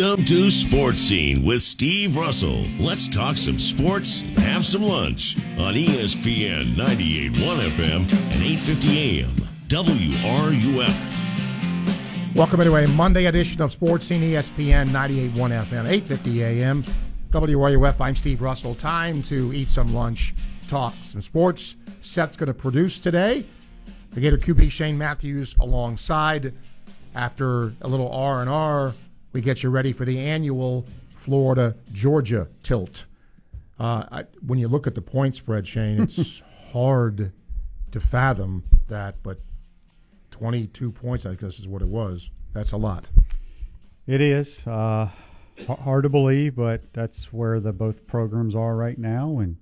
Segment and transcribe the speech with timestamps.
[0.00, 2.64] Welcome to Sports Scene with Steve Russell.
[2.78, 9.28] Let's talk some sports and have some lunch on ESPN 98.1 FM and 8:50 AM.
[9.68, 10.96] WRUF.
[12.34, 16.82] Welcome into a Monday edition of Sports Scene ESPN 98.1 FM, 8:50 a.m.
[17.30, 18.00] WRUF.
[18.00, 18.74] I'm Steve Russell.
[18.74, 20.34] Time to eat some lunch,
[20.66, 21.76] talk some sports.
[22.00, 23.44] Seth's going to produce today.
[24.14, 26.54] The Gator QB Shane Matthews alongside.
[27.14, 28.94] After a little R and R,
[29.32, 30.86] we get you ready for the annual
[31.16, 33.06] Florida Georgia tilt.
[33.78, 37.32] Uh, I, when you look at the point spread, Shane, it's hard
[37.92, 39.40] to fathom that, but
[40.30, 42.30] 22 points, I guess, is what it was.
[42.52, 43.10] That's a lot.
[44.06, 45.08] It is uh,
[45.66, 49.56] hard to believe, but that's where the both programs are right now, and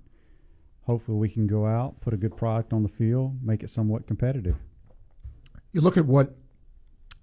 [0.83, 4.07] hopefully we can go out, put a good product on the field, make it somewhat
[4.07, 4.55] competitive.
[5.71, 6.35] You look at what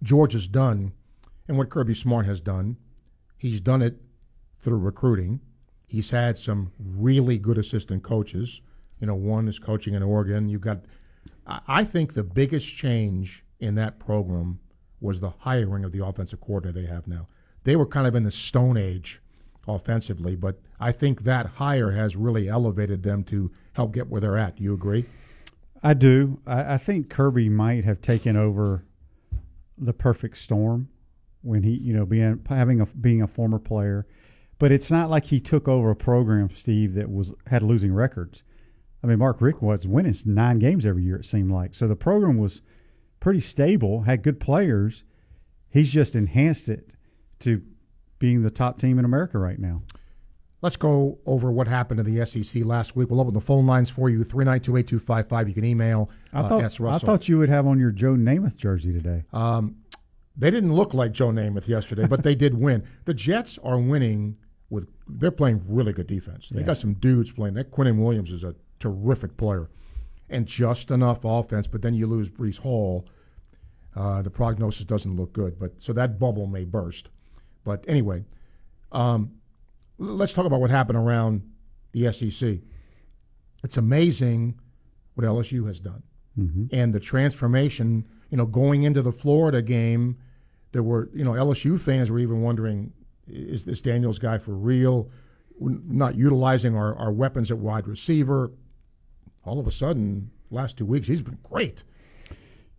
[0.03, 0.93] George has done
[1.49, 2.77] and what Kirby Smart has done.
[3.37, 3.97] He's done it
[4.59, 5.41] through recruiting.
[5.87, 8.61] He's had some really good assistant coaches.
[9.01, 10.49] You know, one is coaching in Oregon.
[10.49, 10.85] You've got,
[11.47, 14.59] I think the biggest change in that program
[15.01, 17.29] was the hiring of the offensive coordinator they have now.
[17.65, 19.21] They were kind of in the stone age
[19.69, 24.39] offensively, but I think that hire has really elevated them to help get where they're
[24.39, 24.57] at.
[24.57, 25.07] Do you agree?
[25.83, 26.41] I do.
[26.47, 28.85] I, I think Kirby might have taken over
[29.77, 30.89] the perfect storm
[31.47, 34.07] when he, you know, being having a being a former player,
[34.59, 38.43] but it's not like he took over a program, Steve, that was had losing records.
[39.03, 41.17] I mean, Mark Richt was winning nine games every year.
[41.17, 42.63] It seemed like so the program was
[43.21, 45.05] pretty stable, had good players.
[45.71, 46.95] He's just enhanced it
[47.41, 47.63] to
[48.19, 49.83] being the top team in America right now.
[50.63, 53.11] Let's go over what happened to the SEC last week.
[53.11, 55.49] We'll open the phone lines for you 392 8255.
[55.49, 56.61] You can email I uh, thought.
[56.95, 59.25] I thought you would have on your Joe Namath jersey today.
[59.33, 59.77] Um,
[60.37, 62.85] they didn't look like Joe Namath yesterday, but they did win.
[63.05, 64.37] The Jets are winning
[64.71, 66.49] with they're playing really good defense.
[66.49, 66.67] They Yeah.
[66.67, 67.55] got some dudes playing.
[67.55, 69.71] That Quinnen Williams is a terrific player,
[70.29, 71.67] and just enough offense.
[71.67, 73.07] But then you lose Breece Hall.
[73.95, 75.59] Uh, the prognosis doesn't look good.
[75.59, 77.09] But so that bubble may burst.
[77.65, 78.25] But anyway,
[78.93, 79.33] um,
[79.99, 81.43] let's talk about what happened around
[81.93, 82.61] the SEC.
[83.65, 84.61] It's amazing
[85.15, 86.03] what LSU has done
[86.71, 88.05] and the transformation.
[88.31, 90.19] You know, going into the Florida game,
[90.77, 92.93] there were you know LSU fans were even wondering,
[93.27, 95.09] is this Daniels guy for real?
[95.59, 98.51] We're not utilizing our, our weapons at wide receiver.
[99.47, 101.83] All of a sudden, last two weeks, he's been great.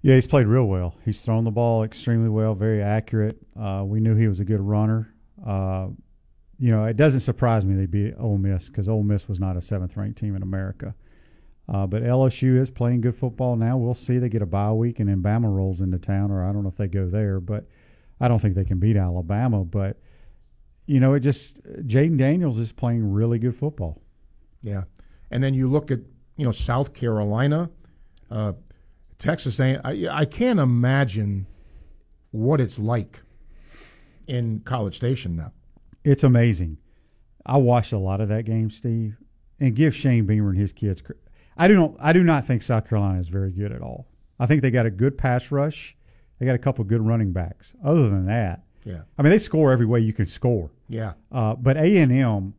[0.03, 0.93] Yeah, he's played real well.
[1.05, 3.39] He's thrown the ball extremely well, very accurate.
[3.59, 5.11] Uh, we knew he was a good runner.
[5.43, 5.87] Uh,
[6.59, 9.57] you know, it doesn't surprise me they beat Ole Miss because Ole Miss was not
[9.57, 10.93] a seventh-ranked team in America.
[11.67, 13.75] Uh, but LSU is playing good football now.
[13.75, 14.19] We'll see.
[14.19, 16.69] They get a bye week, and then Bama rolls into town, or I don't know
[16.69, 17.65] if they go there, but
[18.19, 19.63] I don't think they can beat Alabama.
[19.63, 19.97] But
[20.85, 24.01] you know, it just Jayden Daniels is playing really good football.
[24.61, 24.83] Yeah,
[25.31, 25.99] and then you look at
[26.37, 27.69] you know South Carolina,
[28.31, 28.53] uh,
[29.19, 29.59] Texas.
[29.59, 31.45] A- I, I can't imagine
[32.31, 33.21] what it's like
[34.27, 35.51] in College Station now.
[36.03, 36.77] It's amazing.
[37.45, 39.17] I watched a lot of that game, Steve,
[39.59, 41.01] and give Shane Beamer and his kids.
[41.01, 41.13] cr-
[41.57, 41.95] I do not.
[41.99, 44.07] I do not think South Carolina is very good at all.
[44.39, 45.96] I think they got a good pass rush.
[46.39, 47.73] They got a couple of good running backs.
[47.83, 50.71] Other than that, Yeah, I mean, they score every way you can score.
[50.87, 51.13] yeah.
[51.31, 52.53] Uh, but A and M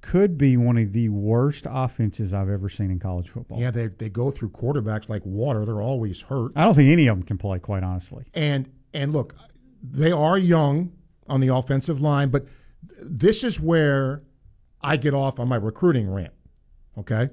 [0.00, 3.60] could be one of the worst offenses I've ever seen in college football.
[3.60, 5.64] Yeah, they they go through quarterbacks like water.
[5.64, 6.52] They're always hurt.
[6.56, 7.58] I don't think any of them can play.
[7.58, 9.34] Quite honestly, And and look,
[9.82, 10.92] they are young
[11.28, 12.46] on the offensive line, but
[13.02, 14.22] this is where
[14.80, 16.32] I get off on my recruiting rant.
[16.96, 17.28] Okay?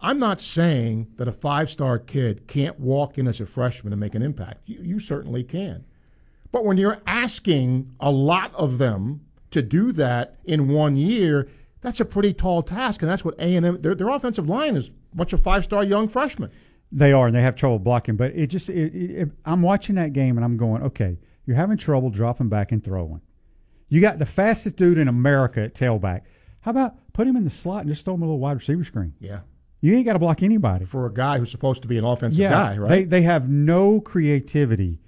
[0.00, 4.14] I'm not saying that a five-star kid can't walk in as a freshman and make
[4.14, 4.60] an impact.
[4.68, 5.84] You, you certainly can.
[6.52, 9.20] But when you're asking a lot of them
[9.50, 11.48] to do that in one year,
[11.80, 13.80] that's a pretty tall task, and that's what A and M.
[13.82, 16.50] Their, their offensive line is a bunch of five-star young freshmen.
[16.92, 18.16] They are, and they have trouble blocking.
[18.16, 21.76] But it just, it, it- I'm watching that game, and I'm going, okay, you're having
[21.78, 23.20] trouble dropping back and throwing.
[23.88, 26.22] You got the fastest dude in America at tailback.
[26.60, 28.82] How about put him in the slot and just throw him a little wide receiver
[28.82, 29.14] screen?
[29.20, 29.40] Yeah,
[29.86, 30.84] You ain't got to block anybody.
[30.84, 32.88] for a guy who's supposed to be an offensive yeah, guy, right?
[32.88, 34.98] they they have no creativity,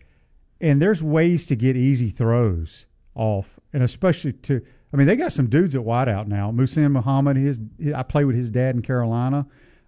[0.61, 2.87] and there's ways to get easy throws
[3.17, 4.65] off, and especially to.
[4.93, 6.53] I mean, they got some dudes at wideout now.
[6.53, 9.47] Muhsin Muhammad, his, his I played with his dad in Carolina.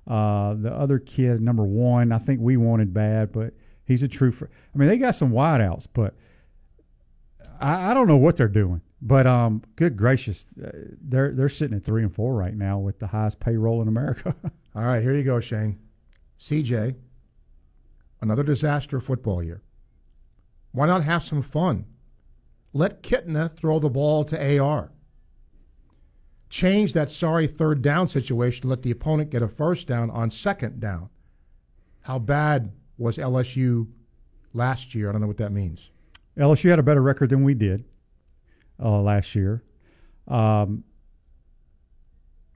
[0.08, 3.54] Uh, the other kid, number one, I think we wanted bad, but
[3.86, 4.32] he's a true.
[4.32, 6.14] Fr- I mean, they got some wideouts, but
[7.60, 8.80] I, I don't know what they're doing.
[9.00, 10.70] But um, good gracious, uh,
[11.00, 14.34] they're they're sitting at three and four right now with the highest payroll in America.
[14.74, 15.78] All right, here you go, Shane.
[16.40, 16.94] CJ,
[18.20, 19.62] another disaster football year.
[20.72, 21.86] Why not have some fun?
[22.72, 24.90] let Kitna throw the ball to AR.
[26.48, 30.30] Change that sorry third down situation, to let the opponent get a first down on
[30.30, 31.08] second down.
[32.02, 33.88] How bad was LSU
[34.52, 35.08] last year?
[35.08, 35.90] I don't know what that means.
[36.36, 37.84] LSU had a better record than we did
[38.82, 39.62] uh, last year.
[40.26, 40.84] Um,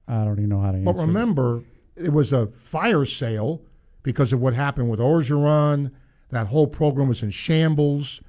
[0.09, 0.93] I don't even know how to answer.
[0.93, 1.65] But remember, it
[1.97, 3.63] was a fire sale
[4.03, 5.93] because of what happened with Orgeron.
[6.31, 8.21] That whole program was in shambles,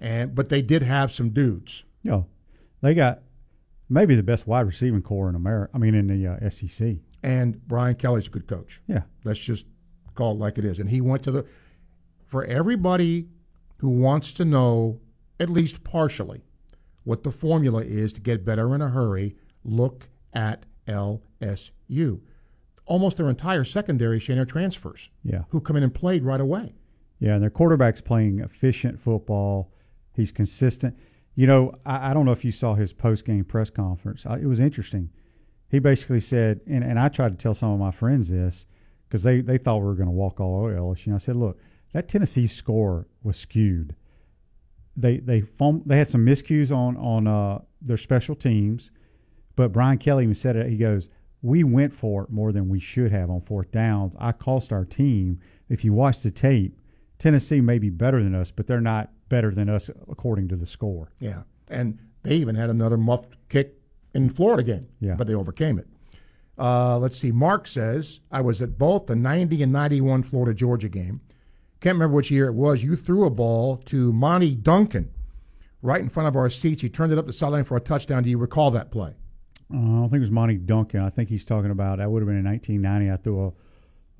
[0.00, 1.84] and but they did have some dudes.
[2.02, 2.22] Yeah,
[2.82, 3.22] they got
[3.88, 5.70] maybe the best wide receiving corps in America.
[5.74, 6.96] I mean, in the uh, SEC.
[7.22, 8.80] And Brian Kelly's a good coach.
[8.86, 9.66] Yeah, let's just
[10.14, 10.78] call it like it is.
[10.78, 11.46] And he went to the
[12.26, 13.28] for everybody
[13.78, 15.00] who wants to know
[15.38, 16.42] at least partially
[17.04, 19.36] what the formula is to get better in a hurry.
[19.64, 22.20] Look at LSU.
[22.86, 25.10] Almost their entire secondary Shane transfers.
[25.22, 26.72] Yeah, who come in and played right away.
[27.18, 29.72] Yeah, and their quarterback's playing efficient football.
[30.14, 30.96] He's consistent.
[31.34, 34.24] You know, I, I don't know if you saw his post game press conference.
[34.26, 35.10] I, it was interesting.
[35.68, 38.66] He basically said, and, and I tried to tell some of my friends this
[39.08, 41.06] because they, they thought we were going to walk all over LSU.
[41.06, 41.58] And I said, look,
[41.92, 43.94] that Tennessee score was skewed.
[44.96, 45.42] They they
[45.84, 48.90] they had some miscues on on uh, their special teams,
[49.54, 50.70] but Brian Kelly even said it.
[50.70, 51.10] He goes,
[51.42, 54.14] "We went for it more than we should have on fourth downs.
[54.18, 55.40] I cost our team.
[55.68, 56.78] If you watch the tape,
[57.18, 60.66] Tennessee may be better than us, but they're not better than us according to the
[60.66, 61.12] score.
[61.18, 63.80] Yeah, and they even had another muffed kick
[64.14, 64.88] in Florida game.
[65.00, 65.86] Yeah, but they overcame it.
[66.58, 67.32] Uh, let's see.
[67.32, 71.20] Mark says I was at both the 90 and 91 Florida Georgia game.
[71.80, 72.82] Can't remember which year it was.
[72.82, 75.10] You threw a ball to Monty Duncan
[75.82, 76.82] right in front of our seats.
[76.82, 78.22] He turned it up the sideline for a touchdown.
[78.22, 79.14] Do you recall that play?
[79.72, 81.00] Uh, I don't think it was Monty Duncan.
[81.00, 83.10] I think he's talking about that would have been in 1990.
[83.12, 83.52] I threw a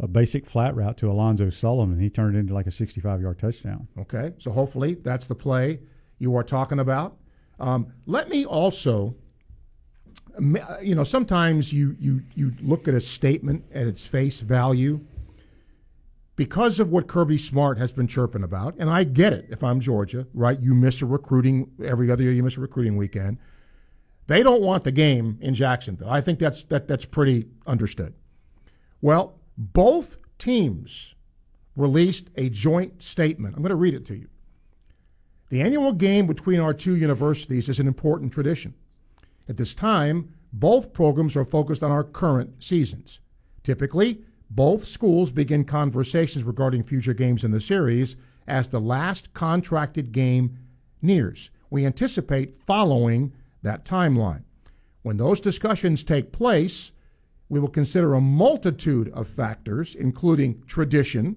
[0.01, 1.99] a basic flat route to Alonzo Sullivan.
[1.99, 3.89] He turned it into like a 65 yard touchdown.
[3.99, 5.81] Okay, so hopefully that's the play
[6.19, 7.17] you are talking about.
[7.59, 9.15] Um, let me also,
[10.83, 15.01] you know, sometimes you, you, you look at a statement at its face value
[16.37, 19.81] because of what Kirby Smart has been chirping about, and I get it if I'm
[19.81, 20.61] Georgia, right?
[20.61, 23.39] You miss a recruiting every other year, you miss a recruiting weekend.
[24.27, 26.11] They don't want the game in Jacksonville.
[26.11, 28.15] I think that's that that's pretty understood.
[29.01, 31.15] Well, both teams
[31.77, 33.55] released a joint statement.
[33.55, 34.29] I'm going to read it to you.
[35.49, 38.75] The annual game between our two universities is an important tradition.
[39.49, 43.21] At this time, both programs are focused on our current seasons.
[43.63, 48.17] Typically, both schools begin conversations regarding future games in the series
[48.49, 50.59] as the last contracted game
[51.03, 51.51] nears.
[51.71, 53.33] We anticipate following
[53.63, 54.43] that timeline.
[55.03, 56.93] When those discussions take place,
[57.49, 61.37] we will consider a multitude of factors, including tradition,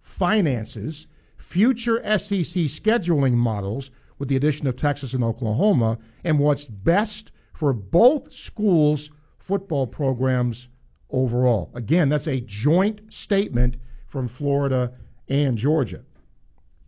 [0.00, 1.06] finances,
[1.36, 7.72] future SEC scheduling models with the addition of Texas and Oklahoma, and what's best for
[7.72, 10.68] both schools' football programs
[11.10, 11.70] overall.
[11.74, 13.76] Again, that's a joint statement
[14.06, 14.92] from Florida
[15.28, 16.02] and Georgia.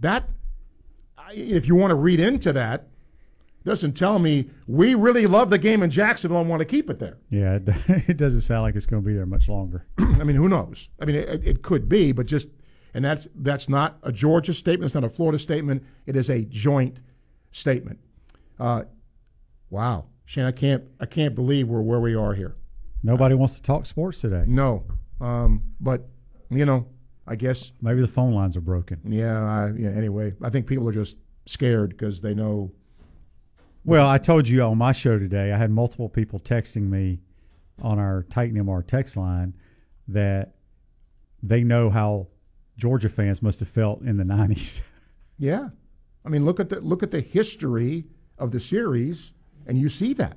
[0.00, 0.29] That,
[1.32, 2.89] if you want to read into that,
[3.64, 6.98] doesn't tell me we really love the game in Jacksonville and want to keep it
[6.98, 7.18] there.
[7.28, 7.68] Yeah, it,
[8.08, 9.86] it doesn't sound like it's going to be there much longer.
[9.98, 10.88] I mean, who knows?
[11.00, 12.48] I mean, it, it, could be, but just
[12.94, 14.86] and that's that's not a Georgia statement.
[14.86, 15.84] It's not a Florida statement.
[16.06, 16.98] It is a joint
[17.52, 17.98] statement.
[18.58, 18.84] Uh,
[19.68, 22.56] wow, Shane, I can't I can't believe we're where we are here.
[23.02, 24.44] Nobody uh, wants to talk sports today.
[24.46, 24.84] No,
[25.20, 26.08] um, but
[26.50, 26.86] you know,
[27.26, 29.00] I guess maybe the phone lines are broken.
[29.05, 29.90] Yeah, I, yeah.
[29.90, 32.72] Anyway, I think people are just scared because they know
[33.84, 37.20] well, I told you on my show today, I had multiple people texting me
[37.82, 39.55] on our Titan MR text line
[40.08, 40.55] that
[41.43, 42.27] they know how
[42.77, 44.82] Georgia fans must have felt in the '90s.
[45.43, 45.70] Yeah,
[46.22, 48.05] I mean, look at the look at the history
[48.37, 49.32] of the series,
[49.67, 50.37] and you see that.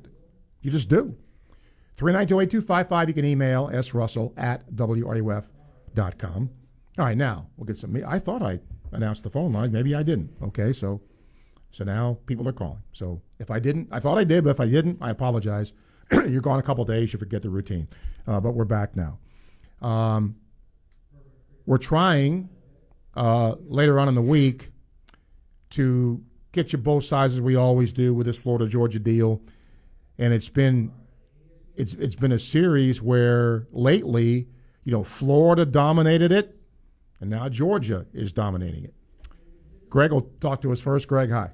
[0.62, 1.14] You just do.
[1.98, 3.10] Three nine two eight two five five.
[3.10, 6.50] You can email s russell at wruf.com.
[6.98, 8.02] All right, now we'll get some.
[8.08, 8.60] I thought I
[8.94, 9.74] announced the phone line.
[9.74, 10.32] Maybe I didn't.
[10.42, 11.02] Okay, so
[11.72, 12.82] so now people are calling.
[12.94, 15.74] So if I didn't, I thought I did, but if I didn't, I apologize.
[16.12, 17.88] You're gone a couple days, you forget the routine.
[18.26, 19.20] Uh, but we're back now.
[19.82, 20.38] Um,
[21.66, 22.50] we're trying
[23.16, 24.70] uh, later on in the week
[25.72, 26.24] to
[26.54, 29.42] get you both sides as we always do with this Florida Georgia deal,
[30.18, 30.92] and it's been
[31.76, 34.48] it's it's been a series where lately,
[34.84, 36.56] you know, Florida dominated it,
[37.20, 38.94] and now Georgia is dominating it.
[39.90, 41.08] Greg will talk to us first.
[41.08, 41.52] Greg, hi.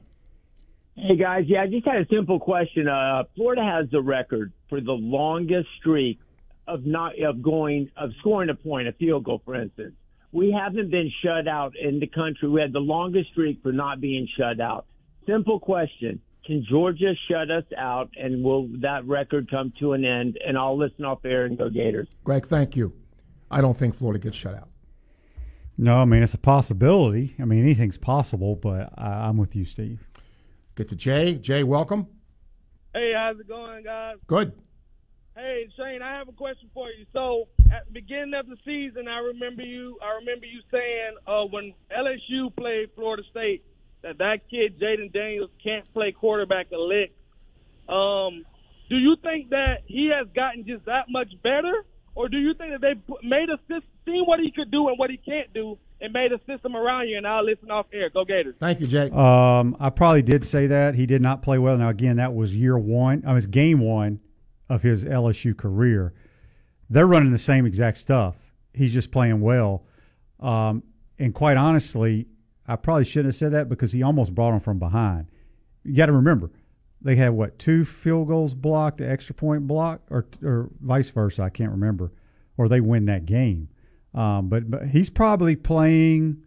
[0.96, 2.88] Hey guys, yeah, I just had a simple question.
[2.88, 6.20] Uh, Florida has the record for the longest streak
[6.68, 9.96] of not of going of scoring a point, a field goal, for instance.
[10.32, 12.50] We haven't been shut out in the country.
[12.50, 14.86] We had the longest streak for not being shut out
[15.30, 16.20] Simple question.
[16.44, 20.40] Can Georgia shut us out and will that record come to an end?
[20.46, 22.08] And I'll listen off air and go Gators.
[22.24, 22.94] Greg, thank you.
[23.52, 24.70] I don't think Florida gets shut out.
[25.78, 27.36] No, I mean it's a possibility.
[27.40, 30.09] I mean anything's possible, but I, I'm with you, Steve.
[30.80, 31.36] Get to Jay.
[31.36, 32.08] Jay, welcome.
[32.94, 34.16] Hey, how's it going, guys?
[34.28, 34.54] Good.
[35.36, 37.06] Hey, Shane, I have a question for you.
[37.12, 39.98] So, at the beginning of the season, I remember you.
[40.02, 43.66] I remember you saying uh, when LSU played Florida State
[44.04, 47.12] that that kid Jayden Daniels can't play quarterback a lick.
[47.90, 48.46] Um,
[48.88, 51.84] do you think that he has gotten just that much better,
[52.20, 52.96] or do you think that they
[53.26, 56.34] made a system, seen what he could do and what he can't do, and made
[56.34, 57.16] a system around you?
[57.16, 58.10] And I'll listen off air.
[58.10, 58.56] Go Gators.
[58.60, 59.10] Thank you, Jay.
[59.10, 61.78] Um, I probably did say that he did not play well.
[61.78, 63.24] Now again, that was year one.
[63.26, 64.20] I was game one
[64.68, 66.14] of his LSU career.
[66.90, 68.36] They're running the same exact stuff.
[68.74, 69.86] He's just playing well.
[70.42, 70.84] Um,
[71.20, 72.28] and quite honestly,
[72.68, 75.28] I probably shouldn't have said that because he almost brought him from behind.
[75.86, 76.52] You got to remember,
[77.02, 81.44] they had what two field goals blocked, the extra point block, or or vice versa.
[81.44, 82.12] I can't remember,
[82.58, 83.70] or they win that game.
[84.14, 86.44] Um, but but he's probably playing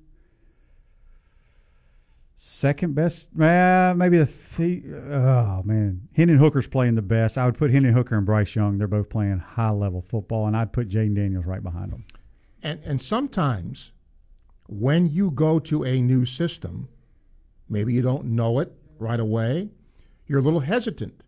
[2.37, 3.29] second best.
[3.39, 7.39] Uh, maybe the th- oh man, Hendon Hooker's playing the best.
[7.39, 8.79] I would put Hendon Hooker and Bryce Young.
[8.79, 12.05] They're both playing high level football, and I'd put Jayden Daniels right behind them.
[12.63, 13.93] And and sometimes
[14.67, 16.89] when you go to a new system,
[17.69, 19.71] maybe you don't know it right away.
[20.27, 21.23] You're a little hesitant.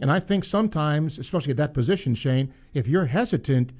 [0.00, 3.72] And I think sometimes, especially at that position, Shane, if you're hesitant,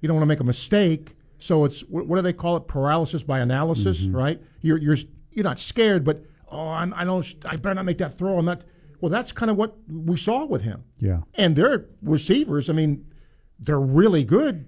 [0.00, 1.16] you don't want to make a mistake.
[1.38, 2.66] So it's what do they call it?
[2.68, 4.16] Paralysis by analysis, Mm-hmm.
[4.16, 4.42] right?
[4.62, 4.96] You're you're
[5.32, 7.26] you're not scared, but oh, I'm, I don't.
[7.44, 8.38] I better not make that throw.
[8.38, 8.62] I'm not.
[9.00, 10.84] Well, that's kind of what we saw with him.
[10.98, 11.20] Yeah.
[11.34, 13.04] And their receivers, I mean,
[13.58, 14.64] they're really good,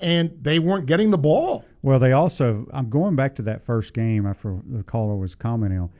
[0.00, 1.64] and they weren't getting the ball.
[1.82, 2.68] Well, they also.
[2.72, 5.90] I'm going back to that first game after the caller was commenting on.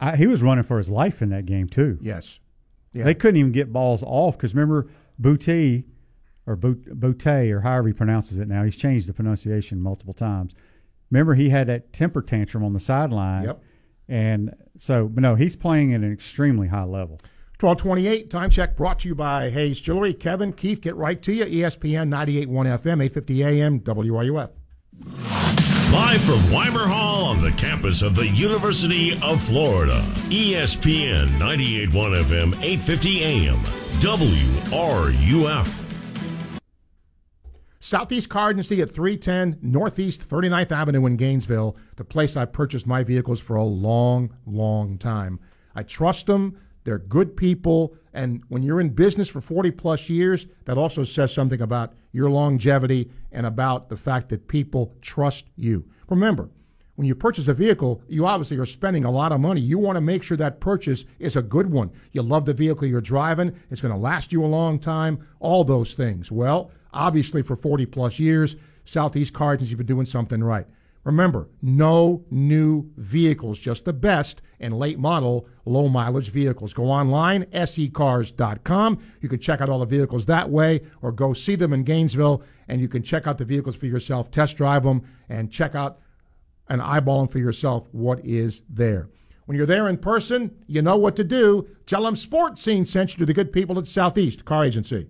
[0.00, 1.98] I, he was running for his life in that game too.
[2.00, 2.40] Yes.
[2.92, 3.04] Yeah.
[3.04, 4.88] They couldn't even get balls off because remember
[5.20, 5.84] Boutte
[6.46, 8.64] or Boutte or however he pronounces it now.
[8.64, 10.54] He's changed the pronunciation multiple times.
[11.10, 13.44] Remember he had that temper tantrum on the sideline.
[13.44, 13.62] Yep.
[14.08, 17.20] And so, but no, he's playing at an extremely high level.
[17.60, 20.12] 1228 time check brought to you by Hayes Jewelry.
[20.12, 21.44] Kevin, Keith, get right to you.
[21.44, 24.50] ESPN 98.1 FM, 850 AM, WRUF.
[25.94, 30.04] Live from Weimer Hall on the campus of the University of Florida.
[30.28, 33.62] ESPN 98.1 FM, 850 AM,
[34.00, 35.84] WRUF.
[37.78, 43.04] Southeast Car Agency at 310 Northeast 39th Avenue in Gainesville, the place I've purchased my
[43.04, 45.38] vehicles for a long, long time.
[45.76, 46.58] I trust them.
[46.84, 47.96] They're good people.
[48.12, 52.30] And when you're in business for 40 plus years, that also says something about your
[52.30, 55.84] longevity and about the fact that people trust you.
[56.08, 56.48] Remember,
[56.96, 59.60] when you purchase a vehicle, you obviously are spending a lot of money.
[59.60, 61.90] You want to make sure that purchase is a good one.
[62.12, 65.64] You love the vehicle you're driving, it's going to last you a long time, all
[65.64, 66.30] those things.
[66.30, 70.66] Well, obviously, for 40 plus years, Southeast Car Agency has been doing something right.
[71.04, 76.72] Remember, no new vehicles, just the best and late model, low mileage vehicles.
[76.72, 78.98] Go online, secars.com.
[79.20, 82.42] You can check out all the vehicles that way, or go see them in Gainesville,
[82.68, 85.98] and you can check out the vehicles for yourself, test drive them, and check out
[86.68, 89.10] and eyeball them for yourself what is there.
[89.44, 91.68] When you're there in person, you know what to do.
[91.84, 95.08] Tell them Sports Scene sent you to the good people at Southeast Car Agency.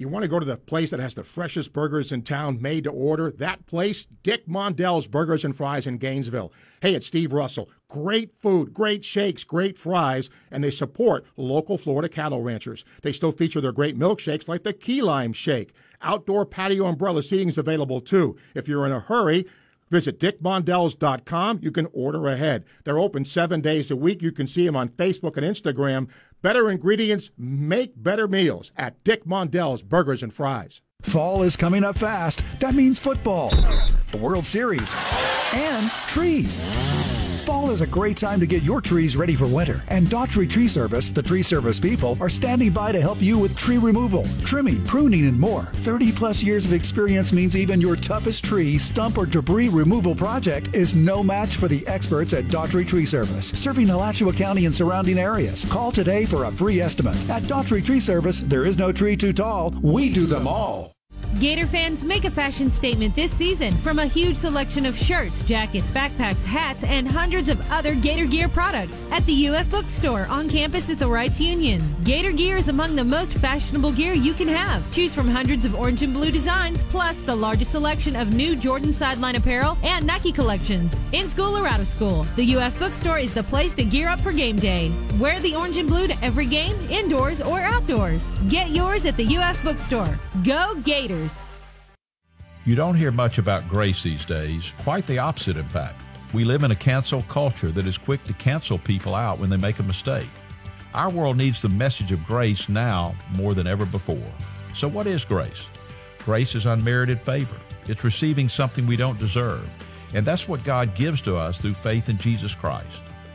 [0.00, 2.84] You want to go to the place that has the freshest burgers in town made
[2.84, 3.32] to order?
[3.32, 6.54] That place, Dick Mondell's Burgers and Fries in Gainesville.
[6.80, 7.68] Hey, it's Steve Russell.
[7.86, 12.82] Great food, great shakes, great fries, and they support local Florida cattle ranchers.
[13.02, 15.74] They still feature their great milkshakes like the Key Lime Shake.
[16.00, 18.38] Outdoor patio umbrella seating is available too.
[18.54, 19.44] If you're in a hurry,
[19.90, 21.58] Visit dickmondells.com.
[21.62, 22.64] You can order ahead.
[22.84, 24.22] They're open seven days a week.
[24.22, 26.08] You can see them on Facebook and Instagram.
[26.42, 30.80] Better ingredients make better meals at Dick Mondell's Burgers and Fries.
[31.02, 32.42] Fall is coming up fast.
[32.60, 33.50] That means football,
[34.10, 34.94] the World Series,
[35.52, 36.62] and trees.
[37.40, 39.82] Fall is a great time to get your trees ready for winter.
[39.88, 43.56] And Daughtry Tree Service, the tree service people, are standing by to help you with
[43.56, 45.62] tree removal, trimming, pruning, and more.
[45.62, 50.74] 30 plus years of experience means even your toughest tree, stump, or debris removal project
[50.74, 55.18] is no match for the experts at Daughtry Tree Service, serving Alachua County and surrounding
[55.18, 55.64] areas.
[55.64, 57.16] Call today for a free estimate.
[57.30, 59.74] At Daughtry Tree Service, there is no tree too tall.
[59.82, 60.92] We do them all.
[61.38, 65.86] Gator fans make a fashion statement this season from a huge selection of shirts, jackets,
[65.88, 70.90] backpacks, hats, and hundreds of other Gator Gear products at the UF Bookstore on campus
[70.90, 71.82] at the Reitz Union.
[72.02, 74.90] Gator Gear is among the most fashionable gear you can have.
[74.92, 78.92] Choose from hundreds of orange and blue designs, plus the largest selection of new Jordan
[78.92, 80.92] sideline apparel and Nike collections.
[81.12, 84.20] In school or out of school, the UF Bookstore is the place to gear up
[84.20, 84.92] for game day.
[85.20, 88.24] Wear the orange and blue to every game, indoors or outdoors.
[88.48, 90.18] Get yours at the UF Bookstore.
[90.42, 91.34] Go Gators!
[92.64, 96.00] You don't hear much about grace these days, quite the opposite, in fact.
[96.32, 99.58] We live in a cancel culture that is quick to cancel people out when they
[99.58, 100.28] make a mistake.
[100.94, 104.32] Our world needs the message of grace now more than ever before.
[104.74, 105.66] So, what is grace?
[106.20, 107.56] Grace is unmerited favor,
[107.88, 109.68] it's receiving something we don't deserve.
[110.14, 112.86] And that's what God gives to us through faith in Jesus Christ.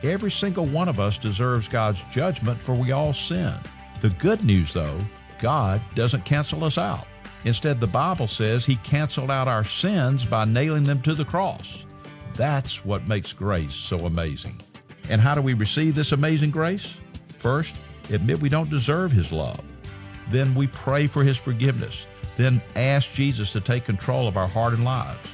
[0.03, 3.53] Every single one of us deserves God's judgment, for we all sin.
[4.01, 4.99] The good news, though,
[5.39, 7.07] God doesn't cancel us out.
[7.45, 11.85] Instead, the Bible says He canceled out our sins by nailing them to the cross.
[12.33, 14.61] That's what makes grace so amazing.
[15.09, 16.97] And how do we receive this amazing grace?
[17.37, 19.61] First, admit we don't deserve His love.
[20.29, 22.07] Then we pray for His forgiveness.
[22.37, 25.29] Then ask Jesus to take control of our heart and lives.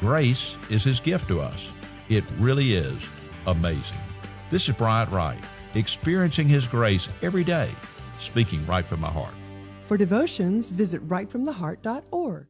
[0.00, 1.72] Grace is His gift to us.
[2.08, 3.02] It really is
[3.46, 4.03] amazing.
[4.50, 5.42] This is Bryant Wright,
[5.74, 7.70] experiencing His grace every day,
[8.18, 9.34] speaking right from my heart.
[9.86, 12.46] For devotions, visit rightfromtheheart.org.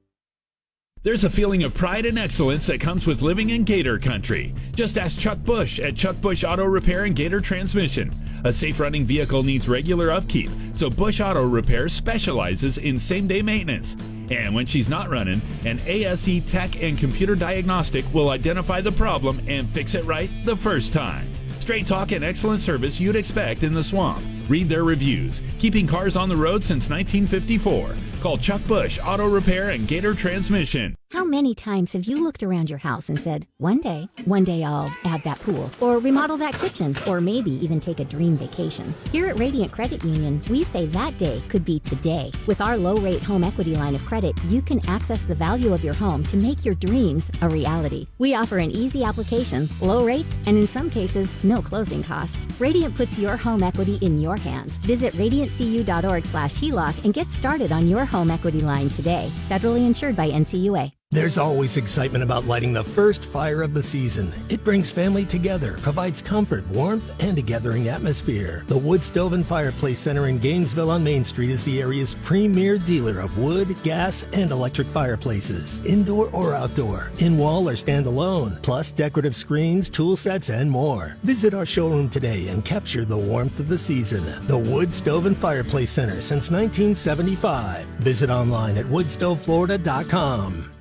[1.03, 4.55] There's a feeling of pride and excellence that comes with living in Gator Country.
[4.75, 8.11] Just ask Chuck Bush at Chuck Bush Auto Repair and Gator Transmission.
[8.45, 13.43] A safe running vehicle needs regular upkeep, so Bush Auto Repair specializes in same day
[13.43, 13.97] maintenance.
[14.31, 19.43] And when she's not running, an ASE tech and computer diagnostic will identify the problem
[19.47, 21.34] and fix it right the first time.
[21.65, 24.23] Straight talk and excellent service you'd expect in the swamp.
[24.51, 25.41] Read their reviews.
[25.59, 27.97] Keeping cars on the road since 1954.
[28.21, 30.95] Call Chuck Bush Auto Repair and Gator Transmission.
[31.15, 34.65] How many times have you looked around your house and said, one day, one day
[34.65, 38.93] I'll add that pool, or remodel that kitchen, or maybe even take a dream vacation?
[39.13, 42.33] Here at Radiant Credit Union, we say that day could be today.
[42.49, 45.85] With our low rate home equity line of credit, you can access the value of
[45.85, 48.09] your home to make your dreams a reality.
[48.19, 52.45] We offer an easy application, low rates, and in some cases, no closing costs.
[52.59, 54.79] Radiant puts your home equity in your hands.
[54.79, 59.31] Visit radiantcu.org slash HELOC and get started on your home equity line today.
[59.49, 60.91] Federally insured by NCUA.
[61.15, 64.33] There's always excitement about lighting the first fire of the season.
[64.49, 68.65] It brings family together, provides comfort, warmth, and a gathering atmosphere.
[68.67, 72.79] The Wood Stove and Fireplace Center in Gainesville on Main Street is the area's premier
[72.79, 78.91] dealer of wood, gas, and electric fireplaces, indoor or outdoor, in wall or standalone, plus
[78.91, 81.17] decorative screens, tool sets, and more.
[81.23, 84.25] Visit our showroom today and capture the warmth of the season.
[84.49, 87.87] The Wood Stove and Fireplace Center since 1975.
[88.01, 90.74] Visit online at woodstoveflorida.com.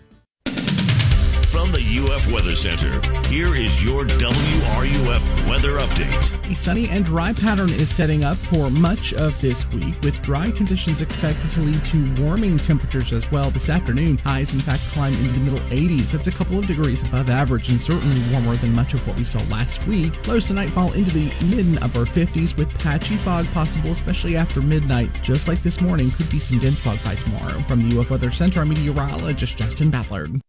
[1.54, 6.52] From the UF Weather Center, here is your WRUF weather update.
[6.52, 10.50] A sunny and dry pattern is setting up for much of this week, with dry
[10.50, 14.18] conditions expected to lead to warming temperatures as well this afternoon.
[14.18, 16.10] Highs, in fact, climb into the middle 80s.
[16.12, 19.24] That's a couple of degrees above average and certainly warmer than much of what we
[19.24, 20.28] saw last week.
[20.28, 24.60] Lows tonight fall into the mid and upper 50s with patchy fog possible, especially after
[24.60, 25.12] midnight.
[25.22, 27.60] Just like this morning, could be some dense fog by tomorrow.
[27.68, 30.42] From the UF Weather Center, I'm meteorologist Justin Ballard.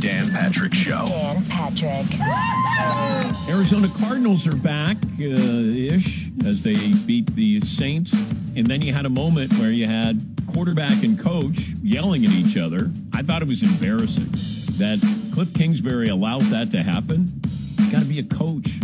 [0.00, 1.04] Dan Patrick Show.
[1.06, 2.06] Dan Patrick.
[3.50, 8.12] Arizona Cardinals are back uh, ish as they beat the Saints.
[8.56, 10.22] And then you had a moment where you had
[10.54, 12.90] quarterback and coach yelling at each other.
[13.12, 14.30] I thought it was embarrassing
[14.78, 14.98] that
[15.34, 17.28] Cliff Kingsbury allows that to happen.
[17.78, 18.80] You got to be a coach.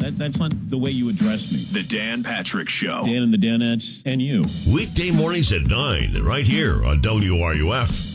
[0.00, 1.80] That, that's not the way you address me.
[1.80, 3.06] The Dan Patrick Show.
[3.06, 4.44] Dan and the Danettes and you.
[4.74, 8.06] Weekday mornings at 9, right here on WRUF.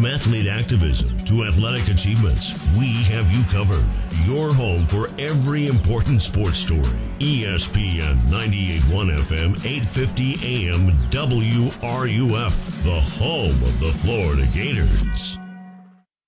[0.00, 3.84] From athlete activism to athletic achievements, we have you covered.
[4.24, 6.96] Your home for every important sports story.
[7.18, 15.38] ESPN 98.1 FM, 850 AM, WRUF, the home of the Florida Gators.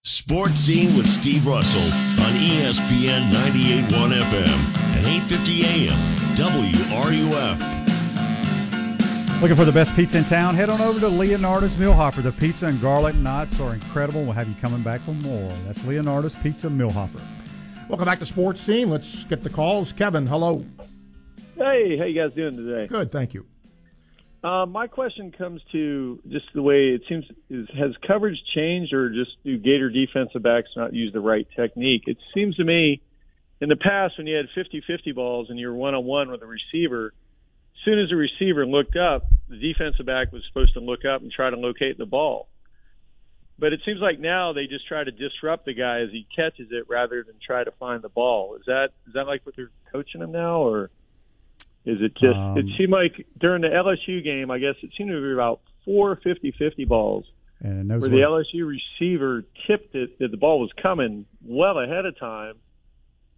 [0.05, 1.81] Sports Scene with Steve Russell
[2.27, 5.99] on ESPN 98.1 FM and 850 AM,
[6.37, 7.82] WRUF.
[9.43, 10.55] Looking for the best pizza in town?
[10.55, 12.23] Head on over to Leonardo's Millhopper.
[12.23, 14.23] The pizza and garlic knots are incredible.
[14.23, 15.53] We'll have you coming back for more.
[15.67, 17.21] That's Leonardo's Pizza Millhopper.
[17.89, 18.89] Welcome back to Sports Scene.
[18.89, 19.91] Let's get the calls.
[19.91, 20.65] Kevin, hello.
[21.57, 22.87] Hey, how you guys doing today?
[22.87, 23.45] Good, thank you.
[24.45, 29.11] Uh, my question comes to just the way it seems is has coverage changed, or
[29.11, 32.05] just do Gator defensive backs not use the right technique?
[32.07, 33.03] It seems to me
[33.61, 36.47] in the past when you had 50-50 balls and you're one on one with a
[36.47, 37.13] receiver as
[37.85, 41.31] soon as the receiver looked up, the defensive back was supposed to look up and
[41.31, 42.49] try to locate the ball.
[43.59, 46.69] But it seems like now they just try to disrupt the guy as he catches
[46.71, 48.57] it rather than try to find the ball.
[48.57, 50.91] Is that is that like what they're coaching him now, or
[51.85, 52.37] is it just?
[52.37, 55.61] Um, it seemed like during the LSU game, I guess it seemed to be about
[55.85, 57.25] four 50-50 balls
[57.61, 62.19] And where the LSU receiver tipped it that the ball was coming well ahead of
[62.19, 62.55] time,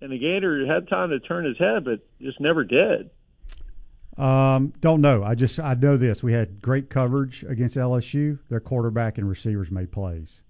[0.00, 3.10] and the Gator had time to turn his head, but just never did.
[4.16, 5.24] Um, don't know.
[5.24, 6.22] I just I know this.
[6.22, 8.38] We had great coverage against LSU.
[8.48, 10.42] Their quarterback and receivers made plays.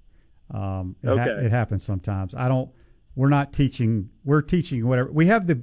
[0.51, 1.47] Um, it, ha- Okay.
[1.47, 2.35] it happens sometimes.
[2.35, 2.71] I don't.
[3.17, 4.11] We're not teaching.
[4.25, 5.11] We're teaching whatever.
[5.11, 5.63] We have the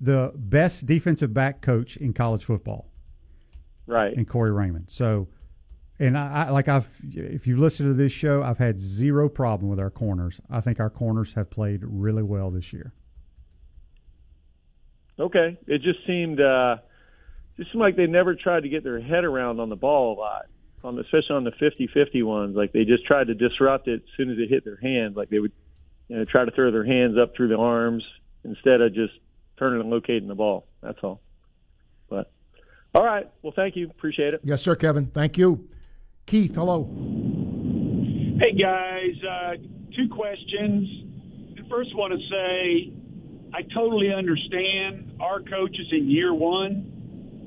[0.00, 2.88] the best defensive back coach in college football,
[3.86, 4.16] right?
[4.16, 4.86] And Corey Raymond.
[4.88, 5.26] So,
[5.98, 9.68] and I, I like I've if you listen to this show, I've had zero problem
[9.68, 10.40] with our corners.
[10.48, 12.92] I think our corners have played really well this year.
[15.18, 16.76] Okay, it just seemed uh,
[17.56, 20.18] just seemed like they never tried to get their head around on the ball a
[20.18, 20.46] lot,
[20.82, 22.56] on the, especially on the 50-50 ones.
[22.56, 25.16] Like they just tried to disrupt it as soon as it hit their hands.
[25.16, 25.52] Like they would,
[26.08, 28.04] you know, try to throw their hands up through the arms
[28.44, 29.12] instead of just
[29.58, 30.66] turning and locating the ball.
[30.82, 31.20] That's all.
[32.08, 32.30] But
[32.94, 34.40] all right, well, thank you, appreciate it.
[34.44, 35.06] Yes, sir, Kevin.
[35.06, 35.68] Thank you.
[36.26, 36.84] Keith, hello.
[38.38, 39.54] Hey guys, uh,
[39.96, 40.88] two questions.
[41.56, 42.92] The first want to say
[43.54, 47.01] I totally understand our coaches in year one.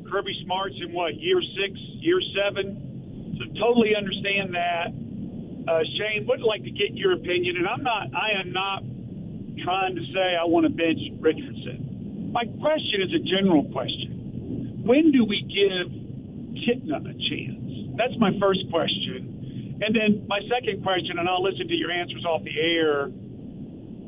[0.10, 3.38] Kirby Smart's in what year six, year seven.
[3.38, 4.88] So totally understand that.
[5.68, 8.14] Uh, Shane, would like to get your opinion, and I'm not.
[8.14, 8.84] I am not
[9.64, 12.32] trying to say I want to bench Richardson.
[12.32, 14.84] My question is a general question.
[14.86, 15.90] When do we give
[16.62, 17.98] Kitna a chance?
[17.98, 19.82] That's my first question.
[19.82, 23.08] And then my second question, and I'll listen to your answers off the air.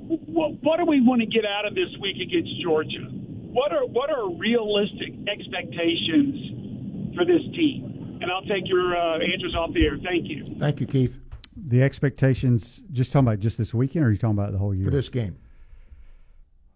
[0.08, 3.17] What, what do we want to get out of this week against Georgia?
[3.52, 8.20] What are what are realistic expectations for this team?
[8.22, 9.98] And I'll take your uh, answers off the air.
[10.04, 10.46] Thank you.
[10.60, 11.20] Thank you, Keith.
[11.56, 12.84] The expectations.
[12.92, 14.86] Just talking about just this weekend, or are you talking about the whole year?
[14.86, 15.38] For this game.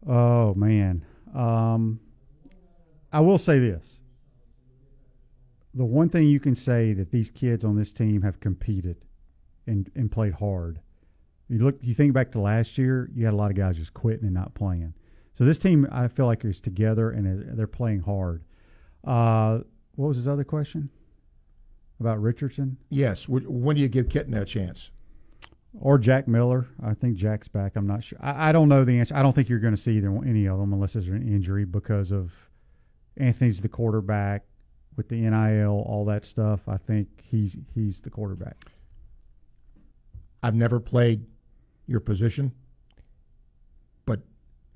[0.08, 1.06] Oh man,
[1.36, 2.00] um,
[3.12, 4.00] I will say this:
[5.74, 8.98] the one thing you can say that these kids on this team have competed
[9.68, 10.80] and and played hard.
[11.48, 13.94] You look, you think back to last year, you had a lot of guys just
[13.94, 14.94] quitting and not playing.
[15.42, 18.44] So this team, I feel like, is together and they're playing hard.
[19.04, 19.62] Uh,
[19.96, 20.92] what was his other question
[22.00, 23.28] about Richardson Yes.
[23.28, 24.92] When do you give Kitna a chance?
[25.80, 26.68] or Jack Miller?
[26.84, 27.76] I think Jack's back.
[27.76, 28.20] I'm not sure.
[28.22, 29.16] I, I don't know the answer.
[29.16, 31.66] I don't think you're going to see either any of them unless there's an injury
[31.66, 32.32] because of
[33.18, 34.44] Anthony's the quarterback
[34.96, 36.60] with the NIL, all that stuff.
[36.68, 38.66] I think he's he's the quarterback.
[40.44, 41.26] I've never played
[41.88, 42.52] your position,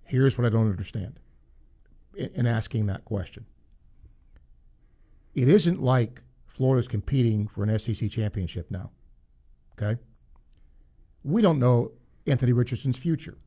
[0.06, 1.20] here's what I don't understand
[2.16, 3.46] in, in asking that question.
[5.34, 8.92] It isn't like Florida's competing for an SEC championship now.
[9.78, 10.00] Okay?
[11.24, 11.92] We don't know
[12.26, 13.38] Anthony Richardson's future.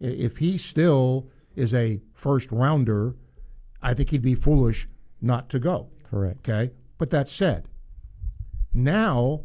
[0.00, 3.16] If he still is a first rounder,
[3.82, 4.88] I think he'd be foolish
[5.20, 5.88] not to go.
[6.08, 6.48] Correct.
[6.48, 6.72] Okay?
[6.96, 7.68] But that said,
[8.72, 9.42] now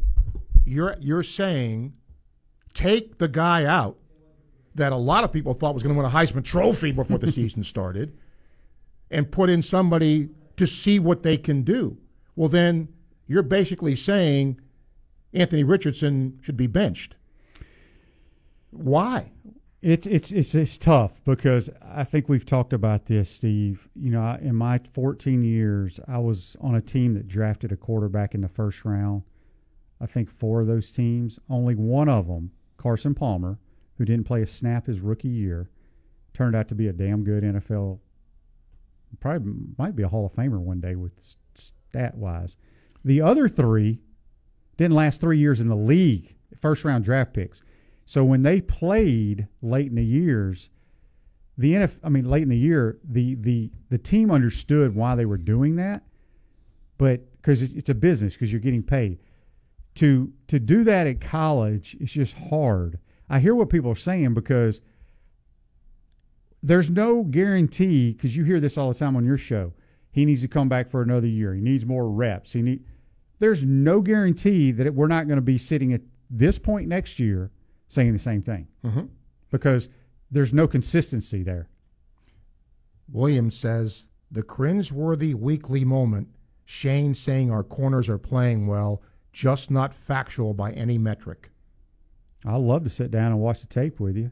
[0.66, 1.94] you're you're saying
[2.74, 3.98] take the guy out
[4.76, 7.32] that a lot of people thought was going to win a Heisman Trophy before the
[7.40, 8.18] season started,
[9.12, 11.98] and put in somebody to see what they can do.
[12.36, 12.88] Well, then
[13.28, 14.60] you're basically saying
[15.34, 17.16] Anthony Richardson should be benched.
[18.72, 19.32] Why?
[19.82, 23.90] It's it's it's it's tough because I think we've talked about this, Steve.
[23.96, 27.76] You know, I- in my 14 years, I was on a team that drafted a
[27.76, 29.24] quarterback in the first round.
[30.00, 33.60] I think four of those teams, only one of them, Carson Palmer,
[33.98, 35.70] who didn't play a snap his rookie year,
[36.34, 38.00] turned out to be a damn good NFL.
[39.20, 41.12] Probably might be a Hall of Famer one day with
[41.56, 42.58] stat wise.
[43.06, 44.00] The other three
[44.78, 47.62] didn't last three years in the league, first round draft picks.
[48.06, 50.70] So when they played late in the years,
[51.58, 55.26] the NF, I mean late in the year, the the the team understood why they
[55.26, 56.04] were doing that,
[56.98, 59.20] but because it's, it's a business, because you're getting paid.
[59.96, 62.98] To to do that at college is just hard.
[63.30, 64.82] I hear what people are saying because
[66.62, 69.74] there's no guarantee because you hear this all the time on your show.
[70.12, 71.54] He needs to come back for another year.
[71.54, 72.54] He needs more reps.
[72.54, 72.84] He need.
[73.40, 77.20] There's no guarantee that it, we're not going to be sitting at this point next
[77.20, 77.52] year
[77.90, 79.10] saying the same thing Mhm.
[79.52, 79.90] because
[80.32, 81.68] there's no consistency there.
[83.12, 86.30] Williams says the cringeworthy weekly moment.
[86.66, 89.02] Shane saying our corners are playing well,
[89.34, 91.52] just not factual by any metric.
[92.46, 94.32] I'd love to sit down and watch the tape with you.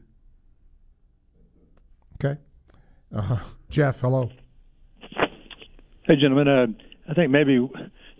[2.22, 2.38] Okay.
[3.14, 3.38] Uh,
[3.70, 4.30] Jeff, hello.
[6.04, 6.48] Hey, gentlemen.
[6.48, 6.66] Uh,
[7.10, 7.58] I think maybe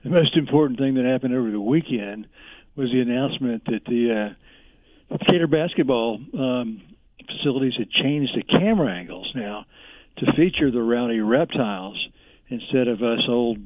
[0.03, 2.27] the most important thing that happened over the weekend
[2.75, 4.35] was the announcement that the
[5.11, 6.81] uh, Gator basketball um,
[7.27, 9.67] facilities had changed the camera angles now
[10.19, 12.09] to feature the rowdy reptiles
[12.49, 13.59] instead of us old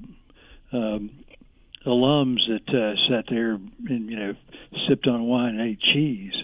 [0.72, 1.10] um,
[1.86, 4.34] alums that uh, sat there and you know
[4.88, 6.34] sipped on wine and ate cheese.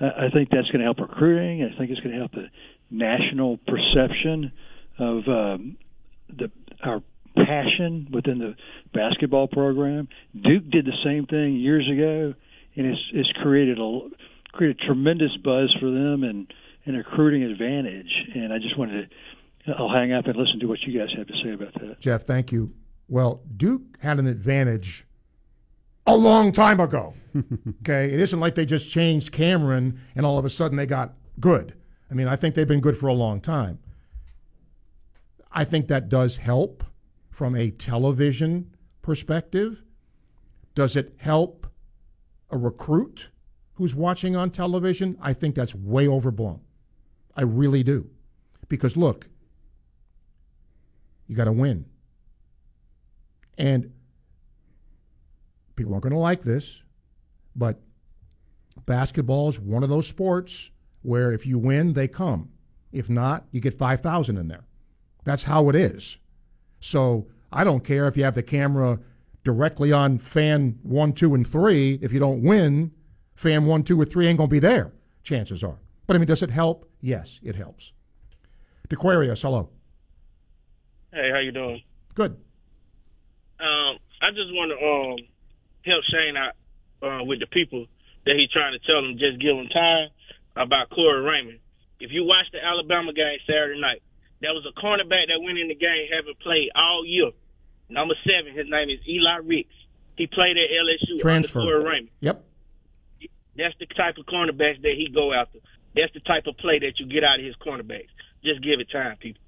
[0.00, 1.62] I think that's going to help recruiting.
[1.62, 2.48] I think it's going to help the
[2.90, 4.52] national perception
[4.98, 5.76] of um,
[6.28, 6.50] the
[6.82, 7.02] our
[7.36, 8.54] passion within the
[8.92, 10.08] basketball program.
[10.34, 12.34] Duke did the same thing years ago,
[12.76, 14.00] and it's it's created a
[14.52, 16.52] created tremendous buzz for them and
[16.86, 18.12] an recruiting advantage.
[18.34, 19.10] And I just wanted
[19.66, 22.00] to I'll hang up and listen to what you guys have to say about that.
[22.00, 22.72] Jeff, thank you.
[23.08, 25.06] Well, Duke had an advantage
[26.06, 27.14] a long time ago.
[27.80, 31.14] okay, it isn't like they just changed Cameron and all of a sudden they got
[31.40, 31.74] good.
[32.10, 33.78] I mean, I think they've been good for a long time.
[35.50, 36.84] I think that does help
[37.30, 39.82] from a television perspective.
[40.74, 41.66] Does it help
[42.50, 43.28] a recruit
[43.74, 45.16] who's watching on television?
[45.20, 46.60] I think that's way overblown.
[47.36, 48.10] I really do.
[48.68, 49.26] Because look,
[51.26, 51.86] you got to win.
[53.56, 53.92] And
[55.76, 56.82] people aren't going to like this,
[57.54, 57.80] but
[58.86, 60.70] basketball is one of those sports
[61.02, 62.50] where if you win, they come.
[62.92, 64.64] If not, you get 5,000 in there.
[65.24, 66.18] That's how it is.
[66.80, 69.00] So I don't care if you have the camera
[69.42, 71.98] directly on fan one, two, and three.
[72.02, 72.92] If you don't win,
[73.34, 75.78] fan one, two, or three ain't going to be there, chances are.
[76.06, 76.88] But I mean, does it help?
[77.00, 77.92] Yes, it helps.
[78.88, 79.70] DeQuarius, hello.
[81.12, 81.82] Hey, how you doing?
[82.14, 82.32] Good.
[83.60, 85.28] Um, I just want to um,
[85.84, 86.54] help Shane out
[87.02, 87.86] uh, with the people
[88.26, 90.08] that he's trying to tell them just give him time
[90.56, 91.60] about Corey Raymond.
[92.00, 94.02] If you watch the Alabama game Saturday night,
[94.40, 97.30] there was a cornerback that went in the game haven't played all year.
[97.88, 99.74] Number seven, his name is Eli Ricks.
[100.16, 101.60] He played at LSU Transfer.
[101.60, 102.10] under Corey Raymond.
[102.20, 102.44] Yep.
[103.56, 105.58] That's the type of cornerbacks that he go after.
[105.94, 108.08] That's the type of play that you get out of his cornerbacks.
[108.42, 109.40] Just give it time, people.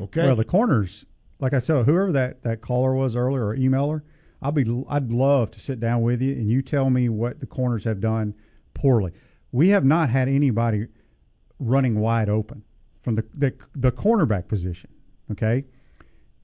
[0.00, 0.26] Okay.
[0.26, 1.06] Well, the corners,
[1.40, 4.02] like I said, whoever that, that caller was earlier or emailer,
[4.40, 7.46] I'll be I'd love to sit down with you and you tell me what the
[7.46, 8.34] corners have done
[8.74, 9.12] poorly.
[9.50, 10.86] We have not had anybody
[11.58, 12.62] running wide open
[13.02, 14.90] from the the, the cornerback position.
[15.30, 15.64] Okay,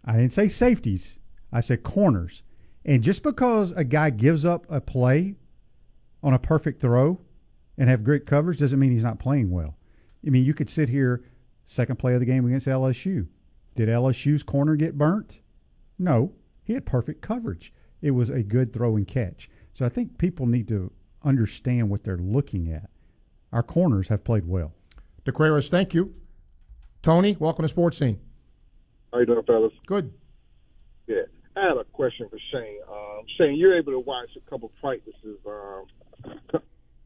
[0.04, 1.18] I didn't say safeties.
[1.52, 2.42] I said corners.
[2.84, 5.36] And just because a guy gives up a play
[6.22, 7.20] on a perfect throw
[7.78, 9.76] and have great coverage doesn't mean he's not playing well.
[10.26, 11.24] I mean, you could sit here
[11.66, 13.26] second play of the game against LSU.
[13.74, 15.40] Did LSU's corner get burnt?
[15.98, 17.72] No, he had perfect coverage.
[18.04, 19.48] It was a good throw and catch.
[19.72, 20.92] So I think people need to
[21.24, 22.90] understand what they're looking at.
[23.50, 24.72] Our corners have played well.
[25.24, 26.12] DeQuarius, thank you.
[27.02, 28.20] Tony, welcome to Sports Scene.
[29.10, 29.72] How you doing, fellas?
[29.86, 30.12] Good.
[31.06, 31.22] Yeah,
[31.56, 32.80] I have a question for Shane.
[32.86, 35.86] Um, Shane, you're able to watch a couple practices um,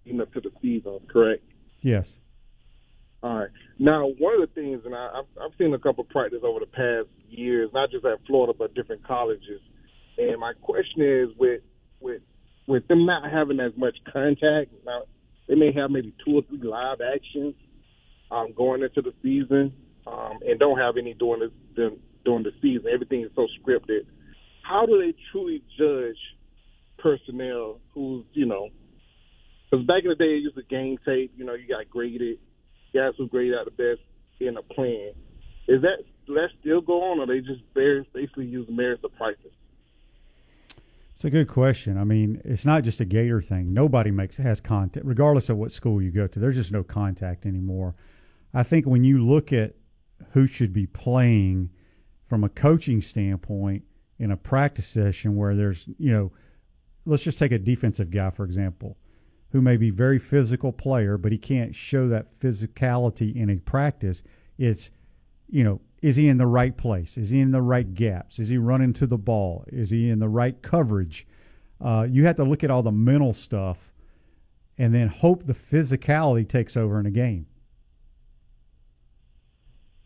[0.04, 1.44] leading up to the season, correct?
[1.80, 2.16] Yes.
[3.22, 3.50] All right.
[3.78, 6.66] Now, one of the things, and I, I've, I've seen a couple practices over the
[6.66, 9.60] past years, not just at Florida, but different colleges.
[10.18, 11.62] And my question is, with
[12.00, 12.22] with
[12.66, 15.02] with them not having as much contact, now
[15.46, 17.54] they may have maybe two or three live actions
[18.30, 19.72] um, going into the season,
[20.06, 22.86] um, and don't have any during the during the season.
[22.92, 24.00] Everything is so scripted.
[24.62, 26.18] How do they truly judge
[26.98, 28.68] personnel who's you know?
[29.70, 31.32] Because back in the day, it used to game tape.
[31.36, 32.38] You know, you got graded
[32.92, 34.00] guys who grade out the best
[34.40, 35.12] in a plan.
[35.68, 39.52] Is that that still go on, or they just basically use merits of practice?
[41.18, 41.98] It's a good question.
[41.98, 43.74] I mean, it's not just a Gator thing.
[43.74, 46.38] Nobody makes has contact, regardless of what school you go to.
[46.38, 47.96] There's just no contact anymore.
[48.54, 49.74] I think when you look at
[50.30, 51.70] who should be playing
[52.28, 53.82] from a coaching standpoint
[54.20, 56.30] in a practice session where there's, you know,
[57.04, 58.96] let's just take a defensive guy for example
[59.50, 64.22] who may be very physical player, but he can't show that physicality in a practice.
[64.56, 64.90] It's,
[65.48, 67.16] you know, is he in the right place?
[67.16, 68.38] Is he in the right gaps?
[68.38, 69.64] Is he running to the ball?
[69.68, 71.26] Is he in the right coverage?
[71.80, 73.78] Uh, you have to look at all the mental stuff
[74.76, 77.46] and then hope the physicality takes over in a game.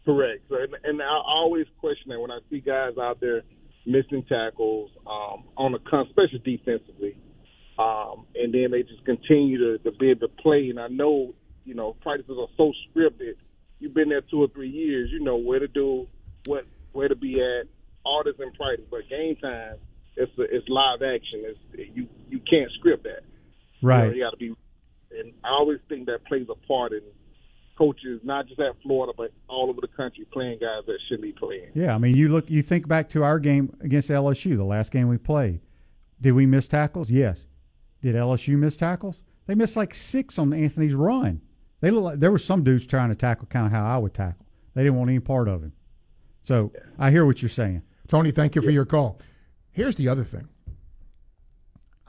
[0.05, 0.51] Correct.
[0.51, 3.43] And, and I always question that when I see guys out there
[3.87, 7.17] missing tackles um, on the especially defensively
[7.79, 10.69] um, and then they just continue to, to be able to play.
[10.69, 13.35] And I know, you know, practices are so scripted.
[13.83, 15.11] You've been there two or three years.
[15.11, 16.07] You know where to do,
[16.47, 17.67] what where to be at.
[18.05, 19.77] All this in practice, but game time,
[20.17, 21.43] it's a, it's live action.
[21.45, 21.59] It's
[21.97, 23.25] you you can't script that.
[23.83, 24.05] Right.
[24.05, 24.55] You, know, you got to be.
[25.19, 27.01] And I always think that plays a part in
[27.77, 31.33] coaches, not just at Florida, but all over the country, playing guys that should be
[31.33, 31.71] playing.
[31.75, 34.93] Yeah, I mean, you look, you think back to our game against LSU, the last
[34.93, 35.61] game we played.
[36.21, 37.11] Did we miss tackles?
[37.11, 37.47] Yes.
[38.01, 39.25] Did LSU miss tackles?
[39.47, 41.41] They missed like six on Anthony's run.
[41.83, 44.15] They look like, there were some dudes trying to tackle kind of how I would
[44.15, 44.47] tackle.
[44.75, 45.73] They didn't want any part of him.
[46.43, 47.83] So I hear what you're saying.
[48.09, 49.21] Tony, thank you for your call.
[49.73, 50.49] Here's the other thing.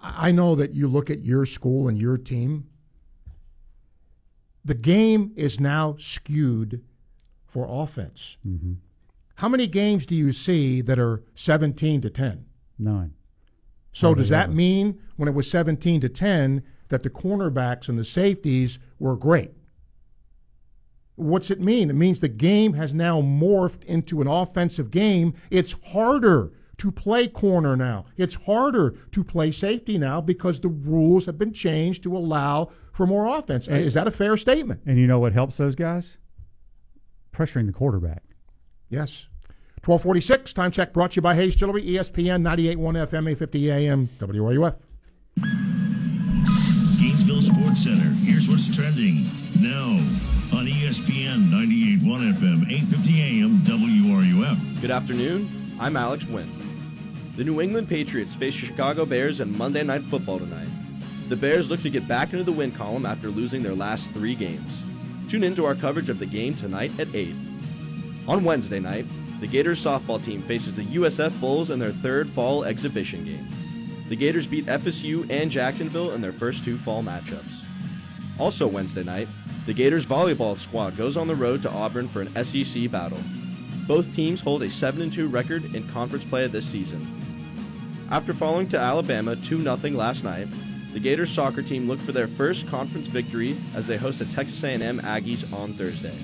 [0.02, 2.70] I know that you look at your school and your team.
[4.64, 6.84] The game is now skewed
[7.48, 8.38] for offense.
[8.48, 8.74] Mm-hmm.
[9.36, 12.46] How many games do you see that are 17 to 10?
[12.78, 13.14] None.
[13.92, 14.54] So does that ever.
[14.54, 19.52] mean when it was 17 to 10 that the cornerbacks and the safeties were great?
[21.16, 21.90] What's it mean?
[21.90, 25.36] It means the game has now morphed into an offensive game.
[25.52, 28.06] It's harder to play corner now.
[28.18, 33.06] It's harder to play safety now because the rules have been changed to allow for
[33.06, 33.68] more offense.
[33.68, 34.82] And- Is that a fair statement?
[34.88, 36.18] And you know what helps those guys?
[37.32, 38.24] Pressuring the quarterback.
[38.90, 39.28] Yes.
[39.86, 44.76] 1246, time check brought to you by Hayes Jewelry, ESPN 98.1 FM, 850 AM, WRUF.
[47.00, 48.10] Gainesville Sports Center.
[48.24, 49.26] Here's what's trending
[49.60, 50.00] now
[50.54, 54.82] on ESPN 98.1 FM, 850 AM, WRUF.
[54.82, 55.76] Good afternoon.
[55.80, 56.52] I'm Alex Wynn.
[57.36, 60.68] The New England Patriots face Chicago Bears in Monday Night Football tonight.
[61.28, 64.36] The Bears look to get back into the win column after losing their last three
[64.36, 64.80] games.
[65.28, 67.34] Tune in to our coverage of the game tonight at 8.
[68.28, 69.08] On Wednesday night,
[69.40, 73.48] the Gators softball team faces the USF Bulls in their third fall exhibition game.
[74.08, 77.63] The Gators beat FSU and Jacksonville in their first two fall matchups.
[78.40, 79.28] Also Wednesday night,
[79.66, 83.20] the Gators volleyball squad goes on the road to Auburn for an SEC battle.
[83.88, 87.08] Both teams hold a 7-2 record in conference play this season.
[88.10, 90.48] After falling to Alabama 2-0 last night,
[90.94, 94.64] the Gators soccer team looked for their first conference victory as they host the Texas
[94.64, 96.16] A&M Aggies on Thursday.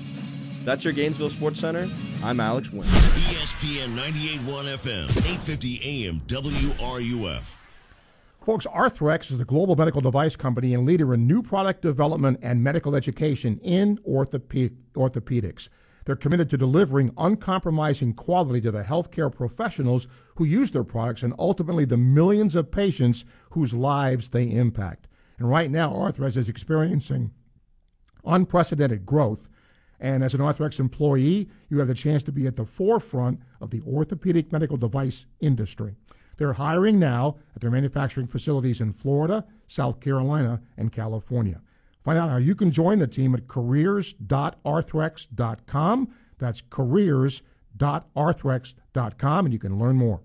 [0.64, 1.90] That's your Gainesville Sports Center.
[2.22, 2.88] I'm Alex Wynn.
[2.90, 7.59] ESPN 98.1 FM, 850 AM, WRUF.
[8.44, 12.64] Folks, Arthrex is the global medical device company and leader in new product development and
[12.64, 15.68] medical education in orthope- orthopedics.
[16.06, 21.34] They're committed to delivering uncompromising quality to the healthcare professionals who use their products and
[21.38, 25.06] ultimately the millions of patients whose lives they impact.
[25.38, 27.32] And right now, Arthrex is experiencing
[28.24, 29.50] unprecedented growth.
[30.00, 33.68] And as an Arthrex employee, you have the chance to be at the forefront of
[33.68, 35.94] the orthopedic medical device industry.
[36.40, 41.60] They're hiring now at their manufacturing facilities in Florida, South Carolina, and California.
[42.02, 46.08] Find out how you can join the team at careers.arthrex.com.
[46.38, 50.22] That's careers.arthrex.com, and you can learn more.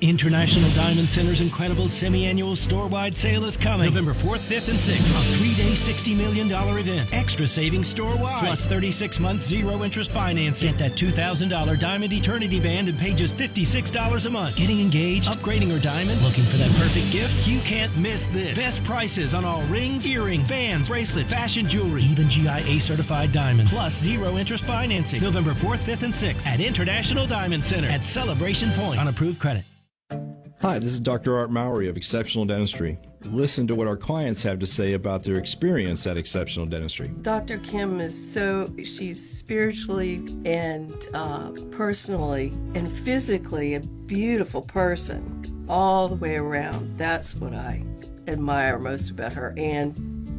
[0.00, 4.94] International Diamond Center's incredible semi-annual store-wide sale is coming November 4th, 5th, and 6th.
[4.94, 7.12] A three-day, $60 million event.
[7.12, 8.38] Extra savings store-wide.
[8.38, 10.68] Plus 36 months zero-interest financing.
[10.68, 14.56] Get that $2,000 Diamond Eternity Band and pay just $56 a month.
[14.56, 17.48] Getting engaged, upgrading your diamond, looking for that perfect gift?
[17.48, 18.56] You can't miss this.
[18.56, 23.72] Best prices on all rings, earrings, bands, bracelets, fashion jewelry, even GIA certified diamonds.
[23.72, 25.20] Plus zero-interest financing.
[25.20, 29.64] November 4th, 5th, and 6th at International Diamond Center at Celebration Point on approved credit.
[30.10, 31.36] Hi, this is Dr.
[31.36, 32.98] Art Mowry of Exceptional Dentistry.
[33.22, 37.08] Listen to what our clients have to say about their experience at Exceptional Dentistry.
[37.22, 37.58] Dr.
[37.58, 46.16] Kim is so, she's spiritually and uh, personally and physically a beautiful person all the
[46.16, 46.98] way around.
[46.98, 47.82] That's what I
[48.26, 49.94] admire most about her, and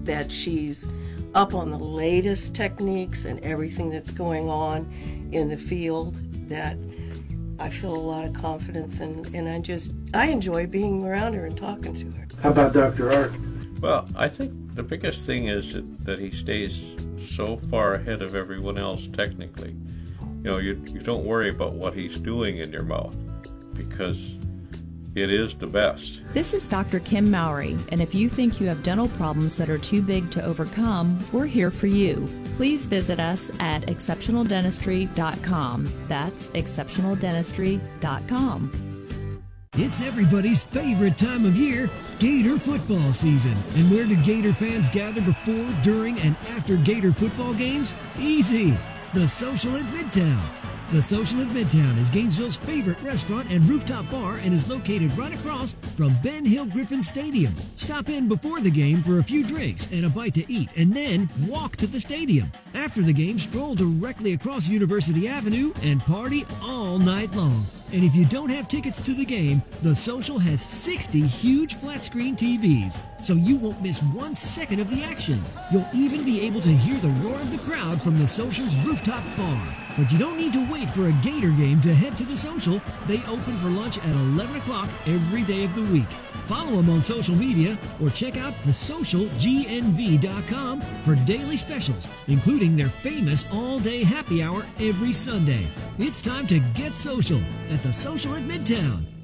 [0.06, 0.88] that she's
[1.34, 4.92] up on the latest techniques and everything that's going on
[5.32, 6.16] in the field
[6.50, 6.78] that
[7.60, 11.46] I feel a lot of confidence in, and I just, I enjoy being around her
[11.46, 12.28] and talking to her.
[12.42, 13.12] How about Dr.
[13.12, 13.34] Art?
[13.82, 18.34] Well, I think the biggest thing is that, that he stays so far ahead of
[18.34, 19.76] everyone else technically.
[20.22, 23.18] You know, you, you don't worry about what he's doing in your mouth
[23.74, 24.36] because
[25.16, 26.22] it is the best.
[26.34, 27.00] This is Dr.
[27.00, 30.44] Kim Mowry, and if you think you have dental problems that are too big to
[30.44, 32.28] overcome, we're here for you.
[32.58, 35.94] Please visit us at exceptionaldentistry.com.
[36.08, 38.86] That's exceptionaldentistry.com.
[39.76, 43.56] It's everybody's favorite time of year, Gator football season.
[43.76, 47.94] And where do Gator fans gather before, during, and after Gator football games?
[48.20, 48.78] Easy!
[49.14, 50.40] The Social at Midtown.
[50.92, 55.32] The Social at Midtown is Gainesville's favorite restaurant and rooftop bar and is located right
[55.32, 57.56] across from Ben Hill Griffin Stadium.
[57.76, 60.92] Stop in before the game for a few drinks and a bite to eat, and
[60.92, 62.52] then walk to the stadium.
[62.74, 67.68] After the game, stroll directly across University Avenue and party all night long.
[67.94, 72.04] And if you don't have tickets to the game, The Social has 60 huge flat
[72.04, 75.44] screen TVs, so you won't miss one second of the action.
[75.72, 79.24] You'll even be able to hear the roar of the crowd from The Social's rooftop
[79.38, 79.76] bar.
[79.98, 82.82] But you don't need to wait for a Gator game to head to The Social.
[83.08, 86.08] They open for lunch at 11 o'clock every day of the week.
[86.46, 93.46] Follow them on social media or check out thesocialgnv.com for daily specials, including their famous
[93.52, 95.68] all day happy hour every Sunday.
[95.98, 99.19] It's time to get social at the Social at Midtown.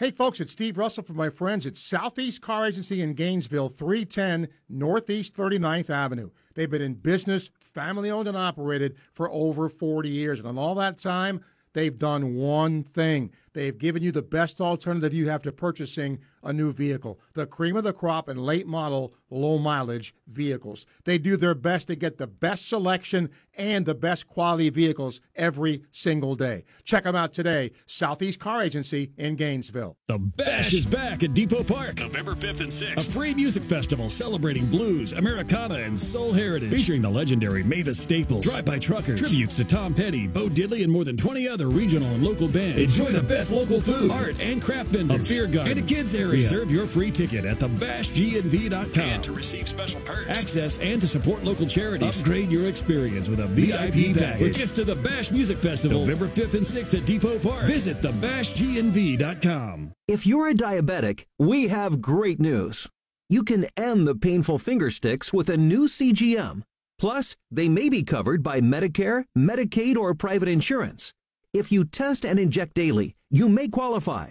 [0.00, 4.48] Hey, folks, it's Steve Russell from my friends at Southeast Car Agency in Gainesville, 310
[4.66, 6.30] Northeast 39th Avenue.
[6.54, 10.38] They've been in business, family owned and operated, for over 40 years.
[10.38, 11.44] And in all that time,
[11.74, 13.30] they've done one thing.
[13.52, 17.76] They've given you the best alternative you have to purchasing a new vehicle the cream
[17.76, 20.86] of the crop and late model, low mileage vehicles.
[21.04, 25.82] They do their best to get the best selection and the best quality vehicles every
[25.92, 26.64] single day.
[26.84, 29.96] Check them out today, Southeast Car Agency in Gainesville.
[30.08, 31.98] The Bash is back at Depot Park.
[32.00, 33.08] November 5th and 6th.
[33.08, 36.72] A free music festival celebrating blues, Americana, and soul heritage.
[36.72, 40.92] Featuring the legendary Mavis Staples, Drive By Truckers, tributes to Tom Petty, Bo Diddley, and
[40.92, 42.98] more than 20 other regional and local bands.
[42.98, 46.14] Enjoy the best local food, art, and craft vendors, a beer garden, and a kids
[46.14, 46.32] area.
[46.32, 49.02] Reserve your free ticket at thebashgnv.com.
[49.02, 50.38] And to receive special perks.
[50.38, 52.20] Access and to support local charities.
[52.20, 54.42] Upgrade your experience with a VIP package.
[54.42, 57.66] With gifts to the Bash Music Festival, November 5th and 6th at Depot Park.
[57.66, 59.92] Visit thebashgnv.com.
[60.08, 62.88] If you're a diabetic, we have great news.
[63.28, 66.62] You can end the painful finger sticks with a new CGM.
[66.98, 71.12] Plus, they may be covered by Medicare, Medicaid, or private insurance.
[71.54, 74.30] If you test and inject daily, you may qualify.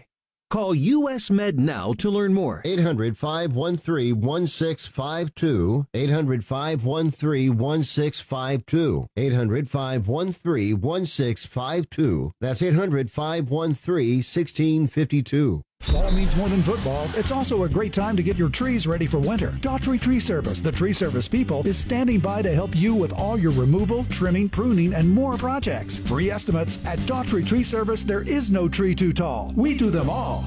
[0.50, 2.64] Call US Med now to learn more.
[2.66, 5.86] 800 513 1652.
[5.94, 9.08] 800 513 1652.
[9.16, 12.32] 800 513 1652.
[12.42, 15.62] That's 800 513 1652.
[15.90, 17.10] Fall means more than football.
[17.16, 19.52] It's also a great time to get your trees ready for winter.
[19.62, 23.40] Daughtry Tree Service, the tree service people, is standing by to help you with all
[23.40, 25.98] your removal, trimming, pruning, and more projects.
[25.98, 28.04] Free estimates at Daughtry Tree Service.
[28.04, 29.54] There is no tree too tall.
[29.56, 30.46] We do them all.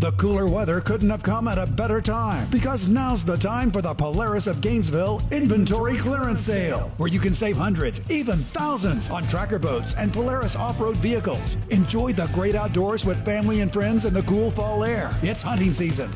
[0.00, 3.80] The cooler weather couldn't have come at a better time because now's the time for
[3.80, 9.24] the Polaris of Gainesville Inventory Clearance Sale, where you can save hundreds, even thousands on
[9.28, 11.56] tracker boats and Polaris off road vehicles.
[11.70, 15.16] Enjoy the great outdoors with family and friends in the cool fall air.
[15.22, 16.10] It's hunting season.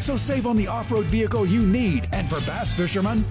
[0.00, 2.08] So save on the off road vehicle you need.
[2.12, 3.24] And for bass fishermen,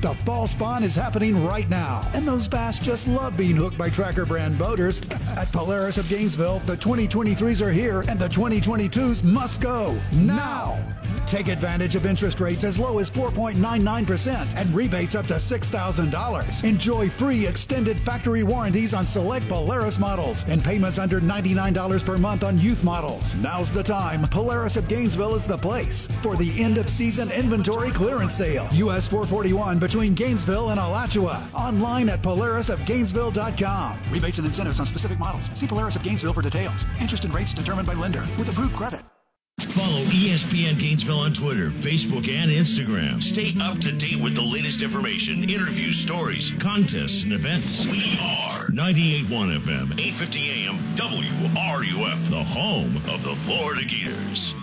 [0.00, 2.08] the fall spawn is happening right now.
[2.14, 5.00] And those bass just love being hooked by Tracker brand boaters.
[5.36, 10.78] At Polaris of Gainesville, the 2023s are here and the 2022s must go now.
[11.26, 16.64] Take advantage of interest rates as low as 4.99% and rebates up to $6,000.
[16.64, 22.44] Enjoy free extended factory warranties on select Polaris models and payments under $99 per month
[22.44, 23.34] on youth models.
[23.36, 24.28] Now's the time.
[24.28, 28.68] Polaris of Gainesville is the place for the end of season inventory clearance sale.
[28.72, 31.48] US 441 between Gainesville and Alachua.
[31.54, 33.98] Online at polarisofgainesville.com.
[34.10, 35.50] Rebates and incentives on specific models.
[35.54, 36.84] See Polaris of Gainesville for details.
[37.00, 39.02] Interest and rates determined by lender with approved credit.
[39.72, 43.22] Follow ESPN Gainesville on Twitter, Facebook, and Instagram.
[43.22, 47.86] Stay up to date with the latest information, interviews, stories, contests, and events.
[47.86, 54.54] We are 98.1 FM, 850 AM, WRUF, the home of the Florida Gators.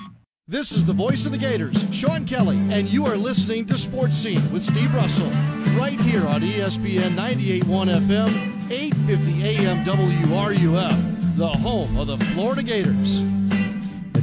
[0.47, 4.15] This is the voice of the Gators, Sean Kelly, and you are listening to Sports
[4.15, 5.31] Scene with Steve Russell,
[5.75, 7.63] right here on ESPN 98.1
[8.07, 13.23] FM, 850 AM WRUF, the home of the Florida Gators.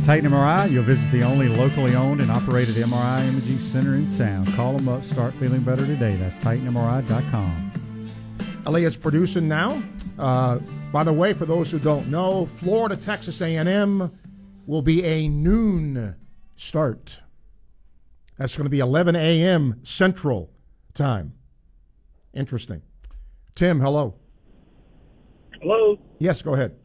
[0.07, 4.17] At Titan MRI, you'll visit the only locally owned and operated MRI imaging center in
[4.17, 4.47] town.
[4.53, 6.15] Call them up, start feeling better today.
[6.15, 7.73] That's TitanMRI.com.
[8.67, 9.83] Elias producing now.
[10.17, 10.59] Uh,
[10.93, 14.17] by the way, for those who don't know, Florida Texas A&M
[14.65, 16.15] will be a noon
[16.55, 17.19] start.
[18.39, 19.81] That's going to be 11 a.m.
[19.83, 20.53] Central
[20.95, 21.35] Time.
[22.33, 22.81] Interesting.
[23.57, 24.15] Tim, hello.
[25.61, 25.99] Hello.
[26.21, 26.77] Yes, go ahead.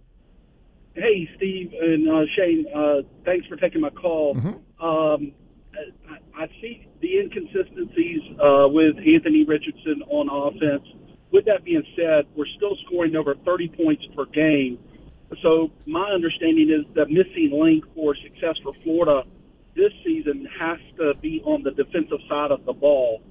[0.93, 2.65] Hey, Steve and uh, Shane.
[2.73, 4.35] Uh, thanks for taking my call.
[4.79, 5.31] Um,
[6.09, 10.87] I, I see the inconsistencies uh, with Anthony Richardson on offense.
[11.31, 14.79] With that being said, we're still scoring over 30 points per game.
[15.41, 19.23] So my understanding is the missing link for success for Florida
[19.75, 23.21] this season has to be on the defensive side of the ball.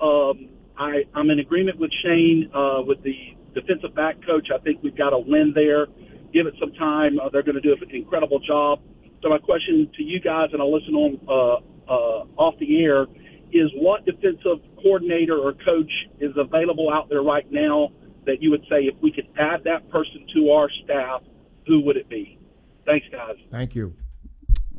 [0.00, 0.48] Um,
[0.78, 4.48] I, I'm in agreement with Shane uh, with the defensive back coach.
[4.54, 5.86] I think we've got a win there.
[6.32, 7.18] Give it some time.
[7.18, 8.80] Uh, they're going to do an incredible job.
[9.22, 13.06] So my question to you guys, and I'll listen on uh, uh, off the air,
[13.52, 17.88] is what defensive coordinator or coach is available out there right now
[18.26, 21.22] that you would say if we could add that person to our staff,
[21.66, 22.38] who would it be?
[22.86, 23.36] Thanks, guys.
[23.50, 23.94] Thank you.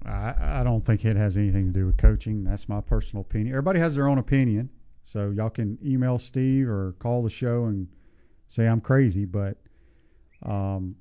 [0.05, 2.43] I, I don't think it has anything to do with coaching.
[2.43, 3.53] That's my personal opinion.
[3.53, 4.69] Everybody has their own opinion,
[5.03, 7.87] so y'all can email Steve or call the show and
[8.47, 9.57] say I'm crazy, but
[10.43, 10.95] um,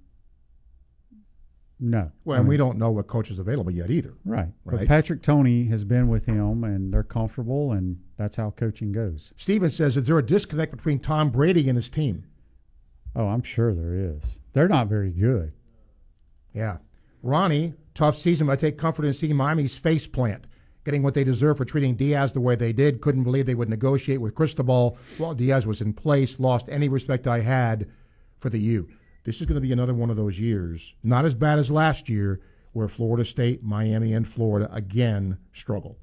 [1.80, 2.12] no.
[2.24, 4.12] Well, and we don't know what coach is available yet either.
[4.24, 4.48] Right.
[4.64, 4.78] right?
[4.80, 9.32] But Patrick Toney has been with him, and they're comfortable, and that's how coaching goes.
[9.36, 12.24] Steven says, is there a disconnect between Tom Brady and his team?
[13.16, 14.38] Oh, I'm sure there is.
[14.52, 15.52] They're not very good.
[16.54, 16.78] Yeah.
[17.22, 20.46] Ronnie, tough season, but I take comfort in seeing Miami's face plant,
[20.84, 23.00] getting what they deserve for treating Diaz the way they did.
[23.00, 26.38] Couldn't believe they would negotiate with Cristobal while Diaz was in place.
[26.38, 27.88] Lost any respect I had
[28.38, 28.88] for the U.
[29.30, 32.08] This is going to be another one of those years, not as bad as last
[32.08, 32.40] year,
[32.72, 35.96] where Florida State, Miami, and Florida again struggle.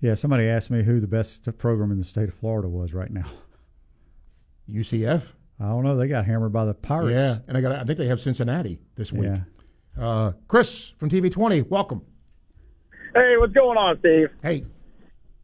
[0.00, 3.10] Yeah, somebody asked me who the best program in the state of Florida was right
[3.10, 3.26] now.
[4.66, 5.24] UCF?
[5.60, 5.98] I don't know.
[5.98, 7.12] They got hammered by the Pirates.
[7.12, 7.72] Yeah, and I got.
[7.72, 9.28] I think they have Cincinnati this week.
[9.28, 10.02] Yeah.
[10.02, 12.00] Uh, Chris from TV20, welcome.
[13.12, 14.30] Hey, what's going on, Steve?
[14.42, 14.64] Hey.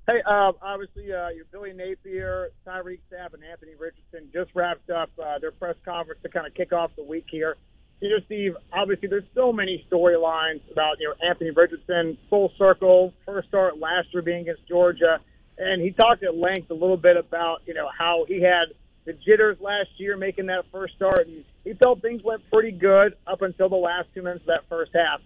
[0.06, 5.08] Hey, uh, obviously, uh, your Billy Napier, Tyreak Sapp, and Anthony Richardson just wrapped up
[5.18, 7.56] uh, their press conference to kind of kick off the week here.
[8.02, 13.14] You know, Steve, obviously, there's so many storylines about you know Anthony Richardson, full circle,
[13.24, 15.20] first start last year being against Georgia,
[15.56, 18.74] and he talked at length a little bit about you know how he had
[19.06, 23.16] the jitters last year making that first start, and he felt things went pretty good
[23.26, 25.22] up until the last two minutes of that first half.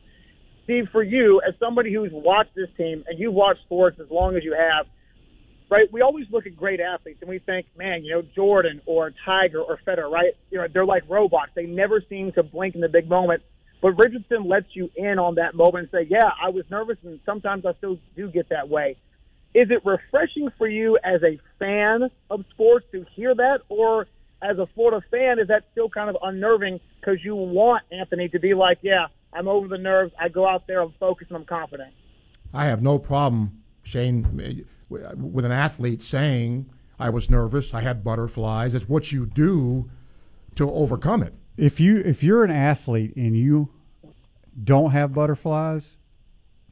[0.68, 4.36] Steve, for you, as somebody who's watched this team and you've watched sports as long
[4.36, 4.84] as you have,
[5.70, 5.90] right?
[5.90, 9.62] We always look at great athletes and we think, man, you know, Jordan or Tiger
[9.62, 10.34] or Federer, right?
[10.50, 11.52] You know, they're like robots.
[11.54, 13.42] They never seem to blink in the big moment.
[13.80, 17.18] But Richardson lets you in on that moment and say, yeah, I was nervous and
[17.24, 18.98] sometimes I still do get that way.
[19.54, 23.60] Is it refreshing for you as a fan of sports to hear that?
[23.70, 24.06] Or
[24.42, 28.38] as a Florida fan, is that still kind of unnerving because you want Anthony to
[28.38, 30.12] be like, yeah, I'm over the nerves.
[30.18, 31.92] I go out there, I'm focused, and I'm confident.
[32.52, 38.74] I have no problem, Shane, with an athlete saying, I was nervous, I had butterflies.
[38.74, 39.90] It's what you do
[40.56, 41.34] to overcome it.
[41.56, 43.68] If you if you're an athlete and you
[44.64, 45.96] don't have butterflies,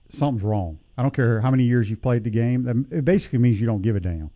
[0.09, 0.78] something's wrong.
[0.96, 2.62] I don't care how many years you've played the game.
[2.64, 4.30] That- It basically means you don't give a damn.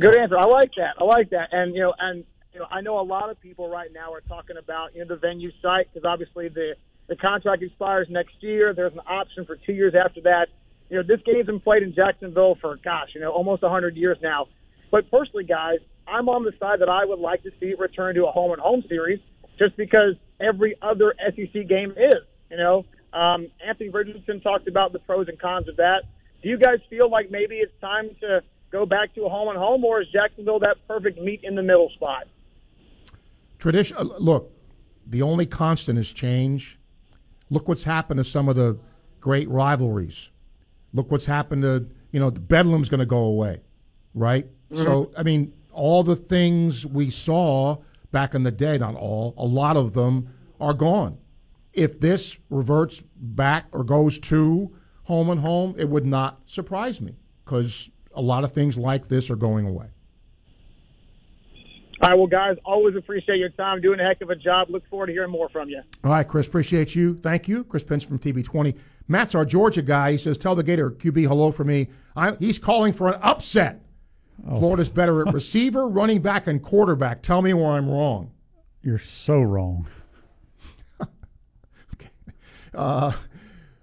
[0.00, 0.38] Good answer.
[0.38, 0.94] I like that.
[0.98, 1.48] I like that.
[1.52, 2.24] And you know, and
[2.56, 5.08] you know, I know a lot of people right now are talking about you know
[5.08, 6.72] the venue site because obviously the
[7.06, 8.72] the contract expires next year.
[8.72, 10.46] There's an option for two years after that.
[10.88, 14.16] You know, this game's been played in Jacksonville for gosh, you know, almost 100 years
[14.22, 14.46] now.
[14.90, 18.14] But personally, guys, I'm on the side that I would like to see it return
[18.14, 19.20] to a home and home series,
[19.58, 22.24] just because every other SEC game is.
[22.50, 26.04] You know, um, Anthony Richardson talked about the pros and cons of that.
[26.42, 28.40] Do you guys feel like maybe it's time to
[28.72, 31.62] go back to a home and home, or is Jacksonville that perfect meet in the
[31.62, 32.28] middle spot?
[33.58, 33.96] Tradition.
[33.96, 34.52] uh, Look,
[35.06, 36.78] the only constant is change.
[37.50, 38.78] Look what's happened to some of the
[39.20, 40.30] great rivalries.
[40.92, 43.60] Look what's happened to you know the Bedlam's going to go away,
[44.14, 44.46] right?
[44.74, 47.78] So I mean, all the things we saw
[48.10, 50.28] back in the day, not all, a lot of them
[50.60, 51.18] are gone.
[51.72, 57.14] If this reverts back or goes to home and home, it would not surprise me
[57.44, 59.88] because a lot of things like this are going away.
[62.02, 64.68] All right, well, guys, always appreciate your time, doing a heck of a job.
[64.68, 65.80] Look forward to hearing more from you.
[66.04, 67.14] All right, Chris, appreciate you.
[67.14, 67.64] Thank you.
[67.64, 68.76] Chris Pence from TV20.
[69.08, 70.12] Matt's our Georgia guy.
[70.12, 71.88] He says, Tell the Gator QB hello for me.
[72.14, 73.82] I, he's calling for an upset.
[74.44, 77.22] Florida's better at receiver, running back, and quarterback.
[77.22, 78.30] Tell me where I'm wrong.
[78.82, 79.88] You're so wrong.
[82.74, 83.10] Uh,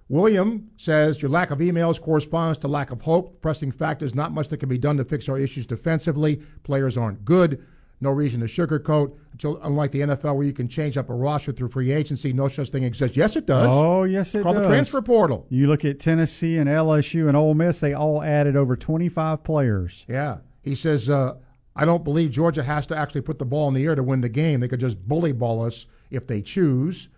[0.07, 3.41] William says your lack of emails corresponds to lack of hope.
[3.41, 6.43] Pressing fact is not much that can be done to fix our issues defensively.
[6.61, 7.65] Players aren't good.
[8.03, 9.15] No reason to sugarcoat.
[9.31, 12.47] Until, unlike the NFL, where you can change up a roster through free agency, no
[12.49, 13.17] such thing exists.
[13.17, 13.67] Yes, it does.
[13.67, 14.61] Oh, yes, it Call does.
[14.63, 15.47] the transfer portal.
[15.49, 20.05] You look at Tennessee and LSU and Ole Miss; they all added over 25 players.
[20.07, 20.37] Yeah.
[20.61, 21.35] He says, uh,
[21.75, 24.21] I don't believe Georgia has to actually put the ball in the air to win
[24.21, 24.59] the game.
[24.59, 27.09] They could just bully ball us if they choose.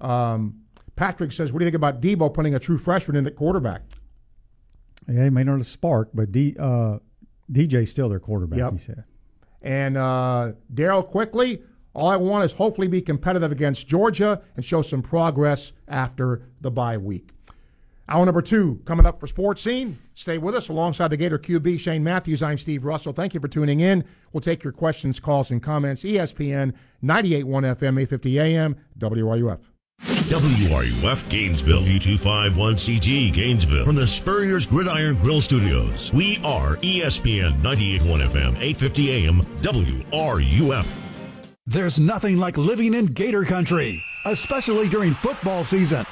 [0.00, 0.60] Um,
[0.96, 3.82] Patrick says, What do you think about Dabo putting a true freshman in at quarterback?
[5.08, 6.98] Yeah, he may not have spark, but D, uh,
[7.50, 8.58] DJ's still their quarterback.
[8.58, 8.72] Yep.
[8.74, 9.04] He said.
[9.64, 11.62] And uh, Daryl, quickly,
[11.94, 16.70] all I want is hopefully be competitive against Georgia and show some progress after the
[16.70, 17.30] bye week.
[18.06, 19.96] Hour number two coming up for Sports Scene.
[20.12, 22.42] Stay with us alongside the Gator QB, Shane Matthews.
[22.42, 23.14] I'm Steve Russell.
[23.14, 24.04] Thank you for tuning in.
[24.32, 26.02] We'll take your questions, calls, and comments.
[26.02, 29.73] ESPN 98.1 FM, 850 AM, WRUF.
[30.34, 36.12] WRUF Gainesville, U251CG Gainesville, from the Spurrier's Gridiron Grill Studios.
[36.12, 40.86] We are ESPN 98.1 FM, 850 AM, WRUF.
[41.66, 44.02] There's nothing like living in Gator Country.
[44.24, 46.06] Especially during football season.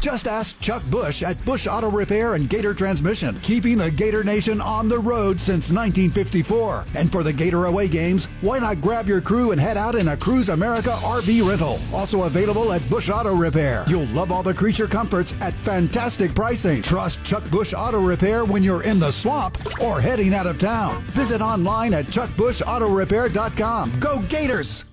[0.00, 4.60] Just ask Chuck Bush at Bush Auto Repair and Gator Transmission, keeping the Gator Nation
[4.60, 6.86] on the road since 1954.
[6.94, 10.08] And for the Gator away games, why not grab your crew and head out in
[10.08, 11.78] a Cruise America RV rental?
[11.92, 13.84] Also available at Bush Auto Repair.
[13.88, 16.82] You'll love all the creature comforts at fantastic pricing.
[16.82, 21.02] Trust Chuck Bush Auto Repair when you're in the swamp or heading out of town.
[21.12, 24.00] Visit online at chuckbushautorepair.com.
[24.00, 24.84] Go Gators!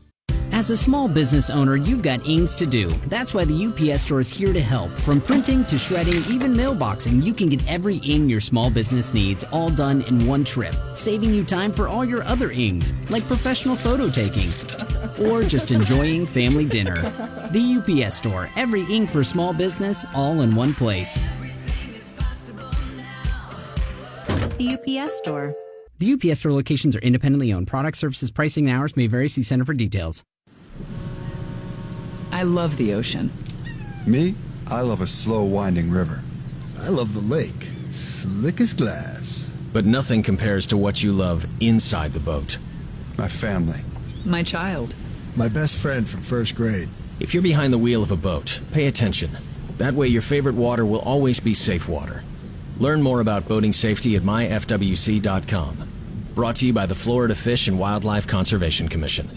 [0.53, 2.87] As a small business owner, you've got ings to do.
[3.07, 4.91] That's why the UPS store is here to help.
[4.91, 9.43] From printing to shredding, even mailboxing, you can get every ing your small business needs
[9.45, 13.75] all done in one trip, saving you time for all your other ings, like professional
[13.75, 14.49] photo taking
[15.25, 17.01] or just enjoying family dinner.
[17.51, 21.17] The UPS store, every ink for small business, all in one place.
[24.59, 25.55] The UPS store.
[25.97, 27.65] The UPS store locations are independently owned.
[27.65, 29.29] Product services, pricing, and hours may vary.
[29.29, 30.23] See Center for details.
[32.33, 33.31] I love the ocean.
[34.07, 34.33] Me?
[34.65, 36.23] I love a slow winding river.
[36.79, 37.69] I love the lake.
[37.91, 39.55] Slick as glass.
[39.71, 42.57] But nothing compares to what you love inside the boat.
[43.19, 43.81] My family.
[44.25, 44.95] My child.
[45.35, 46.89] My best friend from first grade.
[47.19, 49.29] If you're behind the wheel of a boat, pay attention.
[49.77, 52.23] That way your favorite water will always be safe water.
[52.79, 55.87] Learn more about boating safety at myfwc.com.
[56.33, 59.29] Brought to you by the Florida Fish and Wildlife Conservation Commission.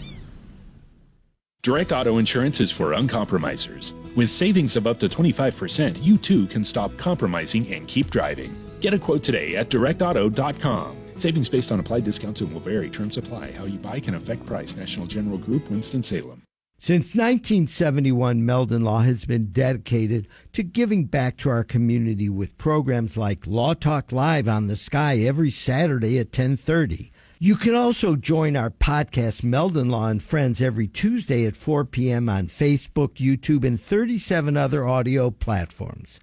[1.63, 3.93] Direct auto insurance is for uncompromisers.
[4.15, 8.55] With savings of up to 25%, you too can stop compromising and keep driving.
[8.79, 10.97] Get a quote today at directauto.com.
[11.17, 12.89] Savings based on applied discounts and will vary.
[12.89, 13.51] Terms apply.
[13.51, 14.75] How you buy can affect price.
[14.75, 16.43] National General Group, Winston-Salem.
[16.79, 23.17] Since 1971, Meldon Law has been dedicated to giving back to our community with programs
[23.17, 27.11] like Law Talk Live on the Sky every Saturday at 1030.
[27.39, 32.29] You can also join our podcast, Meldon Law and Friends, every Tuesday at 4 p.m.
[32.29, 36.19] on Facebook, YouTube, and 37 other audio platforms.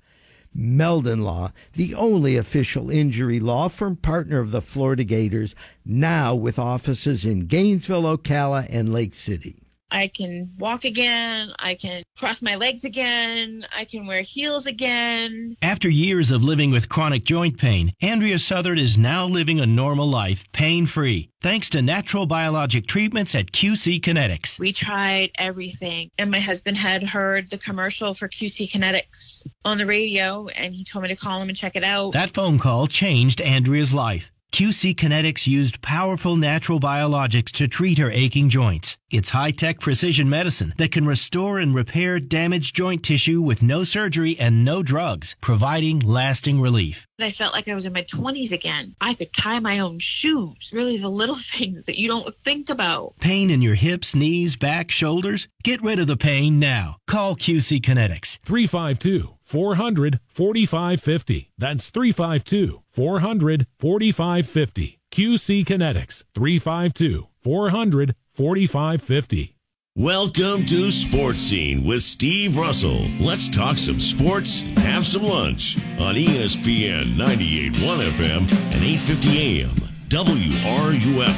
[0.53, 5.55] Meldon Law, the only official injury law firm partner of the Florida Gators,
[5.85, 9.64] now with offices in Gainesville, Ocala, and Lake City.
[9.91, 11.53] I can walk again.
[11.59, 13.65] I can cross my legs again.
[13.77, 15.57] I can wear heels again.
[15.63, 20.09] After years of living with chronic joint pain, Andrea Southard is now living a normal
[20.09, 24.59] life, pain free, thanks to natural biologic treatments at QC Kinetics.
[24.59, 26.11] We tried everything.
[26.19, 30.85] And my husband had heard the commercial for QC Kinetics on the radio, and he
[30.85, 32.13] told me to call him and check it out.
[32.13, 34.31] That phone call changed Andrea's life.
[34.55, 38.97] QC Kinetics used powerful natural biologics to treat her aching joints.
[39.11, 43.83] It's high tech precision medicine that can restore and repair damaged joint tissue with no
[43.83, 47.05] surgery and no drugs, providing lasting relief.
[47.19, 48.95] I felt like I was in my 20s again.
[49.01, 50.71] I could tie my own shoes.
[50.73, 53.15] Really, the little things that you don't think about.
[53.19, 55.49] Pain in your hips, knees, back, shoulders?
[55.65, 56.99] Get rid of the pain now.
[57.09, 58.39] Call QC Kinetics.
[58.45, 61.53] 352 400 4550.
[61.57, 64.99] That's 352 400 4550.
[65.13, 69.55] QC Kinetics 352 400 4550.
[69.97, 73.07] Welcome to Sports Scene with Steve Russell.
[73.21, 78.41] Let's talk some sports, have some lunch on ESPN 98.1 FM
[78.73, 79.71] and 8:50 AM.
[80.09, 81.37] WRUF.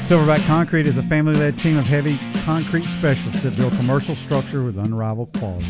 [0.00, 4.62] Silverback Concrete is a family led team of heavy concrete specialists that build commercial structure
[4.64, 5.66] with unrivaled quality.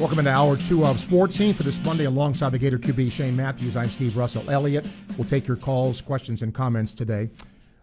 [0.00, 3.36] Welcome into hour two of Sports Scene for this Monday alongside the Gator QB Shane
[3.36, 3.76] Matthews.
[3.76, 4.84] I'm Steve Russell Elliott.
[5.16, 7.30] We'll take your calls, questions, and comments today.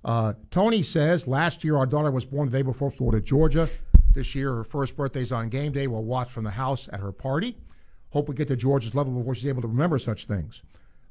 [0.04, 3.70] Uh, Tony says last year our daughter was born the day before Florida, Georgia.
[4.14, 5.88] This year her first birthday's on game day.
[5.88, 7.56] We'll watch from the house at her party.
[8.10, 10.64] Hope we get to Georgia's level before she's able to remember such things.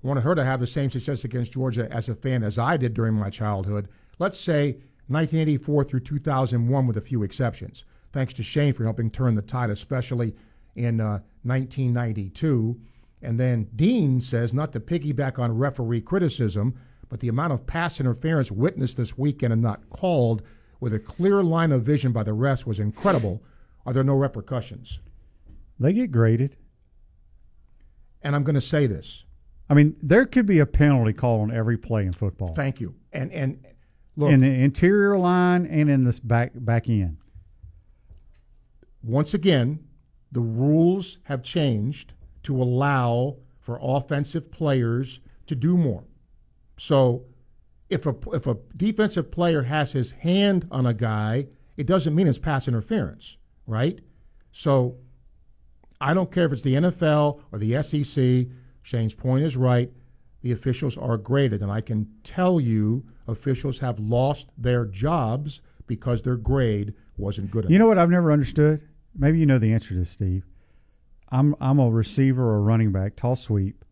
[0.04, 2.76] I wanted her to have the same success against Georgia as a fan as I
[2.76, 3.88] did during my childhood.
[4.18, 4.72] Let's say
[5.08, 7.84] 1984 through 2001 with a few exceptions.
[8.12, 10.34] Thanks to Shane for helping turn the tide, especially
[10.74, 12.80] in uh, 1992.
[13.22, 16.74] And then Dean says, not to piggyback on referee criticism,
[17.08, 20.42] but the amount of pass interference witnessed this weekend and not called
[20.80, 23.42] with a clear line of vision by the refs was incredible.
[23.84, 25.00] Are there no repercussions?
[25.78, 26.56] They get graded.
[28.22, 29.24] And I'm going to say this.
[29.68, 32.54] I mean, there could be a penalty call on every play in football.
[32.54, 32.94] Thank you.
[33.12, 33.64] And and
[34.16, 37.18] look, in the interior line and in this back back end.
[39.02, 39.78] once again,
[40.32, 42.12] the rules have changed
[42.44, 46.04] to allow for offensive players to do more.
[46.78, 47.24] So
[47.88, 52.26] if a if a defensive player has his hand on a guy, it doesn't mean
[52.26, 54.00] it's pass interference, right?
[54.52, 54.96] So
[56.00, 58.46] I don't care if it's the NFL or the SEC.
[58.82, 59.92] Shane's point is right.
[60.42, 66.22] The officials are graded, and I can tell you officials have lost their jobs because
[66.22, 67.72] their grade wasn't good enough.
[67.72, 68.80] You know what I've never understood?
[69.16, 70.44] Maybe you know the answer to this, Steve.
[71.30, 73.84] I'm I'm a receiver or running back, tall sweep.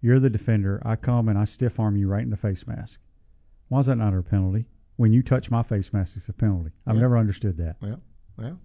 [0.00, 0.80] You're the defender.
[0.84, 3.00] I come and I stiff arm you right in the face mask.
[3.68, 4.66] Why is that not a penalty?
[4.96, 6.70] When you touch my face mask, it's a penalty.
[6.86, 7.02] I've Yeah.
[7.02, 7.76] never understood that.
[7.80, 8.00] Well,
[8.36, 8.58] well.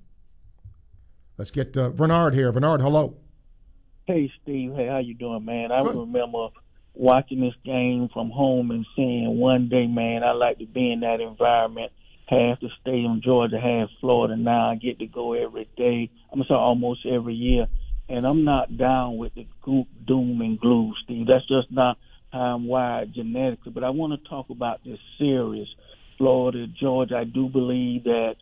[1.38, 2.52] Let's get uh, Bernard here.
[2.52, 3.16] Bernard, hello.
[4.08, 5.72] Hey Steve, hey, how you doing, man?
[5.72, 6.50] I remember
[6.94, 11.02] watching this game from home and saying one day, man, I like to be in
[11.02, 11.92] that environment.
[12.28, 14.36] Half the stadium, Georgia, half Florida.
[14.36, 16.10] Now I get to go every day.
[16.32, 17.68] I'm sorry, almost every year,
[18.10, 19.46] and I'm not down with the
[20.08, 21.28] doom and gloom, Steve.
[21.28, 21.98] That's just not
[22.34, 23.72] how I'm wired genetically.
[23.72, 25.68] But I want to talk about this series,
[26.18, 27.18] Florida, Georgia.
[27.18, 28.36] I do believe that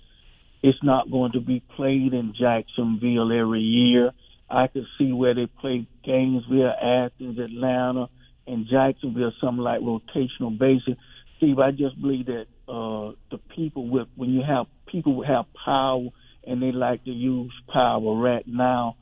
[0.62, 4.12] it's not going to be played in Jacksonville every year.
[4.50, 8.08] I could see where they play Gainesville, Athens, Atlanta,
[8.48, 10.96] and Jacksonville, something like rotational basis.
[11.38, 16.10] Steve, I just believe that uh, the people with when you have people have power
[16.46, 18.98] and they like to use power right now.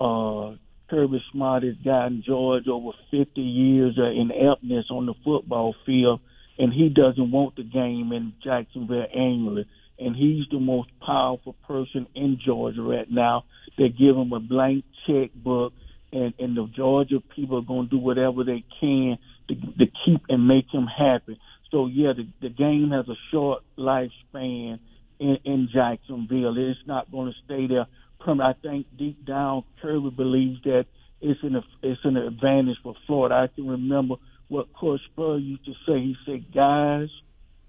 [0.00, 0.56] Uh,
[0.88, 6.20] Kirby Smart has gotten George over 50 years of ineptness on the football field,
[6.58, 9.66] and he doesn't want the game in Jacksonville annually.
[9.98, 13.44] And he's the most powerful person in Georgia right now.
[13.78, 15.72] They give him a blank checkbook,
[16.12, 20.22] and, and the Georgia people are going to do whatever they can to, to keep
[20.28, 21.38] and make him happy.
[21.76, 24.78] So yeah, the, the game has a short lifespan
[25.20, 26.54] in, in Jacksonville.
[26.56, 27.86] It's not going to stay there.
[28.26, 30.86] I think deep down, Kirby believes that
[31.20, 33.34] it's an it's an advantage for Florida.
[33.34, 34.14] I can remember
[34.48, 36.00] what Coach Spur used to say.
[36.00, 37.08] He said, "Guys,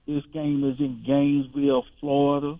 [0.08, 2.58] this game is in Gainesville, Florida.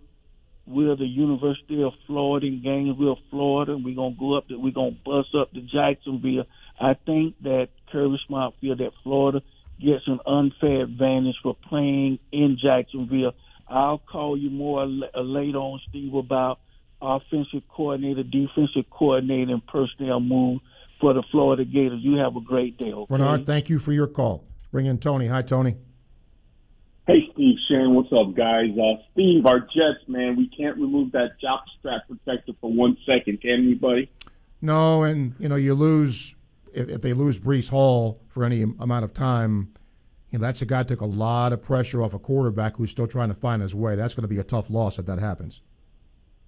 [0.68, 3.74] We're the University of Florida in Gainesville, Florida.
[3.74, 6.46] And we're gonna go up to we're gonna bust up to Jacksonville.
[6.80, 9.42] I think that Kirby Smart feel that Florida
[9.80, 13.34] gets an unfair advantage for playing in Jacksonville.
[13.68, 16.60] I'll call you more uh, later on, Steve, about
[17.02, 20.62] offensive coordinator, defensive coordinator, and personnel move
[21.00, 22.00] for the Florida Gators.
[22.02, 22.92] You have a great day.
[22.92, 23.06] Okay?
[23.10, 24.44] Bernard, thank you for your call.
[24.72, 25.28] Bring in Tony.
[25.28, 25.76] Hi, Tony.
[27.08, 28.70] Hey, Steve Shane, what's up, guys?
[28.72, 33.42] Uh, Steve, our Jets, man, we can't remove that jock strap protector for one second,
[33.42, 34.12] can we, buddy?
[34.62, 36.36] No, and you know you lose
[36.74, 39.74] if, if they lose Breece Hall for any amount of time.
[40.32, 43.08] You know that's a guy took a lot of pressure off a quarterback who's still
[43.08, 43.96] trying to find his way.
[43.96, 45.62] That's going to be a tough loss if that happens.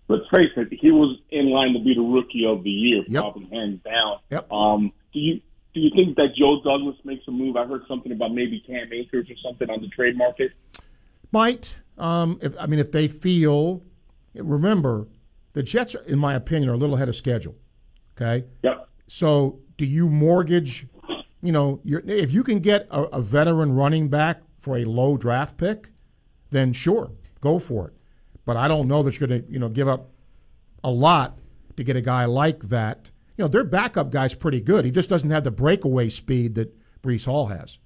[0.09, 3.47] Let's face it, he was in line to be the rookie of the year, probably
[3.51, 4.17] hands down.
[4.31, 4.51] Yep.
[4.51, 5.39] Um, do you
[5.73, 7.55] do you think that Joe Douglas makes a move?
[7.55, 10.51] I heard something about maybe Cam Akers or something on the trade market.
[11.31, 11.75] Might.
[11.97, 13.83] Um, if, I mean, if they feel,
[14.33, 15.07] remember,
[15.53, 17.55] the Jets, in my opinion, are a little ahead of schedule.
[18.19, 18.47] Okay.
[18.63, 18.89] Yep.
[19.07, 20.85] So, do you mortgage?
[21.41, 25.57] You know, if you can get a, a veteran running back for a low draft
[25.57, 25.87] pick,
[26.51, 27.93] then sure, go for it.
[28.45, 30.09] But I don't know that you're going to, you know, give up
[30.83, 31.39] a lot
[31.77, 33.09] to get a guy like that.
[33.37, 34.83] You know, their backup guy's pretty good.
[34.83, 37.79] He just doesn't have the breakaway speed that Breece Hall has.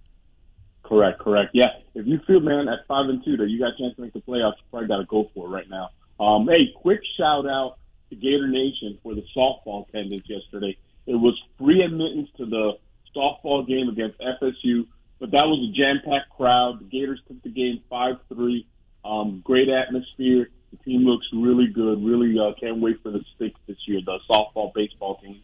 [0.81, 1.51] Correct, correct.
[1.53, 4.01] Yeah, if you feel, man, at five and two that you got a chance to
[4.01, 5.89] make the playoffs, you probably got to go for it right now.
[6.19, 7.77] Um, hey, quick shout out
[8.09, 10.75] to Gator Nation for the softball attendance yesterday.
[11.05, 12.73] It was free admittance to the
[13.15, 14.87] softball game against FSU,
[15.19, 16.79] but that was a jam-packed crowd.
[16.79, 18.67] The Gators took the game five three.
[19.05, 20.49] Um, great atmosphere.
[20.71, 22.03] The team looks really good.
[22.03, 23.99] Really uh, can't wait for the sticks this year.
[24.03, 25.43] The softball, baseball teams.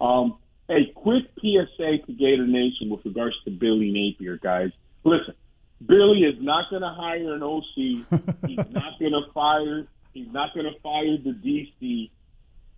[0.00, 0.38] Um,
[0.68, 4.70] hey, quick PSA to Gator Nation with regards to Billy Napier, guys.
[5.04, 5.34] Listen,
[5.84, 7.64] Billy is not going to hire an OC.
[8.46, 9.86] He's not going to fire.
[10.12, 12.10] He's not going to fire the DC.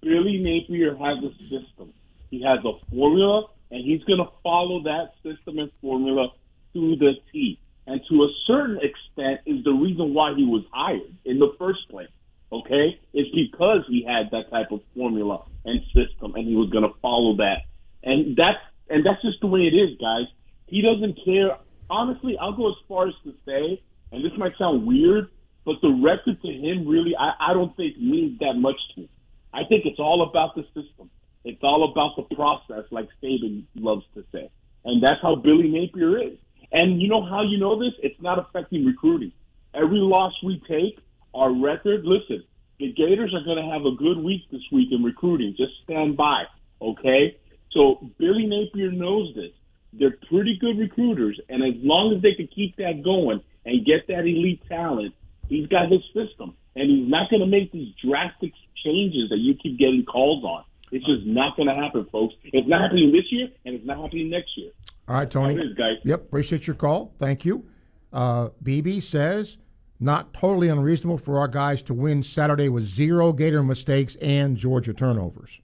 [0.01, 1.93] Billy Napier has a system.
[2.31, 6.28] He has a formula, and he's going to follow that system and formula
[6.74, 7.59] to the T.
[7.87, 11.89] And to a certain extent, is the reason why he was hired in the first
[11.91, 12.09] place.
[12.53, 16.83] Okay, it's because he had that type of formula and system, and he was going
[16.83, 17.62] to follow that.
[18.03, 18.59] And that's
[18.89, 20.26] and that's just the way it is, guys.
[20.66, 21.59] He doesn't care.
[21.89, 25.31] Honestly, I'll go as far as to say, and this might sound weird,
[25.64, 29.09] but the record to him really, I, I don't think means that much to him.
[29.53, 31.11] I think it's all about the system.
[31.45, 34.51] It's all about the process, like Saban loves to say.
[34.84, 36.38] And that's how Billy Napier is.
[36.72, 37.93] And you know how you know this?
[38.03, 39.32] It's not affecting recruiting.
[39.74, 40.99] Every loss we take,
[41.34, 42.45] our record, listen,
[42.78, 45.55] the Gators are going to have a good week this week in recruiting.
[45.57, 46.45] Just stand by,
[46.80, 47.36] okay?
[47.72, 49.53] So Billy Napier knows this.
[49.93, 54.07] They're pretty good recruiters, and as long as they can keep that going and get
[54.07, 55.14] that elite talent,
[55.49, 56.55] he's got his system.
[56.76, 58.53] And he's not going to make these drastic
[58.84, 60.64] changes that you keep getting calls on.
[60.93, 62.34] It's just not going to happen, folks.
[62.45, 64.72] It's not happening this year, and it's not happening next year.
[65.09, 65.55] All right, Tony.
[65.55, 65.97] How it is, guys.
[66.05, 67.14] Yep, appreciate your call.
[67.18, 67.64] Thank you.
[68.12, 69.59] Uh, BB says
[70.01, 74.95] Not totally unreasonable for our guys to win Saturday with zero Gator mistakes and Georgia
[74.95, 75.61] turnovers.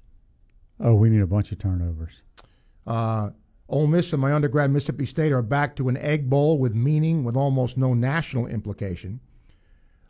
[0.78, 2.22] Oh, we need a bunch of turnovers.
[2.86, 3.30] Uh,
[3.68, 7.24] Ole Miss and my undergrad Mississippi State are back to an egg bowl with meaning,
[7.24, 9.20] with almost no national implication.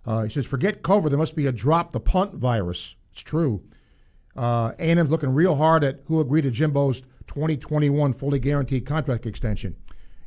[0.05, 1.09] Uh, he says, forget cover.
[1.09, 2.97] There must be a drop the punt virus.
[3.13, 3.63] It's true.
[4.37, 9.75] Uh, A&M's looking real hard at who agreed to Jimbo's 2021 fully guaranteed contract extension.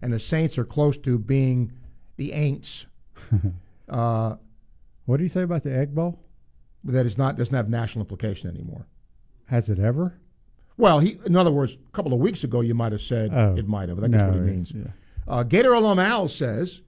[0.02, 1.72] And the Saints are close to being
[2.18, 2.86] the Aints.
[3.90, 4.36] uh,
[5.06, 6.20] what do you say about the Egg Bowl?
[6.84, 8.88] That is not doesn't have national implication anymore.
[9.46, 10.20] Has it ever?
[10.78, 13.56] Well, he, in other words, a couple of weeks ago, you might have said Oh,
[13.58, 13.98] it might have.
[13.98, 14.72] I that's no, what he means.
[14.72, 14.84] yeah.
[15.28, 16.82] Uh, Gator alum Al says,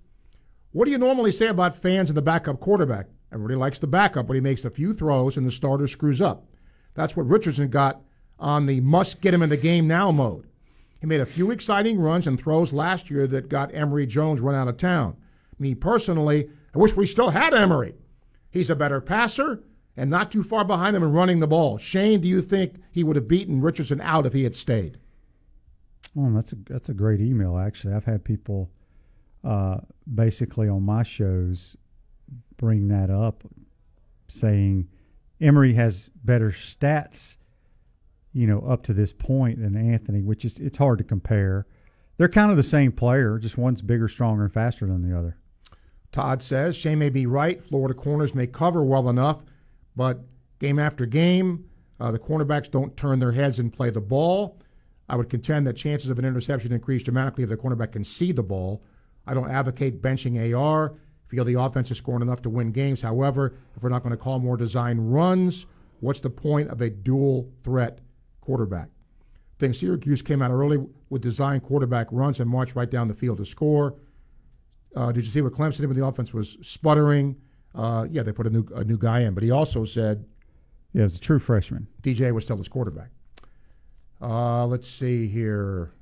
[0.71, 3.07] "What do you normally say about fans and the backup quarterback?
[3.33, 6.45] Everybody likes the backup, but he makes a few throws and the starter screws up.
[6.93, 8.01] That's what Richardson got
[8.39, 10.47] on the must get him in the game now mode.
[10.99, 14.55] He made a few exciting runs and throws last year that got Emory Jones run
[14.55, 15.15] out of town.
[15.57, 17.95] Me personally, I wish we still had Emory.
[18.49, 19.63] He's a better passer."
[19.97, 21.77] And not too far behind him in running the ball.
[21.77, 24.97] Shane, do you think he would have beaten Richardson out if he had stayed?
[26.17, 27.57] Oh, that's a that's a great email.
[27.57, 28.71] Actually, I've had people
[29.43, 29.79] uh,
[30.13, 31.75] basically on my shows
[32.57, 33.43] bring that up,
[34.27, 34.87] saying
[35.41, 37.37] Emory has better stats,
[38.31, 41.65] you know, up to this point than Anthony, which is it's hard to compare.
[42.17, 45.37] They're kind of the same player, just one's bigger, stronger, and faster than the other.
[46.11, 47.63] Todd says Shane may be right.
[47.63, 49.39] Florida corners may cover well enough,
[49.95, 50.19] but
[50.59, 51.65] game after game,
[51.99, 54.59] uh, the cornerbacks don't turn their heads and play the ball.
[55.09, 58.31] I would contend that chances of an interception increase dramatically if the cornerback can see
[58.31, 58.83] the ball.
[59.25, 60.93] I don't advocate benching AR.
[61.31, 62.99] Feel the offense is scoring enough to win games.
[62.99, 65.65] However, if we're not going to call more design runs,
[66.01, 67.99] what's the point of a dual threat
[68.41, 68.89] quarterback?
[68.89, 73.13] I think Syracuse came out early with design quarterback runs and marched right down the
[73.13, 73.95] field to score.
[74.93, 77.37] Uh, did you see what Clemson did when the offense was sputtering?
[77.73, 80.25] Uh, yeah, they put a new a new guy in, but he also said
[80.91, 81.87] Yeah, it's a true freshman.
[82.01, 83.11] DJ was still his quarterback.
[84.21, 85.93] Uh, let's see here.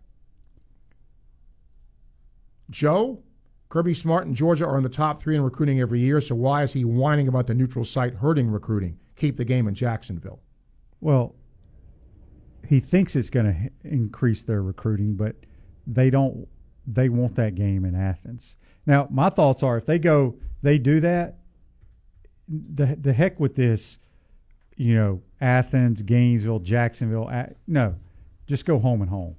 [2.72, 3.22] Joe,
[3.70, 6.64] Kirby Smart and Georgia are in the top three in recruiting every year, so why
[6.64, 8.98] is he whining about the neutral site hurting recruiting?
[9.16, 10.40] Keep the game in Jacksonville.
[11.02, 11.36] Well,
[12.68, 15.36] he thinks it's going to increase their recruiting, but
[15.86, 16.48] they don't.
[16.88, 18.56] They want that game in Athens.
[18.88, 21.38] Now, my thoughts are if they go, they do that.
[22.48, 24.00] The the heck with this,
[24.78, 27.30] you know, Athens, Gainesville, Jacksonville.
[27.30, 27.96] A- No,
[28.48, 29.36] just go home and home.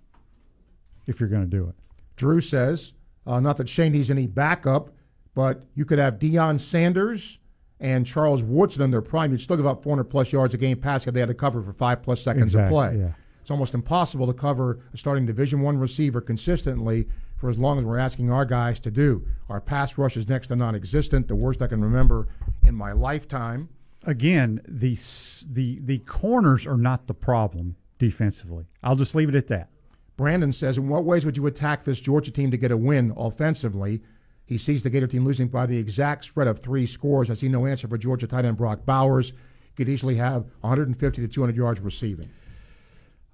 [1.09, 1.75] If you're going to do it,
[2.15, 2.93] Drew says,
[3.27, 4.91] uh, not that Shane needs any backup,
[5.35, 7.39] but you could have Deion Sanders
[7.79, 9.31] and Charles Woodson in their prime.
[9.33, 11.63] You'd still give up 400 plus yards a game passing if they had to cover
[11.63, 12.99] for five plus seconds Exactly, of play.
[13.01, 13.13] yeah.
[13.41, 17.09] It's almost impossible to cover a starting Division One receiver consistently
[17.39, 19.27] for as long as we're asking our guys to do.
[19.49, 22.29] Our pass rush is next to non-existent, the worst I can remember
[22.63, 23.69] in my lifetime.
[24.05, 24.99] again, the
[25.51, 28.67] the the corners are not the problem defensively.
[28.83, 29.71] I'll just leave it at that.
[30.21, 33.15] Brandon says, in what ways would you attack this Georgia team to get a win
[33.17, 34.03] offensively?
[34.45, 37.31] He sees the Gator team losing by the exact spread of three scores.
[37.31, 39.33] I see no answer for Georgia tight end Brock Bowers.
[39.79, 42.29] Could easily have 150 to 200 yards receiving.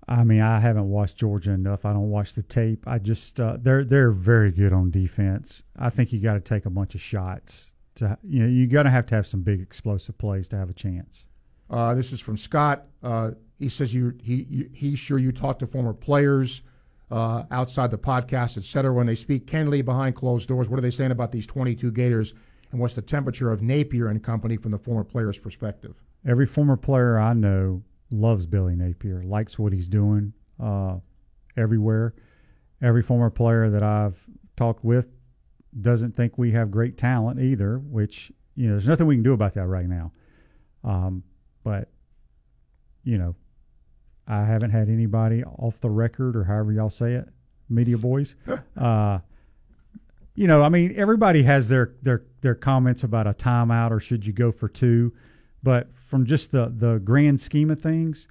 [0.07, 1.85] I mean, I haven't watched Georgia enough.
[1.85, 2.85] I don't watch the tape.
[2.87, 5.65] I just uh, they're they're very good on defense.
[5.77, 7.73] I think you got to take a bunch of shots.
[7.97, 10.71] To you know, you got to have to have some big explosive plays to have
[10.71, 11.25] a chance.
[11.69, 12.87] Uh, this is from Scott.
[13.03, 16.63] Uh, he says you he you, he's sure you talked to former players
[17.11, 18.93] uh, outside the podcast, et cetera.
[18.93, 22.35] When they speak candidly behind closed doors, what are they saying about these 22 Gators,
[22.73, 25.95] and what's the temperature of Napier and company from the former players' perspective?
[26.27, 30.33] Every former player I know loves Billy Napier, likes what he's doing
[30.63, 30.97] uh,
[31.57, 32.15] everywhere.
[32.83, 34.19] Every former player that I've
[34.57, 35.07] talked with
[35.81, 39.33] doesn't think we have great talent either, which, you know, there's nothing we can do
[39.33, 40.13] about that right now.
[40.85, 41.23] Um,
[41.63, 41.89] but,
[43.05, 43.35] you know,
[44.27, 47.29] I haven't had anybody off the record or however y'all say it,
[47.69, 48.35] media boys.
[48.77, 49.21] uh,
[50.35, 54.27] you know, I mean, everybody has their their their comments about a timeout or should
[54.27, 55.13] you go for two,
[55.63, 58.29] but from just the the grand scheme of things,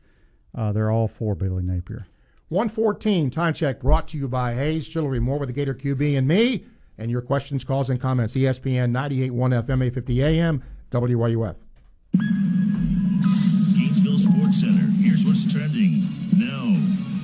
[0.55, 2.07] uh, they're all for Billy Napier.
[2.49, 5.19] 114 time check brought to you by Hayes Jewelry.
[5.19, 6.65] More with the Gator QB and me,
[6.97, 8.35] and your questions, calls, and comments.
[8.35, 11.55] ESPN 98.1 FM, 850 AM, WRUF.
[13.73, 14.94] Gainesville Sports Center.
[15.15, 16.01] Here's what's trending
[16.35, 16.75] now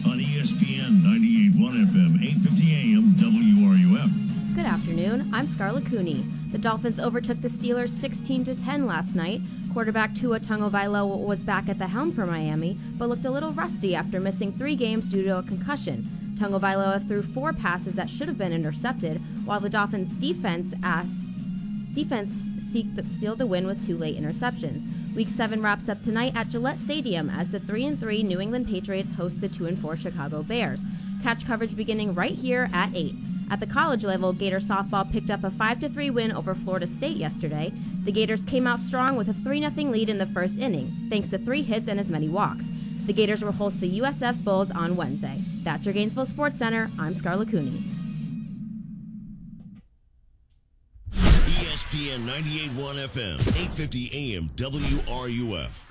[0.10, 4.56] on ESPN 98.1 FM, 850 AM, WRUF.
[4.56, 5.30] Good afternoon.
[5.34, 6.24] I'm Scarlett Cooney.
[6.54, 9.42] The Dolphins overtook the Steelers 16 to 10 last night.
[9.74, 13.94] Quarterback Tua Tagovailoa was back at the helm for Miami, but looked a little rusty
[13.94, 16.38] after missing three games due to a concussion.
[16.40, 21.28] Tagovailoa threw four passes that should have been intercepted, while the Dolphins' defense asked
[21.94, 22.32] defense
[22.72, 24.88] sealed the win with two late interceptions.
[25.16, 28.68] Week 7 wraps up tonight at Gillette Stadium as the 3 and 3 New England
[28.68, 30.84] Patriots host the 2 and 4 Chicago Bears.
[31.22, 33.14] Catch coverage beginning right here at 8.
[33.50, 37.18] At the college level, Gator softball picked up a 5 3 win over Florida State
[37.18, 37.74] yesterday.
[38.06, 41.30] The Gators came out strong with a 3 0 lead in the first inning, thanks
[41.32, 42.68] to three hits and as many walks.
[43.06, 45.42] The Gators will host the USF Bulls on Wednesday.
[45.64, 46.90] That's your Gainesville Sports Center.
[46.98, 47.84] I'm Scarlett Cooney.
[51.92, 55.91] ESPN 98.1 FM, 850 AM, WRUF.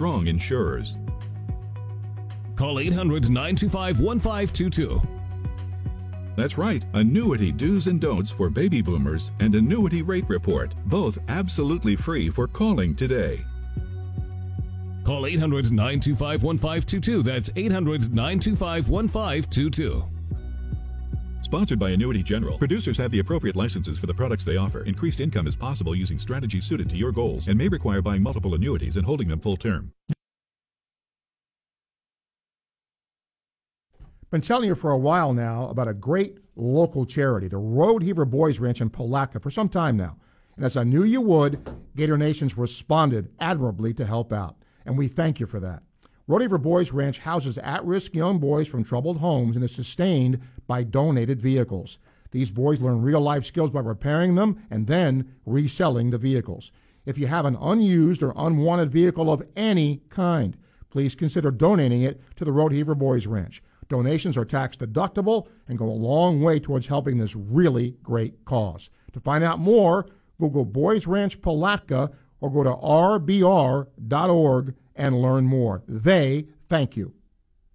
[0.00, 0.96] strong insurers.
[2.56, 5.02] Call 800 925 1522.
[6.36, 11.96] That's right, annuity do's and don'ts for baby boomers and annuity rate report, both absolutely
[11.96, 13.44] free for calling today.
[15.04, 17.22] Call 800 925 1522.
[17.22, 20.19] That's 800 925 1522.
[21.50, 22.56] Sponsored by Annuity General.
[22.58, 24.84] Producers have the appropriate licenses for the products they offer.
[24.84, 28.54] Increased income is possible using strategies suited to your goals and may require buying multiple
[28.54, 29.92] annuities and holding them full term.
[34.30, 38.60] Been telling you for a while now about a great local charity, the Rodeheaver Boys
[38.60, 40.18] Ranch in Palatka, for some time now.
[40.54, 44.54] And as I knew you would, Gator Nations responded admirably to help out.
[44.86, 45.82] And we thank you for that.
[46.30, 50.84] Rodeheaver Boys Ranch houses at risk young boys from troubled homes and is sustained by
[50.84, 51.98] donated vehicles.
[52.30, 56.70] These boys learn real life skills by repairing them and then reselling the vehicles.
[57.04, 60.56] If you have an unused or unwanted vehicle of any kind,
[60.88, 63.60] please consider donating it to the Road Boys Ranch.
[63.88, 68.88] Donations are tax deductible and go a long way towards helping this really great cause.
[69.14, 70.06] To find out more,
[70.38, 73.86] Google Boys Ranch Palatka or go to rbr.org
[74.94, 75.82] and learn more.
[75.86, 77.14] They thank you.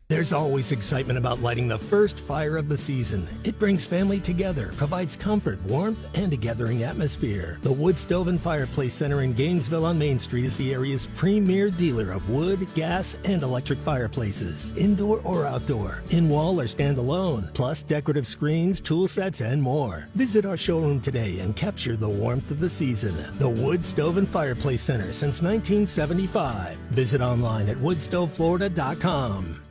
[0.07, 3.27] There's always excitement about lighting the first fire of the season.
[3.43, 7.57] It brings family together, provides comfort, warmth, and a gathering atmosphere.
[7.63, 11.71] The Wood Stove and Fireplace Center in Gainesville on Main Street is the area's premier
[11.71, 17.81] dealer of wood, gas, and electric fireplaces, indoor or outdoor, in wall or standalone, plus
[17.81, 20.07] decorative screens, tool sets, and more.
[20.13, 23.15] Visit our showroom today and capture the warmth of the season.
[23.39, 26.77] The Wood Stove and Fireplace Center since 1975.
[26.91, 29.64] Visit online at woodstoveflorida.com.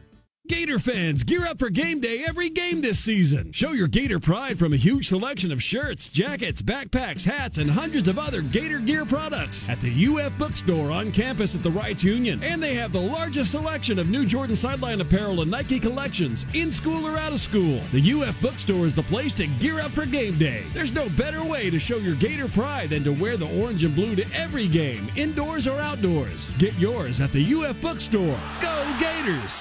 [0.47, 3.51] Gator fans, gear up for game day every game this season.
[3.53, 8.09] Show your Gator pride from a huge selection of shirts, jackets, backpacks, hats, and hundreds
[8.09, 12.45] of other Gator gear products at the UF Bookstore on campus at the Reitz Union.
[12.45, 16.71] And they have the largest selection of new Jordan sideline apparel and Nike collections, in
[16.71, 17.81] school or out of school.
[17.93, 20.65] The UF Bookstore is the place to gear up for game day.
[20.75, 23.95] There's no better way to show your Gator pride than to wear the orange and
[23.95, 26.51] blue to every game, indoors or outdoors.
[26.59, 28.39] Get yours at the UF Bookstore.
[28.61, 29.59] Go Gators!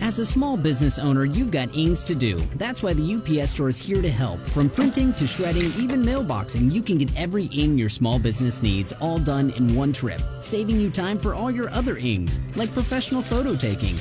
[0.00, 2.36] As a small business owner, you've got ings to do.
[2.54, 4.40] That's why the UPS store is here to help.
[4.40, 8.92] From printing to shredding, even mailboxing, you can get every ing your small business needs
[9.00, 13.22] all done in one trip, saving you time for all your other ings, like professional
[13.22, 13.96] photo taking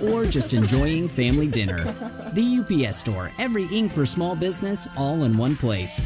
[0.00, 1.78] or just enjoying family dinner.
[2.32, 6.00] The UPS store, every ink for small business, all in one place.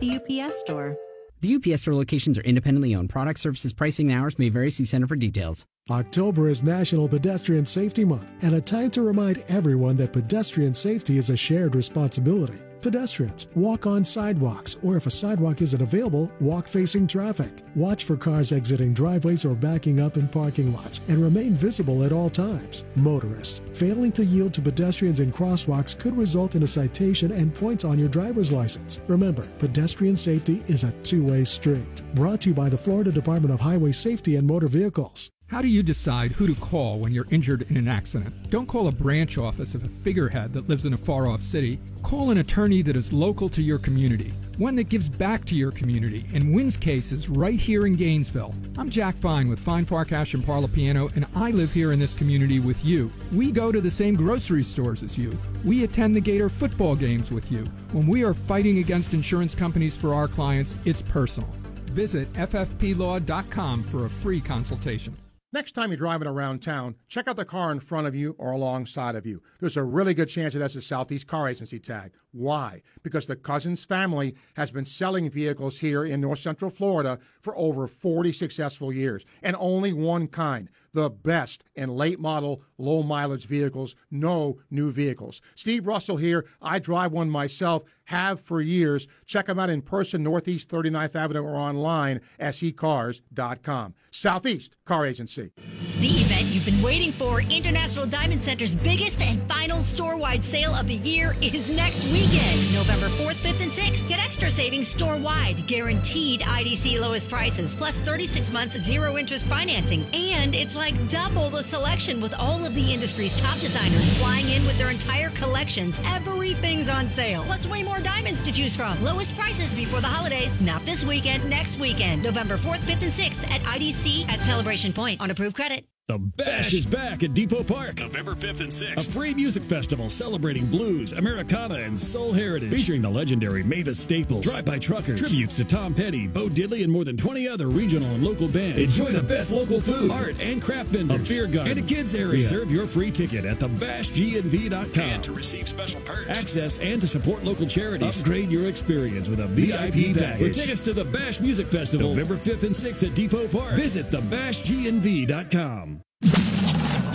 [0.00, 0.96] The UPS store.
[1.40, 3.10] The UPS store locations are independently owned.
[3.10, 4.70] Product services, pricing, and hours may vary.
[4.70, 5.66] See Center for details.
[5.90, 11.18] October is National Pedestrian Safety Month and a time to remind everyone that pedestrian safety
[11.18, 12.58] is a shared responsibility.
[12.80, 17.62] Pedestrians walk on sidewalks, or if a sidewalk isn't available, walk facing traffic.
[17.74, 22.12] Watch for cars exiting driveways or backing up in parking lots and remain visible at
[22.12, 22.84] all times.
[22.96, 27.84] Motorists failing to yield to pedestrians in crosswalks could result in a citation and points
[27.84, 29.02] on your driver's license.
[29.06, 32.02] Remember, pedestrian safety is a two way street.
[32.14, 35.30] Brought to you by the Florida Department of Highway Safety and Motor Vehicles.
[35.54, 38.50] How do you decide who to call when you're injured in an accident?
[38.50, 41.78] Don't call a branch office of a figurehead that lives in a far off city.
[42.02, 45.70] Call an attorney that is local to your community, one that gives back to your
[45.70, 48.52] community and wins cases right here in Gainesville.
[48.76, 52.58] I'm Jack Fine with Fine Farkash and Parlapiano, and I live here in this community
[52.58, 53.08] with you.
[53.32, 55.38] We go to the same grocery stores as you.
[55.64, 57.62] We attend the Gator football games with you.
[57.92, 61.48] When we are fighting against insurance companies for our clients, it's personal.
[61.92, 65.16] Visit ffplaw.com for a free consultation.
[65.54, 68.50] Next time you're driving around town, check out the car in front of you or
[68.50, 69.40] alongside of you.
[69.60, 72.10] There's a really good chance it has a Southeast Car Agency tag.
[72.32, 72.82] Why?
[73.04, 77.86] Because the Cousins family has been selling vehicles here in North Central Florida for over
[77.86, 83.94] 40 successful years, and only one kind the best in late model, low mileage vehicles,
[84.10, 85.42] no new vehicles.
[85.54, 86.46] Steve Russell here.
[86.62, 89.06] I drive one myself, have for years.
[89.26, 93.94] Check them out in person, Northeast 39th Avenue, or online, secars.com.
[94.10, 95.50] Southeast Car Agency.
[95.98, 100.74] The event you've been waiting for, International Diamond Center's biggest and final store wide sale
[100.74, 104.08] of the year, is next weekend, November 4th, 5th, and 6th.
[104.08, 110.04] Get extra savings store wide, guaranteed IDC lowest prices, plus 36 months zero interest financing.
[110.12, 114.64] And it's like double the selection with all of the industry's top designers flying in
[114.66, 116.00] with their entire collections.
[116.04, 119.02] Everything's on sale, plus way more diamonds to choose from.
[119.02, 123.50] Lowest prices before the holidays, not this weekend, next weekend, November 4th, 5th, and 6th
[123.50, 125.86] at IDC at Celebration Point on approved credit.
[126.06, 127.98] The Bash is back at Depot Park.
[127.98, 129.08] November 5th and 6th.
[129.08, 132.70] A free music festival celebrating blues, Americana, and soul heritage.
[132.70, 136.92] Featuring the legendary Mavis Staples, Drive By Truckers, tributes to Tom Petty, Bo Diddley, and
[136.92, 138.98] more than 20 other regional and local bands.
[138.98, 142.14] Enjoy the best local food, art, and craft vendors, a beer garden, and a kids
[142.14, 142.32] area.
[142.32, 145.02] Reserve your free ticket at thebashgnv.com.
[145.02, 146.38] And to receive special perks.
[146.38, 148.20] Access and to support local charities.
[148.20, 150.54] Upgrade your experience with a VIP package.
[150.54, 154.10] For tickets to the Bash Music Festival, November 5th and 6th at Depot Park, visit
[154.10, 155.93] thebashgnv.com.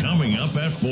[0.01, 0.89] Coming up at 4,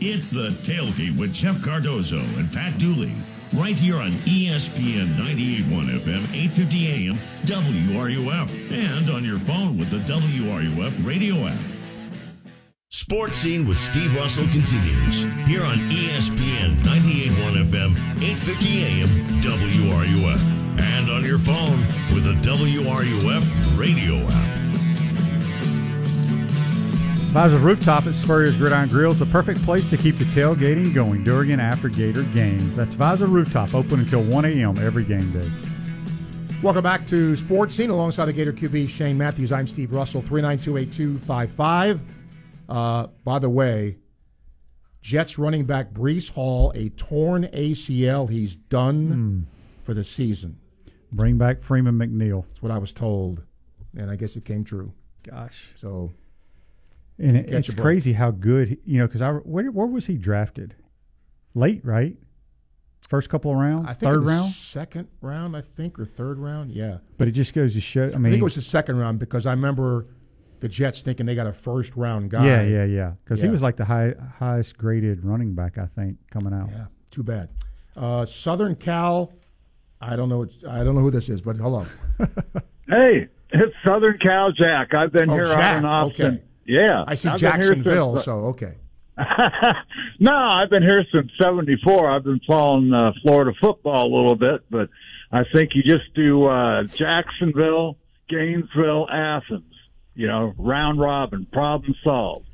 [0.00, 3.14] it's the tailgate with Jeff Cardozo and Pat Dooley.
[3.52, 9.98] Right here on ESPN 98.1 FM, 850 AM, WRUF, and on your phone with the
[9.98, 11.58] WRUF radio app.
[12.90, 17.90] Sports Scene with Steve Russell continues here on ESPN 98.1 FM,
[18.22, 19.08] 850 AM,
[19.42, 21.78] WRUF, and on your phone
[22.14, 24.59] with the WRUF radio app.
[27.30, 31.22] Visor's Rooftop at Spurrier's Gridiron Grill is the perfect place to keep the tailgating going
[31.22, 32.74] during and after Gator games.
[32.76, 34.76] That's Visor Rooftop, open until 1 a.m.
[34.78, 35.48] every game day.
[36.60, 39.52] Welcome back to Sports Scene alongside the Gator QB Shane Matthews.
[39.52, 42.00] I'm Steve Russell, 3928255.
[42.68, 43.98] Uh, by the way,
[45.00, 48.28] Jets running back Breece Hall, a torn ACL.
[48.28, 49.46] He's done
[49.84, 50.58] for the season.
[51.12, 52.44] Bring back Freeman McNeil.
[52.48, 53.44] That's what I was told,
[53.96, 54.92] and I guess it came true.
[55.22, 55.68] Gosh.
[55.80, 56.12] So,
[57.20, 60.16] And it, it's crazy how good, he- you know, because I where, where was he
[60.16, 60.74] drafted?
[61.54, 62.16] Late, right?
[63.08, 64.52] First couple of rounds, I think third it was round.
[64.52, 66.70] second round, I think, or third round.
[66.70, 68.04] Yeah, But it just goes to show.
[68.04, 70.06] I mean, I, think it was the second round because I remember
[70.60, 72.44] the Jets thinking they got a first round guy.
[72.46, 73.12] yeah, yeah, yeah.
[73.24, 76.68] Because he was like the high, highest graded running back, I think, coming out.
[76.70, 77.48] Yeah, too bad.
[77.96, 79.32] Uh, Southern Cal,
[80.00, 80.46] I don't know.
[80.68, 81.86] I don't know who this is, but hello.
[82.88, 84.94] Hey, it's Southern Cal Jack.
[84.94, 86.26] I've been Oh, here Jack, out in Austin.
[86.34, 86.42] okay.
[86.70, 88.74] Yeah, I see I've Jacksonville, since- so okay.
[90.20, 92.10] no, I've been here since '74.
[92.10, 94.88] I've been following uh, Florida football a little bit, but
[95.32, 97.96] I think you just do uh, Jacksonville,
[98.28, 99.64] Gainesville, Athens.
[100.14, 102.46] You know, round robin, problem solved.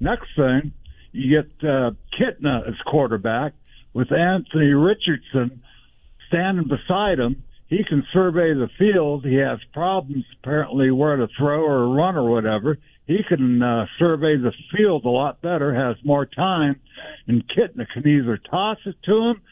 [0.00, 0.72] Next thing,
[1.12, 3.52] you get uh, Kitna as quarterback
[3.92, 5.62] with Anthony Richardson
[6.28, 7.42] standing beside him.
[7.66, 9.24] He can survey the field.
[9.24, 12.78] He has problems apparently where to throw or run or whatever.
[13.06, 16.80] He can uh, survey the field a lot better, has more time,
[17.26, 19.42] and Kitna can either toss it to him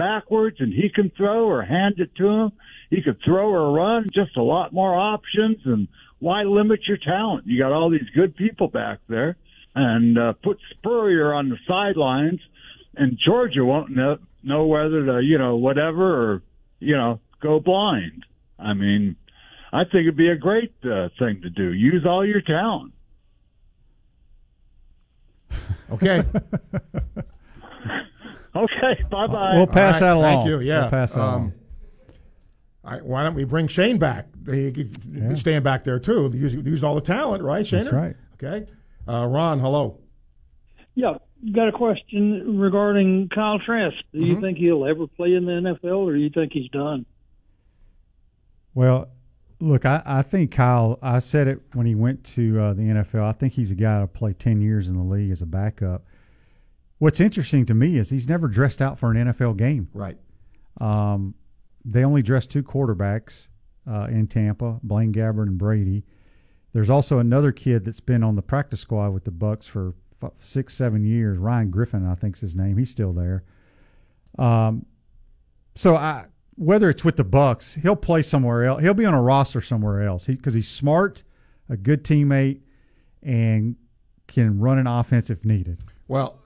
[0.00, 2.52] backwards and he can throw or hand it to him.
[2.88, 5.58] He could throw or run, just a lot more options.
[5.66, 5.88] And
[6.18, 7.46] why limit your talent?
[7.46, 9.36] You got all these good people back there,
[9.74, 12.40] and uh, put Spurrier on the sidelines,
[12.96, 16.42] and Georgia won't know, know whether to, you know, whatever or,
[16.78, 18.24] you know, go blind.
[18.58, 19.16] I mean,
[19.72, 21.72] I think it'd be a great uh, thing to do.
[21.72, 22.92] Use all your talent.
[25.92, 26.24] Okay.
[28.52, 29.54] Okay, bye bye.
[29.54, 30.38] We'll pass that along.
[30.38, 30.58] Thank you.
[30.60, 30.80] Yeah.
[30.80, 31.52] We'll pass that Um, along.
[32.82, 34.26] I, why don't we bring Shane back?
[34.44, 35.34] He could Yeah.
[35.36, 36.32] stand back there too.
[36.34, 37.84] Use, use all the talent, right, Shane?
[37.84, 38.16] That's right.
[38.42, 38.66] Okay.
[39.06, 39.98] Uh, Ron, hello.
[40.96, 41.14] Yeah,
[41.52, 43.94] got a question regarding Kyle Trask.
[44.12, 44.40] Do you Mhm.
[44.40, 47.06] think he'll ever play in the NFL, or do you think he's done?
[48.74, 49.08] Well,
[49.60, 50.98] look, I, I think Kyle.
[51.02, 53.22] I said it when he went to uh, the NFL.
[53.22, 56.04] I think he's a guy to play ten years in the league as a backup.
[56.98, 59.88] What's interesting to me is he's never dressed out for an NFL game.
[59.94, 60.18] Right.
[60.80, 61.34] Um,
[61.84, 63.48] they only dressed two quarterbacks
[63.90, 66.04] uh, in Tampa, Blaine Gabbert and Brady.
[66.72, 70.32] There's also another kid that's been on the practice squad with the Bucs for f-
[70.40, 71.38] six, seven years.
[71.38, 72.76] Ryan Griffin, I think's his name.
[72.76, 73.44] He's still there.
[74.38, 74.86] Um,
[75.74, 78.82] so I, whether it's with the Bucs, he'll play somewhere else.
[78.82, 81.22] He'll be on a roster somewhere else because he's smart,
[81.68, 82.60] a good teammate,
[83.22, 83.76] and
[84.26, 85.82] can run an offense if needed.
[86.08, 86.40] Well,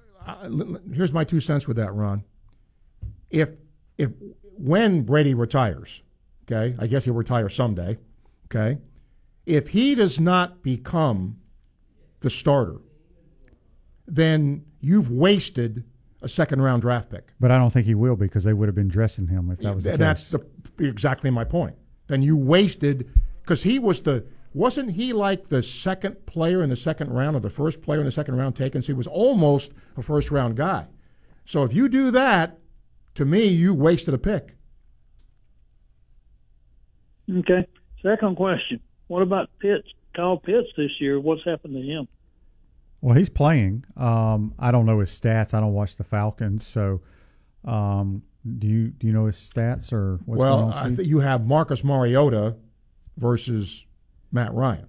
[0.93, 2.25] here's my two cents with that, Ron.
[3.31, 3.51] If
[3.99, 4.11] if
[4.57, 6.03] when Brady retires,
[6.45, 7.99] okay, I guess he'll retire someday,
[8.47, 8.79] okay.
[9.47, 11.39] If he does not become
[12.21, 12.79] the starter,
[14.07, 15.85] then you've wasted
[16.25, 17.29] a second round draft pick.
[17.39, 19.75] But I don't think he will because they would have been dressing him if that
[19.75, 20.31] was the And case.
[20.31, 20.47] that's the,
[20.85, 21.77] exactly my point.
[22.07, 23.09] Then you wasted
[23.43, 27.41] because he was the wasn't he like the second player in the second round or
[27.41, 28.83] the first player in the second round taken?
[28.83, 30.87] So he was almost a first round guy.
[31.45, 32.59] So if you do that,
[33.17, 34.57] to me, you wasted a pick.
[37.31, 37.67] Okay.
[38.03, 38.81] Second question.
[39.09, 39.89] What about Pitts?
[40.15, 41.19] Kyle Pitts this year.
[41.21, 42.07] What's happened to him?
[43.05, 43.85] Well, he's playing.
[43.99, 45.53] Um, I don't know his stats.
[45.53, 47.03] I don't watch the Falcons, so
[47.67, 48.23] um,
[48.59, 50.73] do you do you know his stats or what's well, going on?
[50.73, 50.97] I Steve?
[50.97, 52.57] think you have Marcus Mariota
[53.19, 53.85] versus
[54.33, 54.87] Matt Ryan,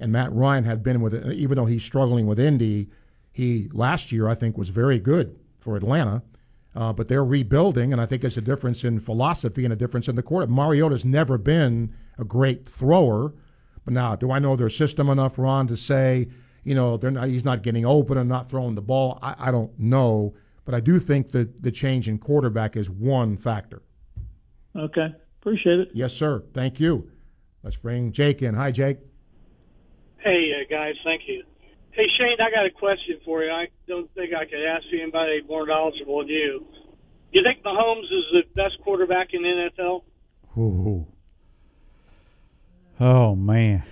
[0.00, 2.90] and Matt Ryan had been with it, even though he's struggling with Indy.
[3.30, 6.24] He last year I think was very good for Atlanta,
[6.74, 10.08] uh, but they're rebuilding, and I think it's a difference in philosophy and a difference
[10.08, 10.50] in the court.
[10.50, 13.32] Mariota's never been a great thrower,
[13.84, 16.26] but now do I know their system enough, Ron, to say
[16.68, 19.18] you know they're not, he's not getting open and not throwing the ball?
[19.22, 20.34] I, I don't know,
[20.64, 23.82] but I do think that the change in quarterback is one factor.
[24.76, 25.08] Okay.
[25.40, 25.90] Appreciate it.
[25.94, 26.42] Yes, sir.
[26.52, 27.10] Thank you.
[27.62, 28.54] Let's bring Jake in.
[28.54, 28.98] Hi, Jake.
[30.18, 31.42] Hey, uh, guys, thank you.
[31.92, 33.50] Hey, Shane, I got a question for you.
[33.50, 36.66] I don't think I could ask anybody more knowledgeable than you.
[37.32, 40.02] Do You think Mahomes is the best quarterback in the NFL?
[40.56, 41.06] Ooh.
[43.00, 43.84] Oh man,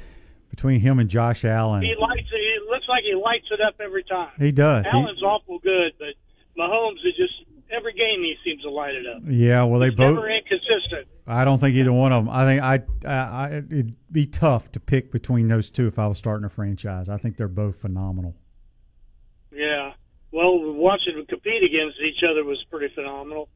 [0.57, 2.37] between him and Josh Allen, He lights it.
[2.37, 4.31] It looks like he lights it up every time.
[4.39, 4.87] He does.
[4.87, 6.15] He- Allen's awful good, but
[6.59, 7.35] Mahomes is just
[7.71, 9.23] every game he seems to light it up.
[9.29, 9.63] yeah.
[9.65, 10.15] Well, they He's both.
[10.15, 11.07] never inconsistent.
[11.27, 12.33] I don't think either one of them.
[12.35, 16.07] I think I, I, I, it'd be tough to pick between those two if I
[16.07, 17.09] was starting a franchise.
[17.09, 18.35] I think they're both phenomenal.
[19.53, 19.93] Yeah.
[20.33, 23.49] Well, watching them compete against each other was pretty phenomenal.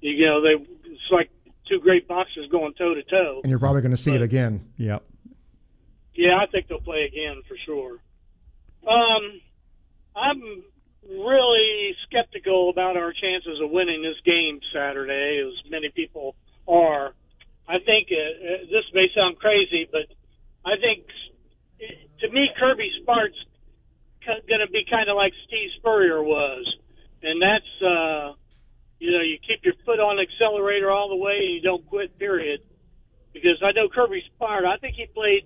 [0.00, 1.30] You know, they it's like
[1.68, 3.40] two great boxers going toe to toe.
[3.42, 4.68] And you're probably going to see it again.
[4.76, 5.02] Yep.
[6.14, 7.98] Yeah, I think they'll play again for sure.
[8.86, 9.40] Um,
[10.14, 10.40] I'm
[11.08, 16.36] really skeptical about our chances of winning this game Saturday, as many people
[16.68, 17.12] are.
[17.68, 20.06] I think uh, uh, this may sound crazy, but
[20.64, 21.06] I think
[22.20, 23.36] to me Kirby Smart's
[24.24, 26.64] going to be kind of like Steve Spurrier was,
[27.22, 28.32] and that's uh,
[28.98, 31.84] you know you keep your foot on the accelerator all the way and you don't
[31.86, 32.18] quit.
[32.18, 32.60] Period.
[33.32, 34.64] Because I know Kirby Smart.
[34.64, 35.42] I think he played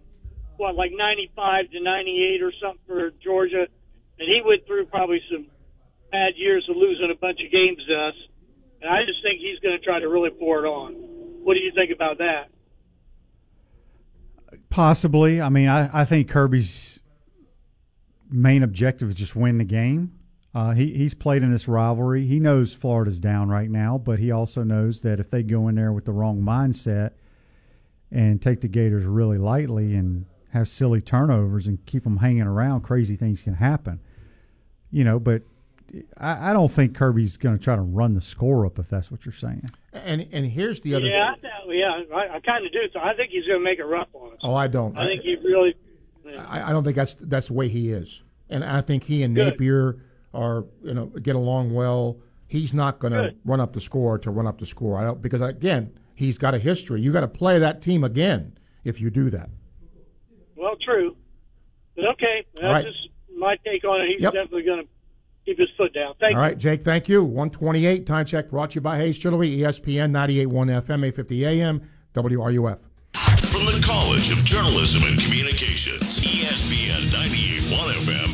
[0.58, 3.66] what like 95 to 98 or something for Georgia,
[4.18, 5.46] and he went through probably some
[6.10, 8.14] bad years of losing a bunch of games to us.
[8.82, 10.92] And I just think he's going to try to really pour it on.
[11.42, 12.48] What do you think about that?
[14.70, 15.40] Possibly.
[15.40, 17.00] I mean, I, I think Kirby's
[18.30, 20.12] main objective is just win the game.
[20.54, 22.26] Uh, he he's played in this rivalry.
[22.26, 25.74] He knows Florida's down right now, but he also knows that if they go in
[25.74, 27.12] there with the wrong mindset
[28.10, 32.82] and take the Gators really lightly and have silly turnovers and keep them hanging around,
[32.82, 34.00] crazy things can happen.
[34.90, 35.42] You know, but
[36.16, 39.10] I, I don't think Kirby's going to try to run the score up if that's
[39.10, 39.68] what you're saying.
[39.92, 41.06] And and here's the other.
[41.06, 42.80] yeah, I, yeah, I, I kind of do.
[42.92, 44.38] So I think he's going to make it rough on us.
[44.42, 44.96] Oh, I don't.
[44.96, 45.74] I think he really.
[46.38, 49.34] I, I don't think that's that's the way he is, and I think he and
[49.34, 49.54] Good.
[49.54, 49.96] Napier
[50.34, 52.18] are you know get along well.
[52.46, 54.98] He's not going to run up the score to run up the score.
[54.98, 57.00] I don't because again he's got a history.
[57.00, 59.50] You got to play that team again if you do that.
[60.86, 61.16] Well, true.
[61.96, 62.84] But okay, that's All right.
[62.86, 64.08] just my take on it.
[64.12, 64.32] He's Yep.
[64.32, 64.88] definitely going to
[65.44, 66.14] keep his foot down.
[66.20, 66.48] Thank All you.
[66.48, 66.82] right, Jake.
[66.82, 67.24] Thank you.
[67.24, 71.16] One twenty eight time check brought to you by Hayes Jewelry, ESPN 98.1 FM, eight
[71.16, 71.82] fifty AM,
[72.14, 72.78] WRUF.
[73.14, 78.27] From the College of Journalism and Communications, ESPN 98.1 FM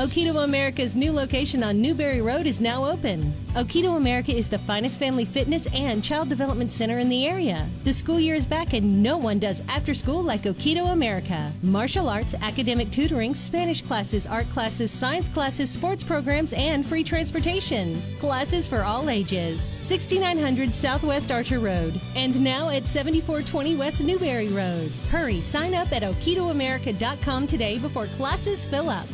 [0.00, 3.34] Okito America's new location on Newberry Road is now open.
[3.50, 7.68] Okito America is the finest family fitness and child development center in the area.
[7.84, 11.52] The school year is back and no one does after school like Okito America.
[11.60, 18.00] Martial arts, academic tutoring, Spanish classes, art classes, science classes, sports programs, and free transportation.
[18.20, 19.70] Classes for all ages.
[19.82, 24.90] 6900 Southwest Archer Road and now at 7420 West Newberry Road.
[25.10, 29.06] Hurry, sign up at okitoamerica.com today before classes fill up.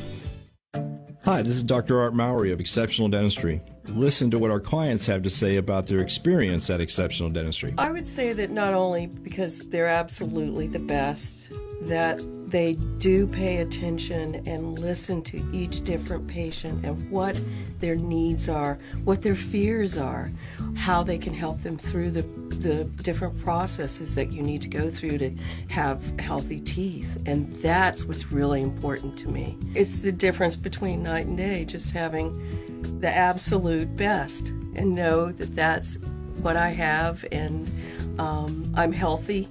[1.27, 1.99] Hi, this is Dr.
[1.99, 3.61] Art Mowry of Exceptional Dentistry.
[3.89, 7.73] Listen to what our clients have to say about their experience at Exceptional Dentistry.
[7.79, 11.51] I would say that not only because they're absolutely the best,
[11.83, 17.39] that they do pay attention and listen to each different patient and what
[17.81, 20.31] their needs are, what their fears are,
[20.77, 22.23] how they can help them through the,
[22.61, 25.31] the different processes that you need to go through to
[25.69, 27.23] have healthy teeth.
[27.27, 29.59] And that's what's really important to me.
[29.75, 35.55] It's the difference between night and day, just having the absolute best and know that
[35.55, 35.99] that's
[36.43, 37.71] what I have and
[38.19, 39.49] um, I'm healthy.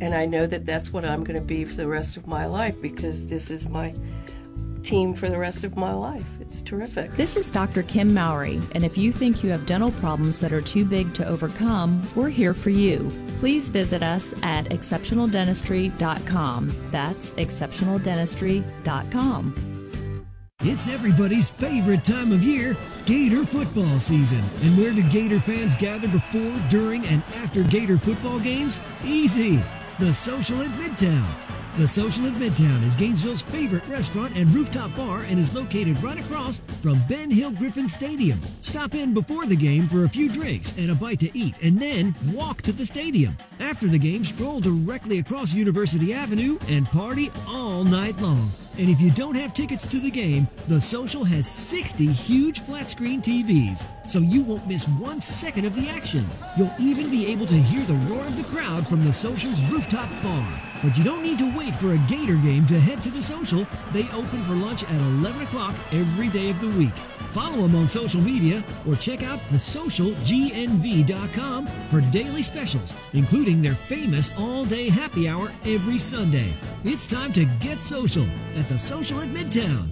[0.00, 2.46] And I know that that's what I'm going to be for the rest of my
[2.46, 3.92] life because this is my
[4.88, 6.24] team for the rest of my life.
[6.40, 7.14] It's terrific.
[7.16, 7.82] This is Dr.
[7.82, 11.26] Kim Mowry, and if you think you have dental problems that are too big to
[11.26, 13.10] overcome, we're here for you.
[13.38, 16.76] Please visit us at exceptionaldentistry.com.
[16.90, 19.77] That's exceptionaldentistry.com.
[20.62, 22.76] It's everybody's favorite time of year,
[23.06, 24.42] Gator football season.
[24.62, 28.80] And where do Gator fans gather before, during, and after Gator football games?
[29.04, 29.62] Easy!
[30.00, 31.24] The Social at Midtown.
[31.76, 36.18] The Social at Midtown is Gainesville's favorite restaurant and rooftop bar and is located right
[36.18, 38.40] across from Ben Hill Griffin Stadium.
[38.60, 41.78] Stop in before the game for a few drinks and a bite to eat, and
[41.78, 43.38] then walk to the stadium.
[43.60, 48.50] After the game, stroll directly across University Avenue and party all night long.
[48.78, 52.88] And if you don't have tickets to the game, The Social has 60 huge flat
[52.88, 56.24] screen TVs, so you won't miss one second of the action.
[56.56, 60.08] You'll even be able to hear the roar of the crowd from The Social's rooftop
[60.22, 60.62] bar.
[60.80, 63.66] But you don't need to wait for a Gator game to head to The Social.
[63.92, 66.94] They open for lunch at 11 o'clock every day of the week.
[67.32, 74.32] Follow them on social media or check out thesocialgnv.com for daily specials, including their famous
[74.38, 76.54] all day happy hour every Sunday.
[76.84, 78.26] It's time to get social
[78.56, 79.90] at the Social at Midtown.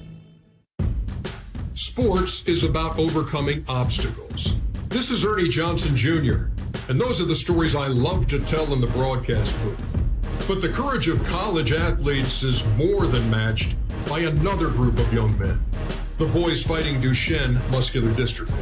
[1.74, 4.54] Sports is about overcoming obstacles.
[4.88, 6.46] This is Ernie Johnson Jr.,
[6.88, 10.02] and those are the stories I love to tell in the broadcast booth.
[10.48, 13.74] But the courage of college athletes is more than matched
[14.08, 15.60] by another group of young men
[16.18, 18.56] the boys fighting Duchenne muscular dystrophy.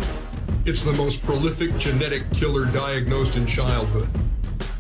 [0.67, 4.09] It's the most prolific genetic killer diagnosed in childhood,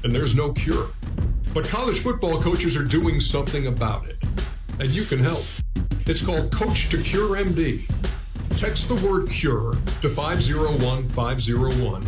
[0.02, 0.88] and there's no cure.
[1.52, 4.16] But college football coaches are doing something about it,
[4.80, 5.44] and you can help.
[6.06, 7.88] It's called Coach to Cure MD.
[8.56, 12.02] Text the word cure to 501501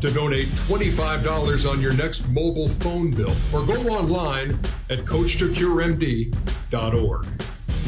[0.00, 4.58] to donate $25 on your next mobile phone bill or go online
[4.90, 7.26] at coachtocuremd.org.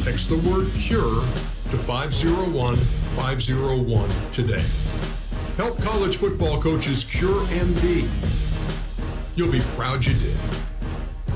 [0.03, 1.25] Text the word cure
[1.71, 4.63] to 501 501 today.
[5.55, 8.09] Help college football coaches cure MD.
[9.35, 10.37] You'll be proud you did.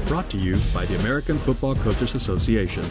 [0.08, 2.84] Brought to you by the American Football Coaches Association.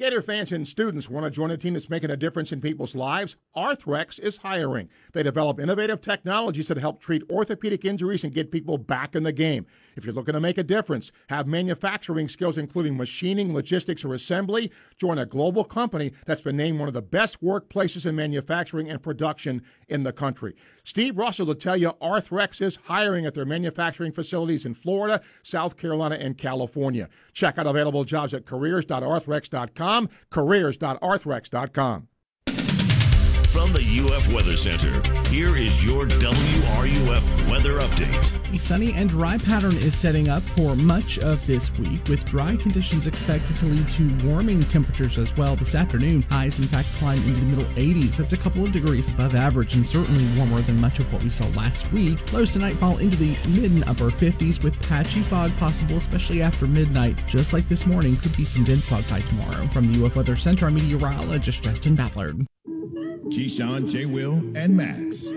[0.00, 2.94] Gator fans and students want to join a team that's making a difference in people's
[2.94, 3.36] lives?
[3.54, 4.88] Arthrex is hiring.
[5.12, 9.32] They develop innovative technologies that help treat orthopedic injuries and get people back in the
[9.32, 9.66] game.
[10.00, 14.72] If you're looking to make a difference, have manufacturing skills including machining, logistics, or assembly,
[14.96, 19.02] join a global company that's been named one of the best workplaces in manufacturing and
[19.02, 20.56] production in the country.
[20.84, 25.76] Steve Russell will tell you Arthrex is hiring at their manufacturing facilities in Florida, South
[25.76, 27.10] Carolina, and California.
[27.34, 32.08] Check out available jobs at careers.arthrex.com, careers.arthrex.com.
[33.52, 38.54] From the UF Weather Center, here is your WRUF weather update.
[38.54, 42.54] A sunny and dry pattern is setting up for much of this week, with dry
[42.54, 46.22] conditions expected to lead to warming temperatures as well this afternoon.
[46.30, 48.18] Highs, in fact, climb into the middle 80s.
[48.18, 51.30] That's a couple of degrees above average and certainly warmer than much of what we
[51.30, 52.32] saw last week.
[52.32, 56.68] Lows tonight fall into the mid and upper 50s with patchy fog possible, especially after
[56.68, 57.20] midnight.
[57.26, 59.66] Just like this morning, could be some dense fog by tomorrow.
[59.72, 62.46] From the UF Weather Center, I'm meteorologist Justin Ballard.
[63.30, 64.06] Keyshawn, J.
[64.06, 65.28] Will, and Max.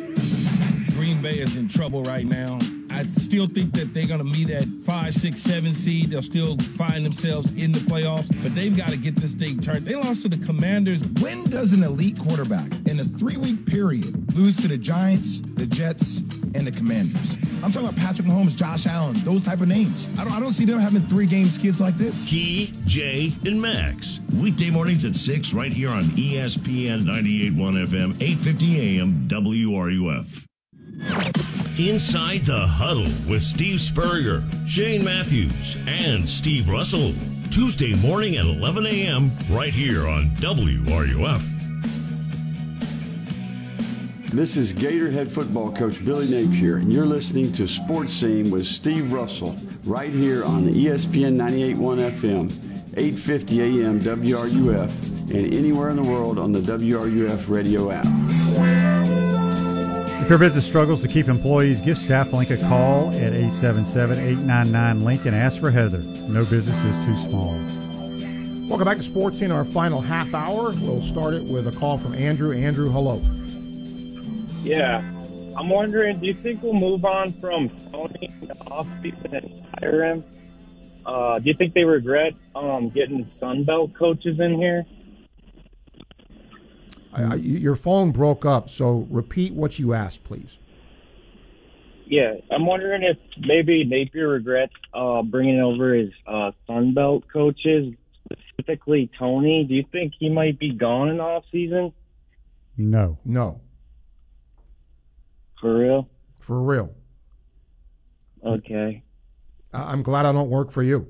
[0.95, 2.57] Green Bay is in trouble right now.
[3.03, 6.11] I still think that they're going to meet at five, six, seven seed.
[6.11, 9.85] They'll still find themselves in the playoffs, but they've got to get this thing turned.
[9.85, 11.03] They lost to the Commanders.
[11.19, 15.65] When does an elite quarterback in a three week period lose to the Giants, the
[15.65, 16.19] Jets,
[16.55, 17.35] and the Commanders?
[17.61, 20.07] I'm talking about Patrick Mahomes, Josh Allen, those type of names.
[20.17, 22.25] I don't, I don't see them having three game skids like this.
[22.25, 24.21] Key, Jay, and Max.
[24.41, 30.45] Weekday mornings at 6 right here on ESPN 98.1 FM, 850 AM, WRUF.
[31.77, 37.13] Inside the Huddle with Steve Spurrier, Shane Matthews, and Steve Russell.
[37.49, 39.31] Tuesday morning at 11 a.m.
[39.49, 41.41] right here on WRUF.
[44.31, 49.11] This is Gatorhead football coach Billy Napier, and you're listening to Sports Scene with Steve
[49.11, 52.51] Russell right here on ESPN 98.1 FM,
[52.97, 58.92] 850 AM WRUF, and anywhere in the world on the WRUF radio app.
[60.23, 65.59] If your business struggles to keep employees, give StaffLink a call at 877-899-LINK and ask
[65.59, 65.97] for Heather.
[65.97, 67.51] No business is too small.
[68.69, 70.71] Welcome back to Sports in our final half hour.
[70.79, 72.53] We'll start it with a call from Andrew.
[72.53, 73.21] Andrew, hello.
[74.63, 74.99] Yeah.
[75.57, 80.05] I'm wondering, do you think we'll move on from Toney in the offseason and hire
[80.05, 80.23] him?
[81.05, 84.85] Uh, do you think they regret um, getting Sunbelt coaches in here?
[87.13, 90.57] I, I, your phone broke up, so repeat what you asked, please.
[92.05, 97.93] Yeah, I'm wondering if maybe Napier regrets uh, bringing over his uh, Sunbelt coaches,
[98.49, 99.63] specifically Toney.
[99.67, 101.93] Do you think he might be gone in the off season?
[102.77, 103.17] No.
[103.23, 103.61] No.
[105.61, 106.09] For real?
[106.39, 106.93] For real.
[108.45, 109.03] Okay.
[109.73, 111.07] I- I'm glad I don't work for you.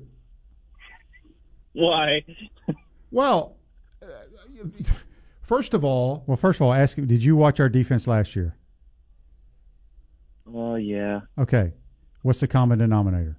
[1.72, 2.24] Why?
[3.10, 3.56] Well,
[4.00, 4.06] uh,
[5.46, 8.34] first of all, Well, first of all, ask him, did you watch our defense last
[8.36, 8.56] year?
[10.52, 11.20] Oh yeah.
[11.38, 11.72] Okay.
[12.22, 13.38] What's the common denominator?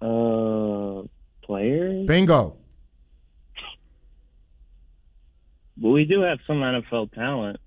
[0.00, 1.02] Uh,
[1.42, 2.06] players.
[2.06, 2.56] bingo.
[5.76, 7.58] But we do have some NFL talent.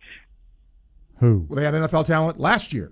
[1.20, 1.46] Who?
[1.48, 2.92] Well, they had NFL talent last year.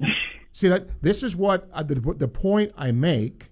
[0.52, 3.50] See that this is what uh, the, the point I make,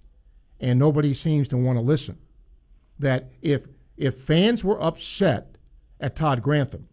[0.59, 2.17] and nobody seems to want to listen.
[2.99, 3.61] That if
[3.97, 5.57] if fans were upset
[5.99, 6.87] at Todd Grantham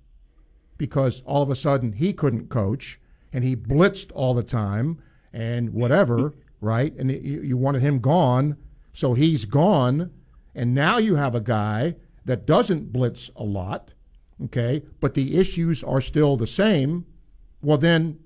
[0.78, 3.00] because all of a sudden he couldn't coach
[3.32, 5.00] and he blitzed all the time
[5.32, 6.94] and whatever, right?
[6.96, 8.56] And you, you wanted him gone,
[8.92, 10.10] so he's gone,
[10.54, 13.92] and now you have a guy that doesn't blitz a lot,
[14.44, 17.06] okay, but the issues are still the same.
[17.62, 18.18] Well, then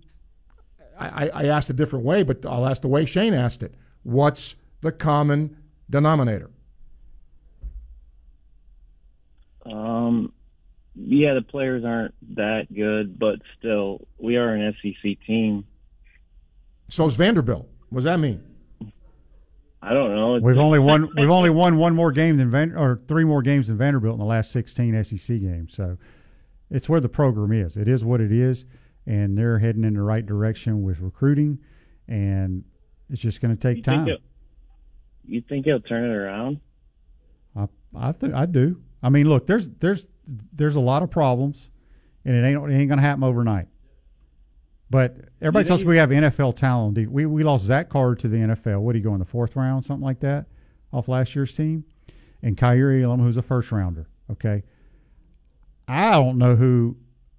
[0.99, 3.75] I, I asked a different way, but I'll ask the way Shane asked it.
[4.03, 5.57] What's the common
[5.89, 6.51] denominator?
[9.71, 10.33] Um,
[10.95, 15.65] yeah, the players aren't that good, but still, we are an SEC team.
[16.89, 17.69] So is Vanderbilt.
[17.91, 18.43] What does that mean?
[19.83, 20.39] I don't know.
[20.41, 21.09] We've only won.
[21.17, 24.19] We've only won one more game than Van, or three more games than Vanderbilt in
[24.21, 25.75] the last sixteen SEC games.
[25.75, 25.99] So
[26.71, 27.77] it's where the program is.
[27.77, 28.65] It is what it is,
[29.07, 31.59] and they're heading in the right direction with recruiting,
[32.09, 32.65] and
[33.11, 34.07] it's just going to take You time.
[34.07, 34.17] he'll-
[35.27, 36.61] You think he'll turn it around?
[37.55, 38.81] I I think I do.
[39.03, 40.07] I mean, look, there's there's
[40.53, 41.71] there's a lot of problems,
[42.25, 43.69] and it ain't it ain't going to happen overnight.
[44.89, 47.11] But everybody You tells think- me we have NFL talent.
[47.11, 48.81] We we lost Zach Carter to the NFL.
[48.81, 50.47] What did he go in the fourth round, something like that,
[50.93, 51.85] off last year's team,
[52.43, 54.09] and Kaiir Elam, who's a first rounder.
[54.31, 54.63] Okay,
[55.89, 56.97] I don't know who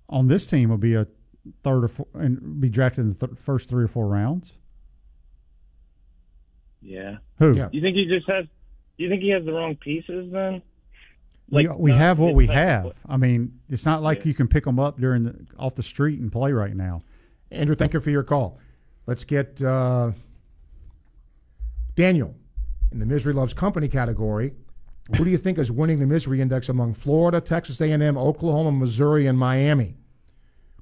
[0.10, 1.08] on this team will be a
[1.64, 4.58] third or four, and be drafted in the th- first three or four rounds.
[6.82, 7.18] Yeah.
[7.40, 7.54] Who?
[7.56, 8.46] Do you think he just has?
[8.98, 10.62] Do you think he has the wrong pieces then?
[11.50, 12.84] We, Like, we not have what we have.
[12.84, 15.84] play- I mean, it's not like you can pick them up during the, off the
[15.84, 17.02] street and play right now.
[17.52, 18.60] Andrew, thank you for your call.
[19.06, 20.12] Let's get uh,
[21.96, 22.36] Daniel
[22.92, 24.54] in the Misery Loves Company category.
[25.16, 29.26] Who do you think is winning the misery index among Florida, Texas A&M, Oklahoma, Missouri,
[29.26, 29.96] and Miami?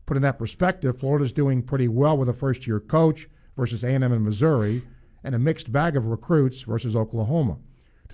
[0.08, 4.24] Put in that perspective, Florida's doing pretty well with a first-year coach versus A&M and
[4.24, 4.82] Missouri,
[5.24, 7.58] and a mixed bag of recruits versus Oklahoma.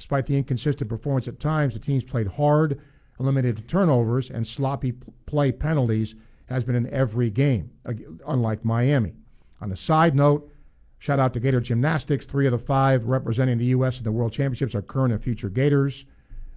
[0.02, 2.82] Despite the inconsistent performance at times, the teams played hard,
[3.19, 4.94] eliminated turnovers, and sloppy
[5.28, 6.15] play penalties
[6.48, 7.69] has been in every game,
[8.26, 9.14] unlike Miami.
[9.61, 10.52] On a side note,
[10.98, 12.26] shout out to Gator Gymnastics.
[12.26, 13.99] Three of the five representing the U.S.
[13.99, 16.06] in the World Championships are current and future Gators.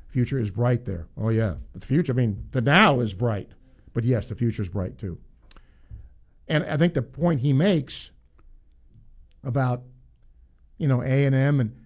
[0.09, 1.07] Future is bright there.
[1.19, 1.57] Oh, yeah.
[1.75, 3.51] The future, I mean, the now is bright.
[3.93, 5.19] But yes, the future is bright too.
[6.49, 8.11] And I think the point he makes
[9.43, 9.83] about,
[10.79, 11.84] you know, A&M and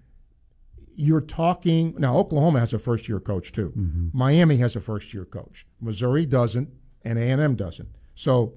[1.01, 3.73] you're talking now oklahoma has a first year coach too
[4.12, 6.69] miami has a first year coach missouri doesn't
[7.05, 8.53] and a&m doesn't so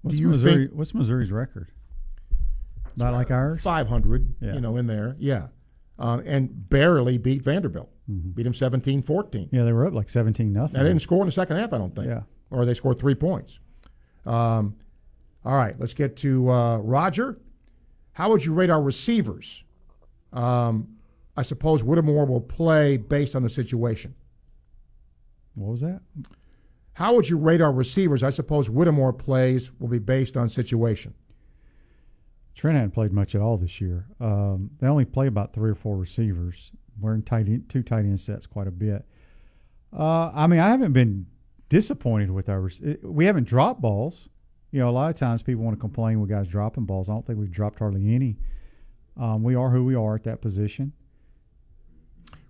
[0.00, 0.66] What's do you Missouri?
[0.68, 1.68] think what's Missouri's record?
[2.96, 3.60] Not like ours.
[3.60, 4.54] 500 Yeah.
[4.54, 5.48] you know in there yeah
[5.98, 8.30] uh, and barely beat vanderbilt Mm-hmm.
[8.30, 10.80] beat them 17-14 Yeah, they were up like seventeen nothing.
[10.80, 12.22] they didn't score in the second half i don't think Yeah.
[12.50, 13.58] or they scored three points
[14.24, 14.76] um,
[15.44, 17.38] all right let's get to uh, roger
[18.12, 19.64] how would you rate our receivers
[20.32, 20.95] um,
[21.36, 24.14] i suppose whittemore will play based on the situation
[25.54, 26.00] What was that?
[26.94, 28.22] How would you rate our receivers?
[28.22, 31.12] I suppose Whittemore plays will be based on situation.
[32.54, 34.06] Trent hadn't played much at all this year.
[34.18, 36.72] Um, they only play about three or four receivers.
[36.98, 39.04] We're in tight end, two tight end sets quite a bit.
[39.92, 41.26] Uh, I mean, I haven't been
[41.68, 42.70] disappointed with our.
[43.02, 44.30] We haven't dropped balls.
[44.72, 47.10] You know, a lot of times people want to complain with guys dropping balls.
[47.10, 48.38] I don't think we've dropped hardly any.
[49.18, 50.94] Um, we are who we are at that position.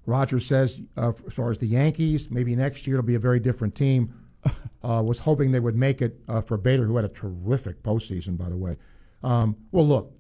[0.06, 3.40] Roger says, uh, as far as the Yankees, maybe next year it'll be a very
[3.40, 4.14] different team.
[4.84, 8.38] Uh, was hoping they would make it uh, for Bader, who had a terrific postseason,
[8.38, 8.76] by the way.
[9.24, 10.12] Um, well, look,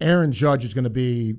[0.00, 1.36] Aaron Judge is going to be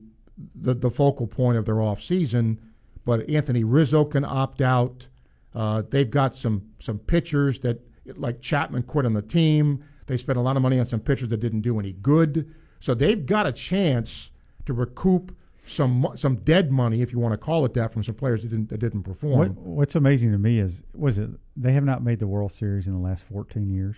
[0.55, 2.57] the, the focal point of their offseason,
[3.03, 5.07] but Anthony Rizzo can opt out.
[5.53, 7.81] Uh, they've got some some pitchers that
[8.15, 9.83] like Chapman quit on the team.
[10.07, 12.53] They spent a lot of money on some pitchers that didn't do any good.
[12.79, 14.31] So they've got a chance
[14.65, 18.15] to recoup some some dead money, if you want to call it that, from some
[18.15, 19.39] players that didn't that didn't perform.
[19.39, 22.87] What, what's amazing to me is was it they have not made the World Series
[22.87, 23.95] in the last 14 years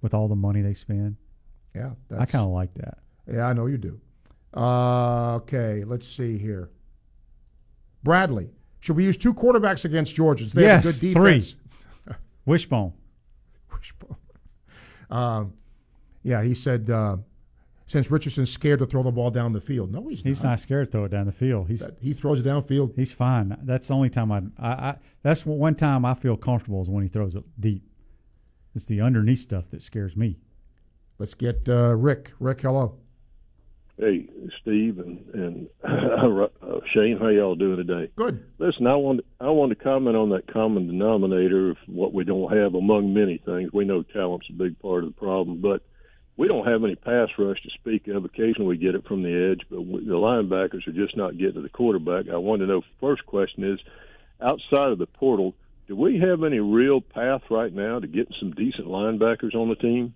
[0.00, 1.16] with all the money they spend.
[1.74, 2.98] Yeah, I kind of like that.
[3.30, 4.00] Yeah, I know you do.
[4.56, 6.70] Uh, okay, let's see here.
[8.02, 8.48] Bradley,
[8.80, 10.44] should we use two quarterbacks against Georgia?
[10.46, 11.34] They have a yes, good three.
[11.34, 11.56] defense.
[12.46, 12.92] Wishbone.
[15.10, 15.52] Um,
[16.22, 17.18] yeah, he said uh,
[17.86, 19.92] since Richardson's scared to throw the ball down the field.
[19.92, 21.68] No, he's, He's not scared to throw it down the field.
[21.68, 22.94] He's he throws it downfield.
[22.96, 23.56] He's fine.
[23.62, 27.02] That's the only time I, I, I that's one time I feel comfortable is when
[27.02, 27.84] he throws it deep.
[28.74, 30.38] It's the underneath stuff that scares me.
[31.18, 32.32] Let's get uh, Rick.
[32.40, 32.96] Rick, hello.
[33.98, 34.28] Hey,
[34.60, 38.10] Steve and and uh, Shane, how y'all doing today?
[38.16, 38.44] Good.
[38.58, 42.54] Listen, I want I want to comment on that common denominator of what we don't
[42.54, 43.70] have among many things.
[43.72, 45.82] We know talent's a big part of the problem, but
[46.36, 48.24] we don't have any pass rush to speak of.
[48.24, 51.54] Occasionally we get it from the edge, but we, the linebackers are just not getting
[51.54, 52.28] to the quarterback.
[52.28, 52.82] I want to know.
[53.00, 53.80] First question is,
[54.40, 55.54] outside of the portal,
[55.88, 59.76] do we have any real path right now to getting some decent linebackers on the
[59.76, 60.14] team?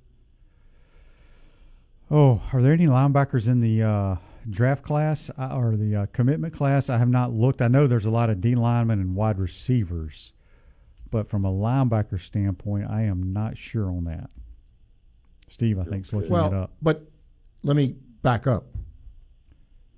[2.10, 4.16] Oh, are there any linebackers in the uh,
[4.48, 6.90] draft class uh, or the uh, commitment class?
[6.90, 7.62] I have not looked.
[7.62, 10.32] I know there's a lot of D linemen and wide receivers,
[11.10, 14.28] but from a linebacker standpoint, I am not sure on that.
[15.50, 16.72] Steve, I think, is looking well, it up.
[16.80, 17.10] but
[17.62, 18.64] let me back up.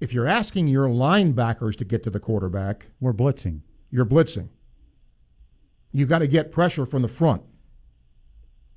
[0.01, 3.61] If you're asking your linebackers to get to the quarterback, we're blitzing.
[3.91, 4.49] You're blitzing.
[5.93, 7.43] You've got to get pressure from the front.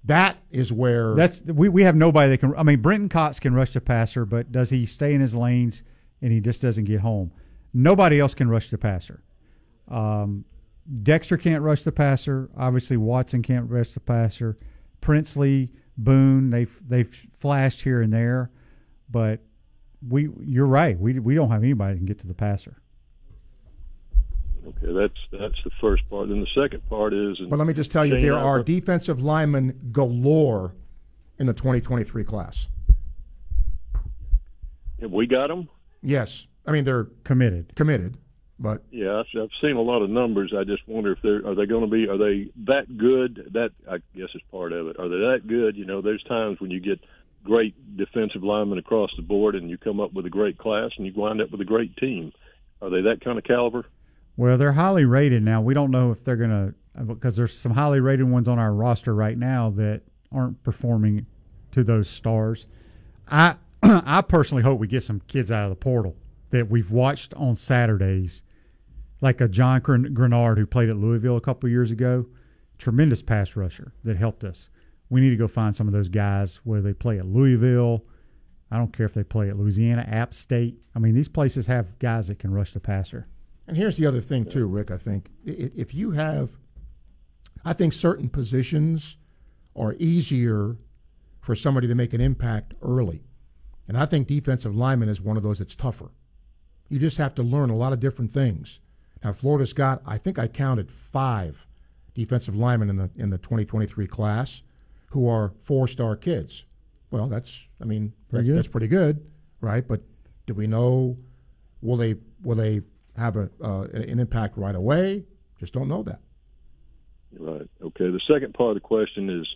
[0.04, 2.54] That is where That's we, we have nobody that can.
[2.56, 5.82] I mean, Brenton Cox can rush the passer, but does he stay in his lanes
[6.22, 7.32] and he just doesn't get home?
[7.74, 9.24] Nobody else can rush the passer.
[9.88, 10.46] Um,
[11.02, 12.50] Dexter can't rush the passer.
[12.56, 14.58] Obviously, Watson can't rush the passer.
[15.02, 18.52] Princely, Boone, they've they've flashed here and there,
[19.10, 19.40] but
[20.08, 21.00] we you're right.
[21.00, 22.78] We we don't have anybody that can get to the passer.
[24.68, 26.30] Okay, that's that's the first part.
[26.30, 27.40] Then the second part is.
[27.40, 30.74] and But let me just tell you, there are defensive linemen galore
[31.38, 32.68] in the 2023 class.
[35.02, 35.70] Have we got them?
[36.02, 37.76] Yes, I mean they're committed.
[37.76, 38.18] Committed,
[38.60, 40.54] but Yeah, I've, I've seen a lot of numbers.
[40.58, 43.52] I just wonder if they're are they going to be are they that good?
[43.54, 45.00] That I guess is part of it.
[45.00, 45.76] Are they that good?
[45.76, 47.00] You know, there's times when you get
[47.44, 51.06] great defensive linemen across the board, and you come up with a great class, and
[51.06, 52.32] you wind up with a great team.
[52.82, 53.86] Are they that kind of caliber?
[54.38, 55.62] Well, they're highly rated now.
[55.62, 58.72] We don't know if they're going to because there's some highly rated ones on our
[58.72, 60.02] roster right now that
[60.32, 61.26] aren't performing
[61.72, 62.68] to those stars.
[63.28, 66.16] I I personally hope we get some kids out of the portal
[66.56, 68.42] that we've watched on Saturdays,
[69.20, 72.28] like a John Gren- Greenard who played at Louisville a couple years ago.
[72.78, 74.70] Tremendous pass rusher that helped us.
[75.10, 78.06] We need to go find some of those guys where they play at Louisville.
[78.72, 80.78] I don't care if they play at Louisiana, App State.
[80.96, 83.28] I mean, these places have guys that can rush the passer.
[83.68, 84.92] And here's the other thing too, Rick.
[84.92, 86.52] I think if you have,
[87.66, 89.18] I think certain positions
[89.76, 90.78] are easier
[91.42, 93.24] for somebody to make an impact early,
[93.88, 96.12] and I think defensive lineman is one of those that's tougher.
[96.90, 98.80] You just have to learn a lot of different things.
[99.24, 101.66] Now, Florida's got, I think I counted five
[102.14, 104.62] defensive linemen in the in the 2023 class
[105.10, 106.66] who are four-star kids.
[107.12, 108.58] Well, that's, I mean, Pretty that's, good.
[108.58, 109.26] that's pretty good,
[109.62, 109.88] right?
[109.88, 110.02] But
[110.46, 111.18] do we know
[111.82, 112.82] will they will they
[113.18, 115.24] have a uh, an impact right away?
[115.60, 116.20] Just don't know that.
[117.38, 117.68] Right.
[117.84, 118.10] Okay.
[118.12, 119.48] The second part of the question is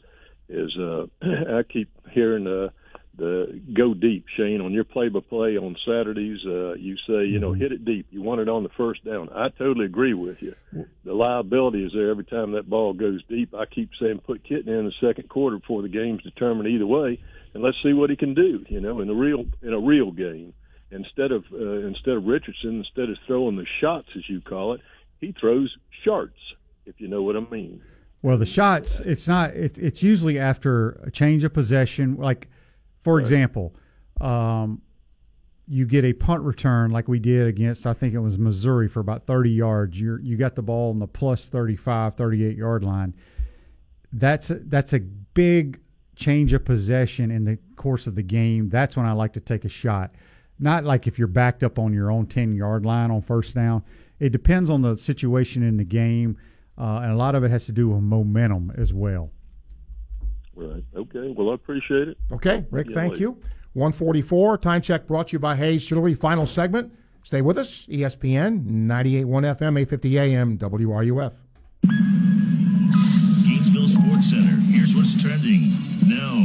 [0.50, 1.06] is uh,
[1.58, 2.70] I keep hearing uh,
[3.20, 6.40] the go deep, Shane, on your play by play on Saturdays.
[6.46, 8.08] Uh, you say you know hit it deep.
[8.10, 9.30] You want it on the first down.
[9.36, 10.56] I totally agree with you.
[11.04, 13.54] The liability is there every time that ball goes deep.
[13.54, 17.20] I keep saying put Kitna in the second quarter before the game's determined either way,
[17.54, 18.66] and let's see what he can do.
[18.70, 20.54] You know, in the real in a real game.
[20.92, 24.82] Instead of uh, instead of Richardson, instead of throwing the shots as you call it,
[25.20, 25.76] he throws
[26.06, 26.32] sharts.
[26.88, 27.82] If you know what I mean.
[28.22, 29.52] Well, the shots, it's not.
[29.52, 32.18] It, it's usually after a change of possession.
[32.18, 32.50] Like,
[33.02, 33.76] for example,
[34.20, 34.82] um,
[35.68, 39.00] you get a punt return like we did against, I think it was Missouri for
[39.00, 40.00] about 30 yards.
[40.00, 43.14] You you got the ball on the plus 35, 38 yard line.
[44.12, 45.80] That's a, that's a big
[46.16, 48.70] change of possession in the course of the game.
[48.70, 50.12] That's when I like to take a shot.
[50.58, 53.84] Not like if you're backed up on your own 10 yard line on first down.
[54.20, 56.38] It depends on the situation in the game,
[56.78, 59.32] uh, and a lot of it has to do with momentum as well.
[60.60, 60.84] Right.
[60.96, 61.34] Okay.
[61.36, 62.18] Well, I appreciate it.
[62.34, 63.22] Okay, Rick, Yeah, thank later.
[63.22, 63.38] you.
[63.74, 66.14] 144, time check brought to you by Hayes Jewelry.
[66.14, 66.92] Final segment.
[67.24, 67.86] Stay with us.
[67.90, 71.34] ESPN, 98.1 FM, 850 AM, WRUF.
[73.46, 74.60] Gainesville Sports Center.
[74.72, 75.72] Here's what's trending
[76.06, 76.36] now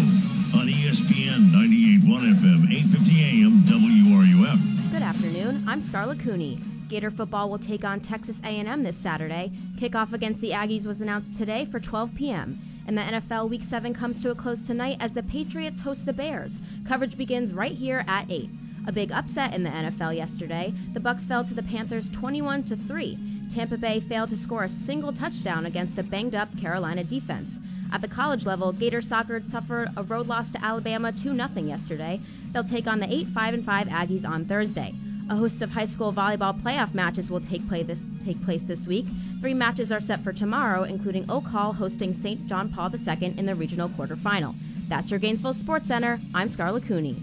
[0.59, 4.93] on ESPN 98.1 FM, 8:50 AM, WRUF.
[4.93, 5.65] Good afternoon.
[5.67, 6.61] I'm Scarlett Cooney.
[6.89, 9.51] Gator football will take on Texas A&M this Saturday.
[9.79, 12.61] Kickoff against the Aggies was announced today for 12 p.m.
[12.87, 16.13] And the NFL Week 7 comes to a close tonight as the Patriots host the
[16.13, 16.61] Bears.
[16.87, 18.51] Coverage begins right here at 8.
[18.87, 20.75] A big upset in the NFL yesterday.
[20.93, 23.19] The Bucs fell to the Panthers 21 to 3.
[23.55, 27.59] Tampa Bay failed to score a single touchdown against a banged-up Carolina defense.
[27.93, 32.21] At the college level, Gator soccer suffered a road loss to Alabama 2-0 yesterday.
[32.53, 34.95] They'll take on the 8-5 and 5 Aggies on Thursday.
[35.31, 38.87] A host of high school volleyball playoff matches will take, play this, take place this
[38.87, 39.07] week.
[39.41, 42.47] Three matches are set for tomorrow, including Oak Hall hosting St.
[42.47, 44.55] John Paul II in the regional quarterfinal.
[44.89, 46.21] That's your Gainesville Sports Center.
[46.35, 47.17] I'm Scarlett Cooney.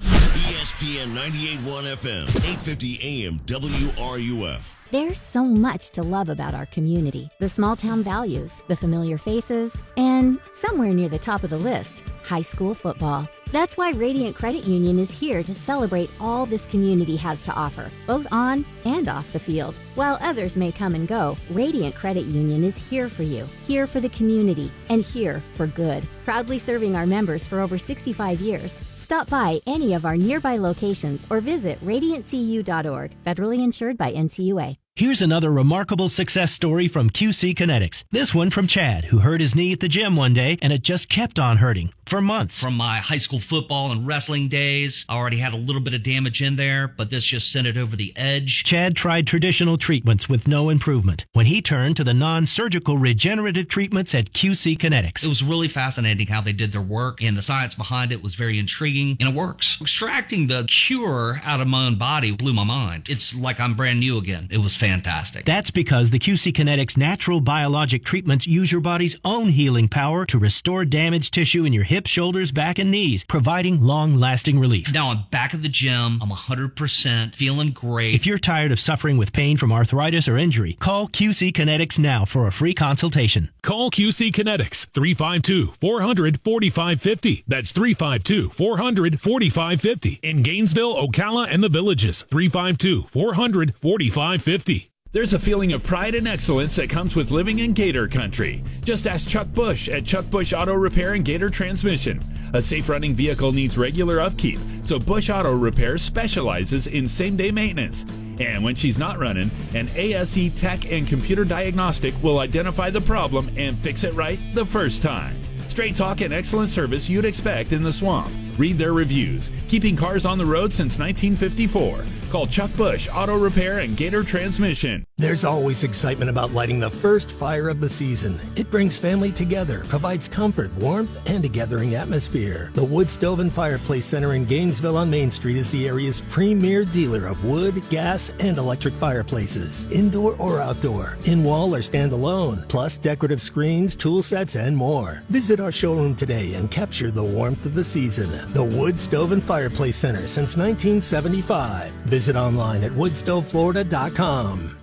[0.00, 4.76] ESPN 98.1 FM, 8:50 AM, WRUF.
[4.90, 9.76] There's so much to love about our community the small town values, the familiar faces,
[9.96, 13.28] and somewhere near the top of the list, high school football.
[13.52, 17.90] That's why Radiant Credit Union is here to celebrate all this community has to offer,
[18.06, 19.74] both on and off the field.
[19.94, 24.00] While others may come and go, Radiant Credit Union is here for you, here for
[24.00, 26.08] the community, and here for good.
[26.24, 28.72] Proudly serving our members for over 65 years.
[28.96, 34.81] Stop by any of our nearby locations or visit radiantcu.org, federally insured by NCUA.
[34.94, 38.04] Here's another remarkable success story from QC Kinetics.
[38.10, 40.82] This one from Chad, who hurt his knee at the gym one day and it
[40.82, 42.60] just kept on hurting for months.
[42.60, 46.02] From my high school football and wrestling days, I already had a little bit of
[46.02, 48.64] damage in there, but this just sent it over the edge.
[48.64, 53.68] Chad tried traditional treatments with no improvement when he turned to the non surgical regenerative
[53.68, 55.24] treatments at QC Kinetics.
[55.24, 58.34] It was really fascinating how they did their work, and the science behind it was
[58.34, 59.78] very intriguing, and it works.
[59.80, 63.06] Extracting the cure out of my own body blew my mind.
[63.08, 64.48] It's like I'm brand new again.
[64.50, 65.44] It was fantastic.
[65.44, 70.38] That's because the QC Kinetics natural biologic treatments use your body's own healing power to
[70.38, 74.92] restore damaged tissue in your hips, shoulders, back, and knees, providing long lasting relief.
[74.92, 76.20] Now I'm back at the gym.
[76.20, 78.14] I'm 100% feeling great.
[78.14, 82.24] If you're tired of suffering with pain from arthritis or injury, call QC Kinetics now
[82.24, 83.50] for a free consultation.
[83.62, 87.44] Call QC Kinetics 352 400 4550.
[87.46, 90.18] That's 352 400 4550.
[90.22, 94.71] In Gainesville, Ocala, and the villages 352 400 4550.
[95.12, 98.64] There's a feeling of pride and excellence that comes with living in Gator Country.
[98.82, 102.18] Just ask Chuck Bush at Chuck Bush Auto Repair and Gator Transmission.
[102.54, 107.50] A safe running vehicle needs regular upkeep, so Bush Auto Repair specializes in same day
[107.50, 108.06] maintenance.
[108.40, 113.50] And when she's not running, an ASE tech and computer diagnostic will identify the problem
[113.58, 115.36] and fix it right the first time.
[115.68, 118.32] Straight talk and excellent service you'd expect in the swamp.
[118.58, 119.50] Read their reviews.
[119.68, 122.04] Keeping cars on the road since 1954.
[122.30, 125.04] Call Chuck Bush Auto Repair and Gator Transmission.
[125.18, 128.40] There's always excitement about lighting the first fire of the season.
[128.56, 132.70] It brings family together, provides comfort, warmth, and a gathering atmosphere.
[132.74, 136.84] The Wood Stove and Fireplace Center in Gainesville on Main Street is the area's premier
[136.84, 142.96] dealer of wood, gas, and electric fireplaces, indoor or outdoor, in wall or standalone, plus
[142.96, 145.22] decorative screens, tool sets, and more.
[145.28, 148.30] Visit our showroom today and capture the warmth of the season.
[148.48, 151.92] The Wood Stove and Fireplace Center since 1975.
[152.06, 154.76] Visit online at woodstoveflorida.com.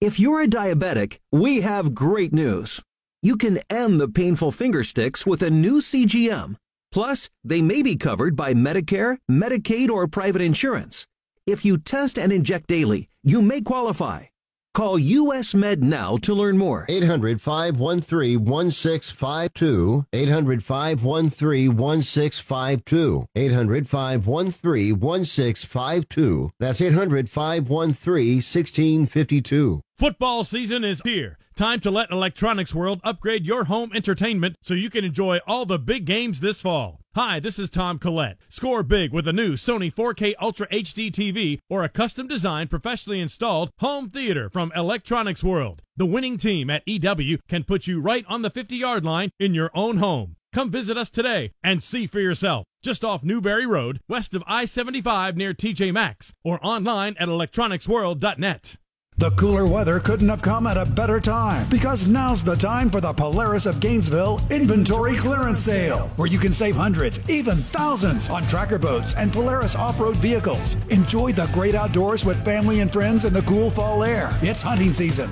[0.00, 2.80] If you're a diabetic, we have great news.
[3.22, 6.56] You can end the painful finger sticks with a new CGM.
[6.90, 11.06] Plus, they may be covered by Medicare, Medicaid, or private insurance.
[11.46, 14.29] If you test and inject daily, you may qualify.
[14.72, 16.86] Call US Med now to learn more.
[16.88, 20.06] 800 513 1652.
[20.12, 23.26] 800 513 1652.
[23.34, 26.50] 800 513 1652.
[26.60, 29.80] That's 800 513 1652.
[29.98, 31.36] Football season is here.
[31.56, 35.78] Time to let Electronics World upgrade your home entertainment so you can enjoy all the
[35.80, 36.99] big games this fall.
[37.16, 38.38] Hi, this is Tom Collette.
[38.48, 43.18] Score big with a new Sony 4K Ultra HD TV or a custom designed, professionally
[43.18, 45.82] installed home theater from Electronics World.
[45.96, 49.54] The winning team at EW can put you right on the 50 yard line in
[49.54, 50.36] your own home.
[50.52, 52.64] Come visit us today and see for yourself.
[52.80, 58.76] Just off Newberry Road, west of I 75 near TJ Maxx, or online at electronicsworld.net.
[59.20, 63.02] The cooler weather couldn't have come at a better time because now's the time for
[63.02, 68.46] the Polaris of Gainesville Inventory Clearance Sale, where you can save hundreds, even thousands on
[68.46, 70.78] tracker boats and Polaris off road vehicles.
[70.88, 74.34] Enjoy the great outdoors with family and friends in the cool fall air.
[74.40, 75.30] It's hunting season.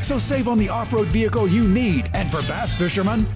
[0.00, 2.08] So save on the off road vehicle you need.
[2.14, 3.26] And for bass fishermen,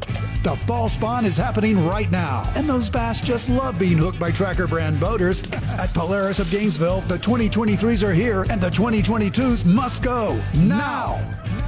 [0.43, 2.51] the fall spawn is happening right now.
[2.55, 5.43] And those bass just love being hooked by Tracker brand boaters.
[5.53, 11.21] At Polaris of Gainesville, the 2023s are here and the 2022s must go now.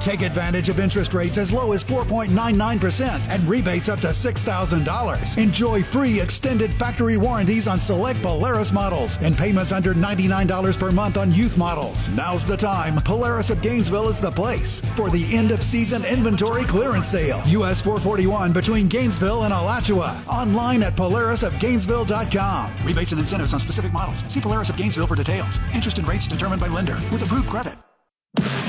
[0.02, 5.38] Take advantage of interest rates as low as 4.99% and rebates up to $6,000.
[5.38, 11.16] Enjoy free extended factory warranties on select Polaris models and payments under $99 per month
[11.16, 12.08] on youth models.
[12.08, 13.00] Now's the time.
[13.02, 17.40] Polaris of Gainesville is the place for the end of season inventory clearance sale.
[17.46, 20.20] US 441 between Gainesville and Alachua.
[20.28, 22.72] Online at polarisofgainesville.com.
[22.84, 24.24] Rebates and incentives on specific models.
[24.26, 25.60] See Polaris of Gainesville for details.
[25.72, 27.76] Interest and rates determined by lender with approved credit.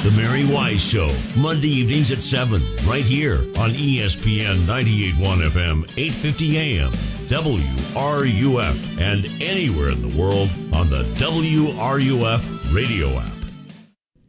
[0.03, 1.07] The Mary Wise Show,
[1.38, 6.91] Monday evenings at 7, right here on ESPN 98.1 FM, 850 AM,
[7.31, 13.31] WRUF, and anywhere in the world on the WRUF radio app.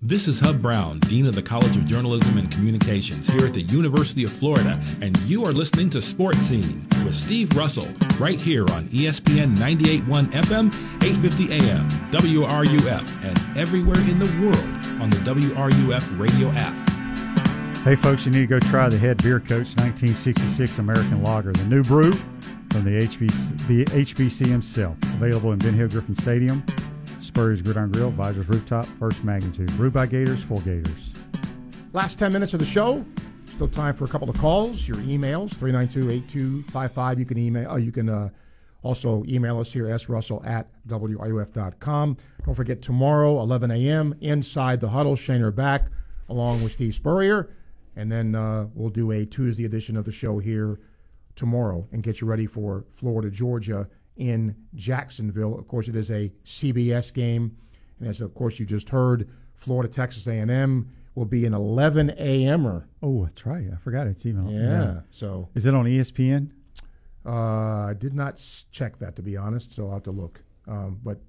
[0.01, 3.63] This is Hub Brown, Dean of the College of Journalism and Communications here at the
[3.63, 7.89] University of Florida, and you are listening to Sports Scene with Steve Russell
[8.21, 10.67] right here on ESPN 98.1 FM,
[11.03, 16.89] 850 AM, WRUF, and everywhere in the world on the WRUF radio app.
[17.85, 21.65] Hey, folks, you need to go try the Head Beer Coach 1966 American Lager, the
[21.65, 24.97] new brew from the HBC, the HBC himself.
[25.15, 26.65] Available in Ben Hill Griffin Stadium,
[27.21, 29.71] Spurrier's Gridiron Grill, Visors Rooftop, First Magnitude.
[29.77, 31.11] Brewed by Gators for Gators.
[31.93, 33.05] Last 10 minutes of the show.
[33.45, 34.89] Still time for a couple of calls.
[34.89, 37.19] Your emails, 392-8255.
[37.19, 38.31] You can email, uh, you can uh,
[38.83, 42.17] also email us here, srussell at wruf.com.
[42.45, 45.87] Don't forget tomorrow, 11 a.m., Inside the Huddle, Shaner back,
[46.29, 47.51] along with Steve Spurrier.
[47.97, 50.81] And then uh, we'll do a Tuesday edition of the show here
[51.37, 55.59] tomorrow and get you ready for Florida, Georgia in Jacksonville.
[55.59, 57.57] Of course, it is a CBS game.
[57.99, 62.89] And as, of course, you just heard, Florida, Texas A&M will be an 11 a.m.er.
[63.03, 63.67] Oh, that's right.
[63.73, 64.49] I forgot it's even.
[64.49, 65.01] Yeah.
[65.11, 66.51] So is it on ESPN?
[67.27, 70.43] uh, I did not check that to be honest, so I'll have to look.
[70.69, 71.21] Um, but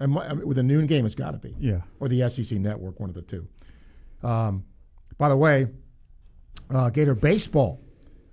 [0.00, 1.54] I mi- I mean, with a noon game, it's got to be.
[1.58, 1.80] Yeah.
[2.00, 3.46] Or the SEC Network, one of the two.
[4.22, 4.64] Um,
[5.18, 5.68] by the way,
[6.70, 7.80] uh, Gator baseball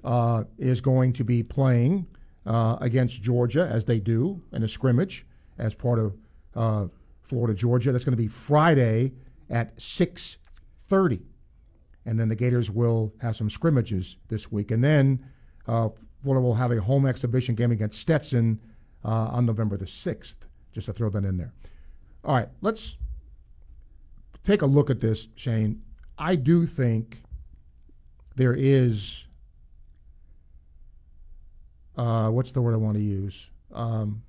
[0.03, 2.07] uh, is going to be playing
[2.45, 5.25] uh, against Georgia as they do in a scrimmage
[5.57, 6.17] as part of
[6.55, 6.87] uh,
[7.21, 7.91] Florida Georgia.
[7.91, 9.13] That's going to be Friday
[9.49, 10.37] at six
[10.87, 11.21] thirty,
[12.05, 15.25] and then the Gators will have some scrimmages this week, and then
[15.67, 15.89] uh,
[16.21, 18.59] Florida will have a home exhibition game against Stetson
[19.05, 20.45] uh, on November the sixth.
[20.73, 21.53] Just to throw that in there.
[22.25, 22.97] All right, let's
[24.43, 25.81] take a look at this, Shane.
[26.17, 27.21] I do think
[28.35, 29.25] there is
[31.95, 33.49] uh, what's the word I want to use?
[33.71, 34.23] Um,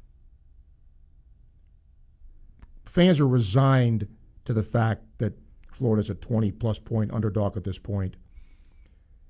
[2.84, 4.06] fans are resigned
[4.44, 5.32] to the fact that
[5.72, 8.16] Florida's a 20 plus point underdog at this point.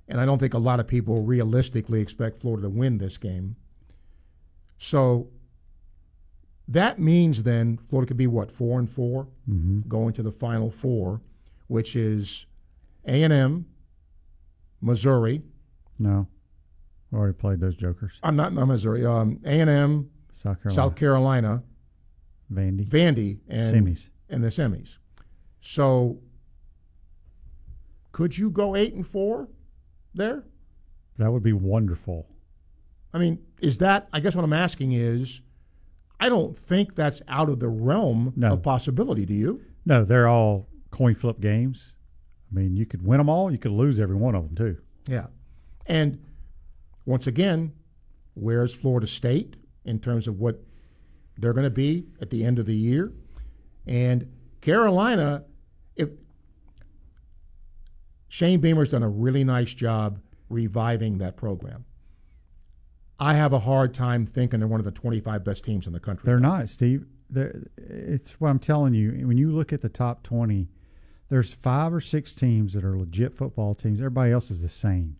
[0.09, 3.57] And I don't think a lot of people realistically expect Florida to win this game.
[4.79, 5.29] So
[6.69, 9.87] that means then Florida could be what, four and 4 Mhm.
[9.89, 11.21] going to the final four,
[11.67, 12.47] which is
[13.07, 13.67] A and M,
[14.81, 15.43] Missouri.
[15.99, 16.27] No.
[17.11, 18.19] We already played those jokers.
[18.23, 19.05] I'm not, not Missouri.
[19.05, 20.75] Um, A and M, South Carolina.
[20.75, 21.63] South Carolina,
[22.53, 22.87] Vandy.
[22.89, 24.09] Vandy, and Semis.
[24.29, 24.97] and the semis.
[25.61, 26.19] So,
[28.13, 29.49] could you go eight and four
[30.15, 30.45] there?
[31.19, 32.27] That would be wonderful.
[33.13, 34.09] I mean, is that?
[34.13, 35.41] I guess what I'm asking is,
[36.21, 38.53] I don't think that's out of the realm No.
[38.55, 39.27] of possibility.
[39.27, 39.61] Do you?
[39.85, 41.97] No, they're all coin flip games.
[42.51, 43.51] I mean, you could win them all.
[43.51, 44.81] You could lose every one of them too.
[45.09, 45.27] Yeah.
[45.87, 46.19] And
[47.05, 47.73] once again,
[48.35, 50.63] where's Florida State in terms of what
[51.37, 53.13] they're going to be at the end of the year?
[53.87, 55.45] And Carolina,
[55.97, 56.09] if
[58.29, 60.19] Shane Beamer's done a really nice job
[60.49, 61.85] reviving that program.
[63.19, 66.01] I have a hard time thinking they're one of the 25 best teams in the
[66.01, 66.25] country.
[66.27, 67.07] They're not, Steve.
[67.31, 69.27] They're, it's what I'm telling you.
[69.27, 70.69] When you look at the top 20,
[71.29, 74.01] there's five or six teams that are legit football teams.
[74.01, 75.17] Everybody else is the same.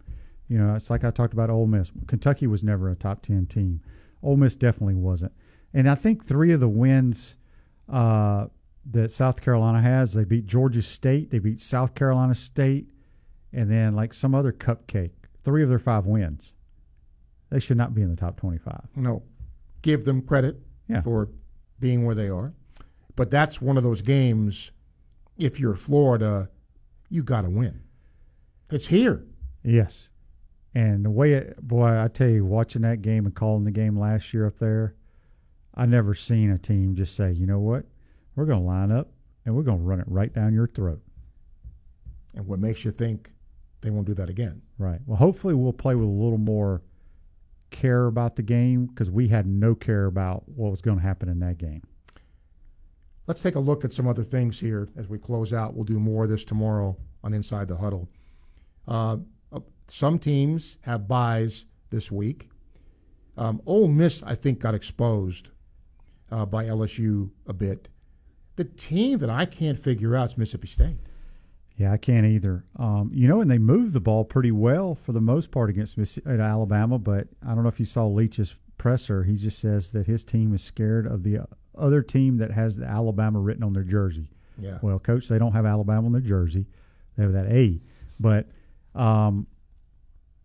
[0.49, 1.91] You know, it's like I talked about Ole Miss.
[2.07, 3.81] Kentucky was never a top 10 team.
[4.23, 5.33] Ole Miss definitely wasn't.
[5.73, 7.37] And I think three of the wins
[7.93, 8.47] uh,
[8.91, 12.89] that South Carolina has, they beat Georgia State, they beat South Carolina State,
[13.53, 15.11] and then like some other cupcake.
[15.45, 16.54] Three of their five wins.
[17.51, 18.89] They should not be in the top 25.
[18.97, 19.23] No,
[19.83, 21.03] give them credit Yeah.
[21.03, 21.29] for
[21.81, 22.53] being where they are.
[23.17, 24.71] But that's one of those games.
[25.37, 26.49] If you're Florida,
[27.09, 27.81] you got to win.
[28.71, 29.25] It's here.
[29.63, 30.09] Yes.
[30.75, 33.97] And the way it, boy, I tell you, watching that game and calling the game
[33.99, 34.95] last year up there,
[35.75, 37.85] I never seen a team just say, you know what,
[38.35, 39.13] we're going to line up
[39.45, 41.01] and we're going to run it right down your throat.
[42.35, 43.31] And what makes you think
[43.81, 44.63] they won't do that again?
[44.79, 45.01] Right.
[45.07, 46.83] Well, hopefully we'll play with a little more
[47.75, 51.29] care about the game because we had no care about what was going to happen
[51.29, 51.83] in that game.
[53.27, 55.75] Let's take a look at some other things here as we close out.
[55.75, 58.09] We'll do more of this tomorrow on Inside the Huddle.
[58.87, 59.17] Uh,
[59.89, 62.49] some teams have buys this week.
[63.37, 65.49] Um, Ole Miss, I think, got exposed
[66.31, 67.89] uh, by LSU a bit.
[68.57, 71.04] The team that I can't figure out is Mississippi State.
[71.77, 72.65] Yeah, I can't either.
[72.79, 75.99] Um, you know, and they moved the ball pretty well for the most part against
[75.99, 79.25] Miss- at Alabama, but I don't know if you saw Leach's presser.
[79.25, 81.41] He just says that his team is scared of the
[81.77, 84.29] other team that has the Alabama written on their jersey.
[84.57, 84.79] Yeah.
[84.83, 86.67] Well, coach, they don't have Alabama on their jersey.
[87.17, 87.81] They have that A.
[88.21, 88.47] But
[88.95, 89.49] um,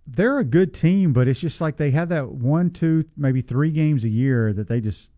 [0.08, 3.70] they're a good team, but it's just like they have that one, two, maybe three
[3.70, 5.12] games a year that they just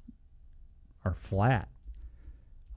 [1.06, 1.70] are flat.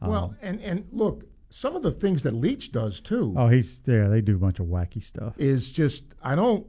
[0.01, 1.25] Well, Um, and, and look,
[1.57, 4.11] some of the things that Leach does too oh, he's there.
[4.11, 5.35] They do a bunch of wacky stuff.
[5.39, 6.67] is just I don't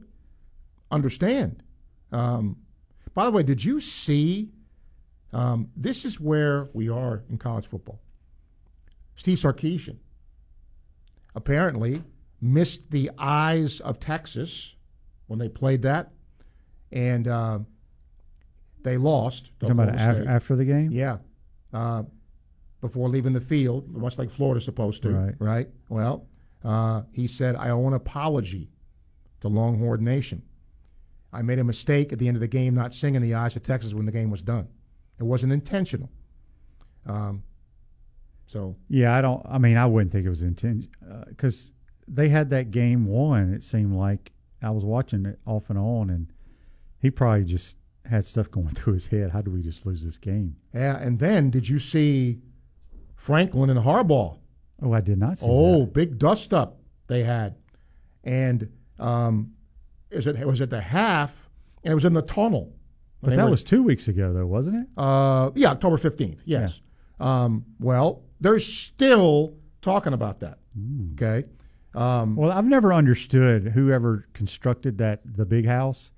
[0.92, 1.64] understand.
[2.12, 2.58] Um,
[3.12, 4.50] by the way, did you see?
[5.32, 8.00] Um, this is where we are in college football.
[9.16, 9.96] Steve Sarkisian
[11.34, 12.04] apparently
[12.40, 14.76] missed the eyes of Texas
[15.26, 16.12] when they played that,
[16.92, 17.58] and uh,
[18.84, 19.46] they lost.
[19.46, 20.30] You talking about Oklahoma af- State.
[20.32, 20.92] after the game?
[20.92, 21.16] Yeah.
[21.72, 22.04] Uh,
[22.80, 25.10] before leaving the field, much like Florida's supposed to.
[25.10, 25.34] Right.
[25.38, 25.68] Right.
[25.88, 26.26] Well,
[26.64, 28.70] uh, he said, I owe an apology
[29.40, 30.42] to Longhorn Nation.
[31.32, 33.62] I made a mistake at the end of the game not singing the eyes of
[33.62, 34.68] Texas when the game was done.
[35.18, 36.10] It wasn't intentional.
[37.06, 37.42] Um,
[38.46, 39.44] so, Yeah, I don't.
[39.48, 40.90] I mean, I wouldn't think it was intention
[41.28, 41.72] because
[42.06, 43.52] they had that game won.
[43.52, 44.32] It seemed like
[44.62, 46.32] I was watching it off and on, and
[47.00, 49.30] he probably just had stuff going through his head.
[49.30, 50.56] How do we just lose this game?
[50.74, 50.96] yeah.
[50.98, 52.40] And then did you see
[53.16, 54.38] Franklin and Harbaugh?
[54.82, 55.46] Oh, I did not see.
[55.48, 55.92] Oh, that.
[55.94, 56.78] big dust up
[57.08, 57.56] they had,
[58.24, 59.52] and um,
[60.10, 61.32] is it, it was at the half,
[61.82, 62.72] and it was in the tunnel.
[63.22, 64.86] but that were- was two weeks ago, though, wasn't it?
[64.96, 66.40] uh, yeah, October fifteenth.
[66.44, 66.80] Yes.
[67.18, 70.58] Um, well, they're still talking about that.
[71.14, 71.44] Okay.
[71.94, 76.10] Um, Well, I've never understood whoever constructed that the big house.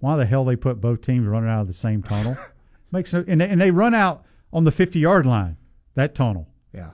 [0.00, 2.36] Why the hell they put both teams running out of the same tunnel?
[2.90, 5.56] Makes no, and they, and they run out on the fifty yard line.
[5.94, 6.48] That tunnel.
[6.72, 6.90] yeah.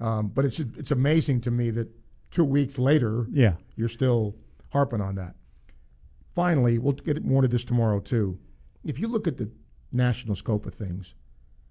[0.00, 1.88] Um, but it's it's amazing to me that
[2.30, 3.54] two weeks later, Yeah.
[3.76, 4.34] you're still
[4.70, 5.36] harping on that.
[6.34, 8.38] Finally, we'll get more to this tomorrow too.
[8.84, 9.50] If you look at the
[9.92, 11.14] national scope of things,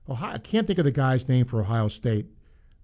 [0.10, 2.26] Ohio, I can't think of the guy's name for Ohio State.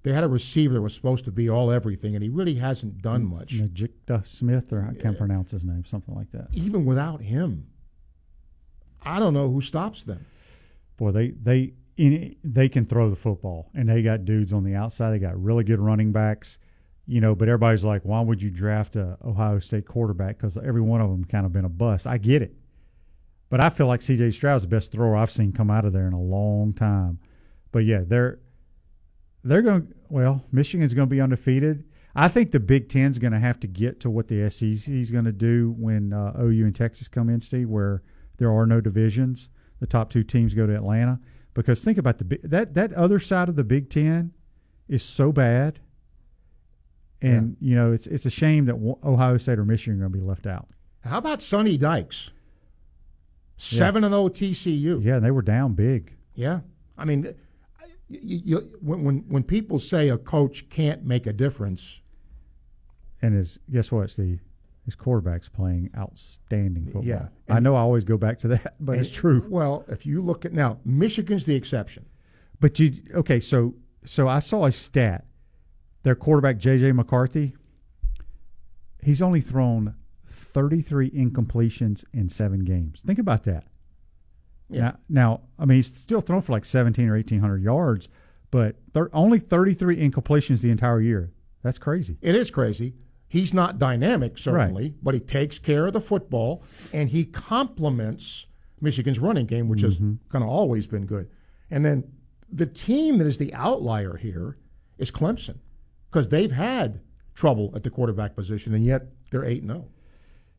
[0.03, 3.02] They had a receiver that was supposed to be all everything, and he really hasn't
[3.02, 3.53] done much.
[3.56, 6.48] Najikta Smith, or I can't pronounce his name, something like that.
[6.53, 7.68] Even without him,
[9.03, 10.26] I don't know who stops them.
[10.98, 14.76] Boy, they they in, they can throw the football, and they got dudes on the
[14.76, 15.11] outside.
[15.11, 16.57] They got really good running backs,
[17.05, 17.35] you know.
[17.35, 20.38] But everybody's like, why would you draft a Ohio State quarterback?
[20.38, 22.07] Because every one of them kind of been a bust.
[22.07, 22.55] I get it,
[23.49, 24.31] but I feel like C.J.
[24.31, 27.19] Stroud's the best thrower I've seen come out of there in a long time.
[27.72, 28.39] But yeah, they're
[29.43, 29.93] they're going.
[30.09, 31.85] Well, Michigan's going to be undefeated.
[32.13, 35.11] I think the Big Ten's going to have to get to what the SEC is
[35.11, 38.03] going to do when uh, OU and Texas come in, Steve, where
[38.35, 39.47] there are no divisions.
[39.80, 41.22] The top two teams go to Atlanta
[41.53, 44.33] because think about the that that other side of the Big Ten
[44.87, 45.79] is so bad,
[47.21, 50.17] and you know it's it's a shame that Ohio State or Michigan are going to
[50.19, 50.67] be left out.
[51.03, 52.29] How about Sonny Dykes?
[53.57, 55.03] Seven and oh zero TCU.
[55.03, 56.15] Yeah, they were down big.
[56.33, 56.61] Yeah,
[56.97, 57.35] I mean,
[58.09, 61.99] you, you, when when when people say a coach can't make a difference,
[63.21, 64.41] And is guess what, Steve?
[64.85, 67.05] His quarterback's playing outstanding football.
[67.05, 69.45] Yeah, I know I always go back to that, but it's true.
[69.47, 72.05] Well, if you look at now, Michigan's the exception.
[72.59, 73.39] But you okay?
[73.39, 73.75] So
[74.05, 75.25] so I saw a stat.
[76.03, 77.53] Their quarterback JJ McCarthy.
[79.03, 79.95] He's only thrown
[80.27, 83.01] thirty three incompletions in seven games.
[83.05, 83.65] Think about that.
[84.69, 84.81] Yeah.
[84.81, 88.09] Now, now, I mean, he's still thrown for like seventeen or eighteen hundred yards,
[88.49, 91.31] but thir- only thirty three incompletions the entire year.
[91.61, 92.17] That's crazy.
[92.21, 92.95] It is crazy.
[93.31, 98.45] He's not dynamic, certainly, but he takes care of the football and he complements
[98.81, 100.15] Michigan's running game, which has Mm-hmm.
[100.29, 101.29] kind of always been good.
[101.69, 102.11] And then
[102.51, 104.57] the team that is the outlier here
[104.97, 105.59] is Clemson
[106.09, 106.99] because they've had
[107.33, 109.75] trouble at the quarterback position, and yet they're eight and oh.
[109.75, 109.87] zero.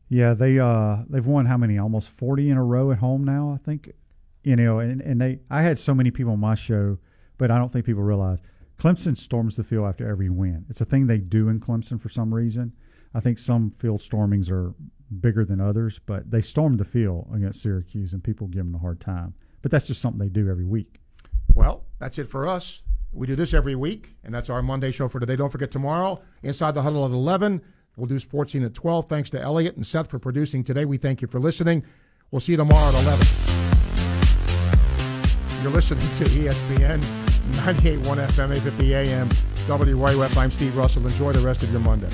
[0.09, 1.77] Yeah, they uh they've won how many?
[1.77, 3.91] Almost forty in a row at home now, I think.
[4.43, 6.97] You know, and, and they I had so many people on my show,
[7.37, 8.39] but I don't think people realize
[8.83, 10.65] Clemson storms the field after every win.
[10.69, 12.73] It's a thing they do in Clemson for some reason.
[13.13, 14.73] I think some field stormings are
[15.21, 18.79] bigger than others, but they stormed the field against Syracuse and people give them a
[18.79, 19.35] hard time.
[19.61, 20.99] But that's just something they do every week.
[21.55, 22.81] Well, that's it for us.
[23.13, 25.37] We do this every week, and that's our Monday show for today.
[25.37, 27.61] Don't forget tomorrow, Inside the Huddle at 11.
[27.95, 29.07] We'll do Sports Scene at 12.
[29.07, 30.83] Thanks to Elliot and Seth for producing today.
[30.83, 31.85] We thank you for listening.
[32.31, 33.27] We'll see you tomorrow at 11.
[35.61, 39.29] You're listening to ESPN 98.1 FM, 850 AM,
[39.67, 40.37] WRUF.
[40.37, 41.05] I'm Steve Russell.
[41.05, 42.09] Enjoy the rest of your Monday.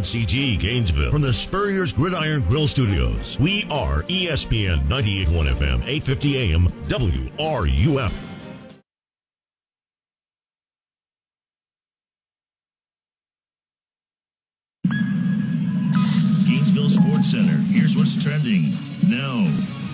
[0.00, 1.10] B251CG Gainesville.
[1.10, 8.12] From the Spurrier's Gridiron Grill Studios, we are ESPN 98.1 FM, 850 AM, WRUF.
[16.46, 17.58] Gainesville Sports Center.
[17.68, 18.72] Here's what's trending
[19.06, 19.46] now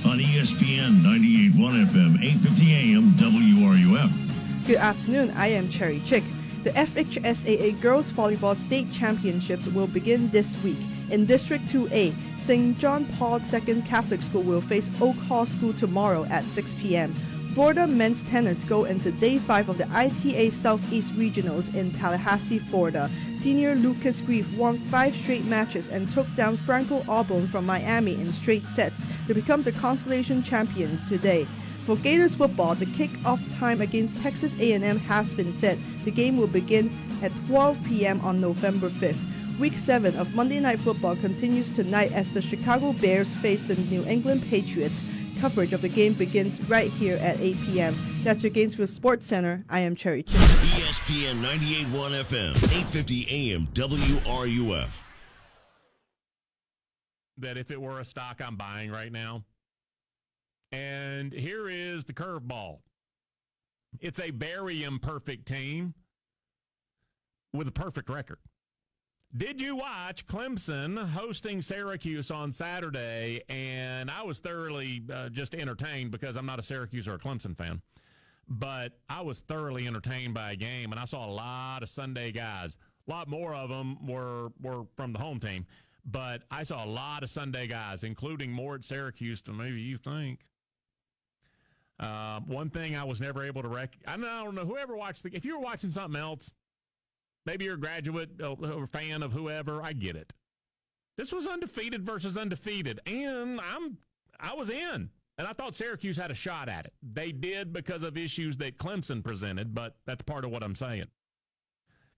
[0.09, 4.67] on ESPN 98.1 FM, 850 AM, WRUF.
[4.67, 5.31] Good afternoon.
[5.33, 6.25] I am Cherry Chick.
[6.63, 10.77] The FHSAA Girls Volleyball State Championships will begin this week.
[11.11, 12.79] In District 2A, St.
[12.79, 17.15] John Paul II Catholic School will face Oak Hall School tomorrow at 6 p.m.
[17.55, 23.11] Florida men's tennis go into day five of the ITA Southeast Regionals in Tallahassee, Florida.
[23.37, 28.31] Senior Lucas Grief won five straight matches and took down Franco Auburn from Miami in
[28.35, 31.47] straight sets to become the consolation champion today.
[31.87, 35.79] For Gators football, the kick-off time against Texas A&M has been set.
[36.05, 36.91] The game will begin
[37.23, 38.21] at 12 p.m.
[38.21, 39.19] on November 5th.
[39.59, 44.05] Week 7 of Monday Night Football continues tonight as the Chicago Bears face the New
[44.07, 45.03] England Patriots.
[45.39, 48.23] Coverage of the game begins right here at 8 p.m.
[48.25, 49.65] That's your Gainesville Sports Center.
[49.69, 50.41] I am Cherry Chick.
[50.41, 55.03] ESPN 98.1 FM, 850 AM, WRUF.
[57.39, 59.45] That if it were a stock I'm buying right now,
[60.73, 62.79] and here is the curveball.
[64.01, 65.95] It's a very imperfect team
[67.53, 68.39] with a perfect record.
[69.37, 73.43] Did you watch Clemson hosting Syracuse on Saturday?
[73.49, 77.57] And I was thoroughly uh, just entertained because I'm not a Syracuse or a Clemson
[77.57, 77.81] fan,
[78.49, 82.33] but I was thoroughly entertained by a game, and I saw a lot of Sunday
[82.33, 82.77] guys.
[83.07, 85.65] A lot more of them were were from the home team,
[86.07, 89.97] but I saw a lot of Sunday guys, including more at Syracuse than maybe you
[89.97, 90.41] think.
[92.01, 93.95] Uh, one thing I was never able to rec.
[94.07, 95.31] I don't, know whoever watched the.
[95.35, 96.51] If you were watching something else,
[97.45, 99.83] maybe you're a graduate or fan of whoever.
[99.83, 100.33] I get it.
[101.19, 103.99] This was undefeated versus undefeated, and I'm
[104.41, 106.95] I was in, and I thought Syracuse had a shot at it.
[107.03, 111.05] They did because of issues that Clemson presented, but that's part of what I'm saying.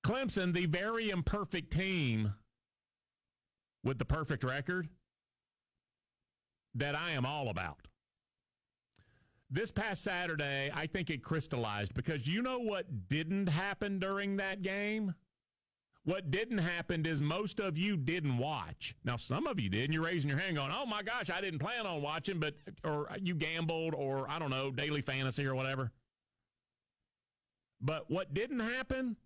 [0.06, 2.32] Clemson, the very imperfect team
[3.82, 4.88] with the perfect record
[6.76, 7.88] that I am all about
[9.52, 14.62] this past Saturday, I think it crystallized because you know what didn't happen during that
[14.62, 15.14] game?
[16.04, 18.96] What didn't happen is most of you didn't watch.
[19.04, 21.40] Now, some of you did, and you're raising your hand going, oh my gosh, I
[21.40, 25.54] didn't plan on watching, but, or you gambled, or I don't know, daily fantasy or
[25.54, 25.92] whatever.
[27.80, 29.16] But what didn't happen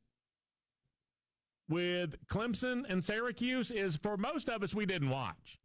[1.68, 5.58] with Clemson and Syracuse is for most of us, we didn't watch.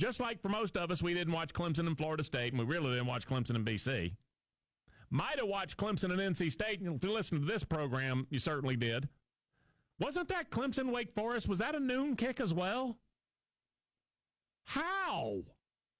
[0.00, 2.64] Just like for most of us, we didn't watch Clemson and Florida State, and we
[2.64, 4.14] really didn't watch Clemson and BC.
[5.10, 8.38] Might have watched Clemson and NC State, and if you listen to this program, you
[8.38, 9.10] certainly did.
[9.98, 11.48] Wasn't that Clemson Wake Forest?
[11.48, 12.96] Was that a noon kick as well?
[14.64, 15.42] How?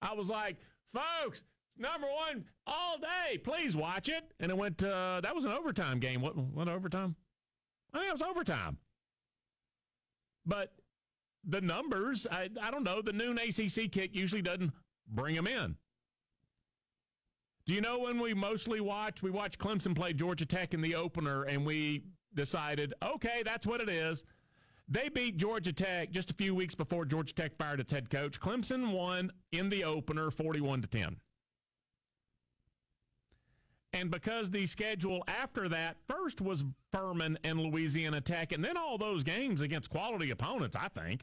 [0.01, 0.57] I was like,
[0.95, 1.43] folks,
[1.77, 3.37] number one all day.
[3.37, 4.25] Please watch it.
[4.41, 4.83] And it went.
[4.83, 6.23] Uh, that was an overtime game.
[6.23, 6.39] What?
[6.39, 7.17] What overtime?
[7.93, 8.79] I think it was overtime.
[10.47, 10.73] But
[11.45, 12.27] the numbers.
[12.31, 13.03] I, I don't know.
[13.03, 14.73] The noon ACC kick usually doesn't
[15.09, 15.77] bring them in.
[17.67, 19.23] Do you know when we mostly watch?
[19.23, 22.03] We watch Clemson play Georgia Tech in the opener, and we
[22.35, 24.25] decided, okay, that's what it is.
[24.89, 28.41] They beat Georgia Tech just a few weeks before Georgia Tech fired its head coach.
[28.41, 31.17] Clemson won in the opener 41 to 10.
[33.93, 38.99] And because the schedule after that first was Furman and Louisiana Tech, and then all
[38.99, 41.23] those games against quality opponents, I think,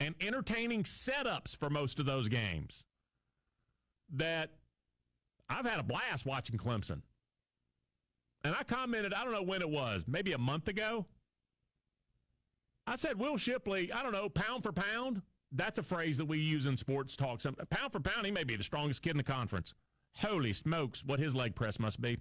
[0.00, 2.84] and entertaining setups for most of those games,
[4.14, 4.50] that
[5.48, 7.02] I've had a blast watching Clemson.
[8.44, 11.06] And I commented, I don't know when it was, maybe a month ago.
[12.86, 15.22] I said, Will Shipley, I don't know, pound for pound.
[15.52, 17.42] That's a phrase that we use in sports talk.
[17.42, 19.74] Pound for pound, he may be the strongest kid in the conference.
[20.14, 22.18] Holy smokes, what his leg press must be.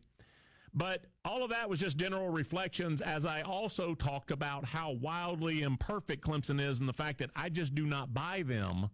[0.76, 5.62] But all of that was just general reflections as I also talked about how wildly
[5.62, 8.90] imperfect Clemson is and the fact that I just do not buy them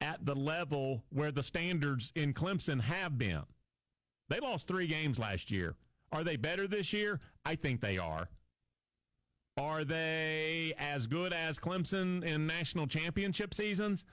[0.00, 3.42] at the level where the standards in Clemson have been.
[4.28, 5.76] They lost three games last year.
[6.10, 7.20] Are they better this year?
[7.44, 8.28] I think they are.
[9.56, 14.04] Are they as good as Clemson in national championship seasons?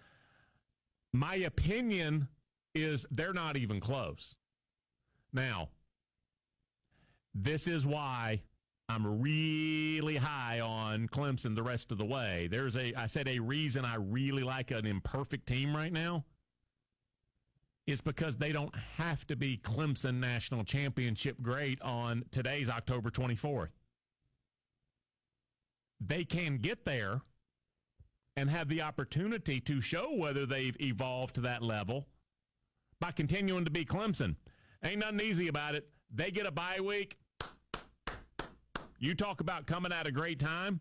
[1.11, 2.27] My opinion
[2.76, 4.35] is they're not even close.
[5.34, 5.69] Now,
[7.36, 8.42] this is why
[8.90, 12.48] I'm really high on Clemson the rest of the way.
[12.52, 16.26] There's a I said a reason I really like an imperfect team right now
[17.88, 23.70] is because they don't have to be Clemson national championship great on today's October 24th.
[26.06, 27.22] they can get there
[28.36, 32.08] and have the opportunity to show whether they've evolved to that level
[33.00, 34.36] by continuing to be Clemson.
[34.84, 35.88] Ain't nothing easy about it.
[36.14, 37.18] They get a bye week.
[39.04, 40.80] You talk about coming at a great time.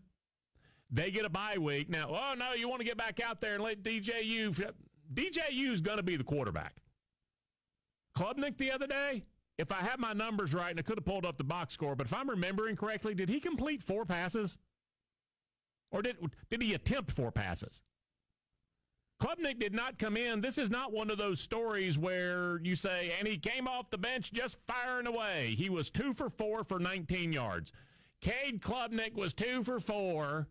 [0.92, 1.90] They get a bye week.
[1.90, 4.72] Now, oh no, you want to get back out there and let DJU.
[5.12, 6.76] DJU is going to be the quarterback.
[8.16, 9.24] Klubnik the other day,
[9.58, 11.96] if I have my numbers right, and I could have pulled up the box score,
[11.96, 14.56] but if I'm remembering correctly, did he complete four passes?
[15.90, 16.16] Or did,
[16.48, 17.82] did he attempt four passes?
[19.20, 20.40] Klubnik did not come in.
[20.40, 23.98] This is not one of those stories where you say, and he came off the
[23.98, 25.56] bench just firing away.
[25.58, 27.72] He was two for four for 19 yards.
[28.22, 30.46] Cade Klubnik was two for four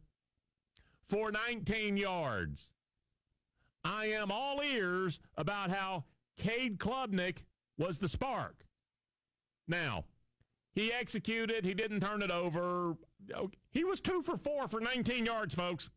[1.07, 2.73] for 19 yards.
[3.83, 6.03] I am all ears about how
[6.37, 7.37] Cade Klubnik
[7.77, 8.65] was the spark.
[9.67, 10.03] Now,
[10.73, 12.95] he executed, he didn't turn it over.
[13.71, 15.89] He was two for four for 19 yards, folks.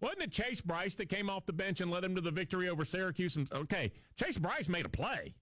[0.00, 2.68] Wasn't it Chase Bryce that came off the bench and led him to the victory
[2.68, 3.38] over Syracuse?
[3.52, 5.34] Okay, Chase Bryce made a play.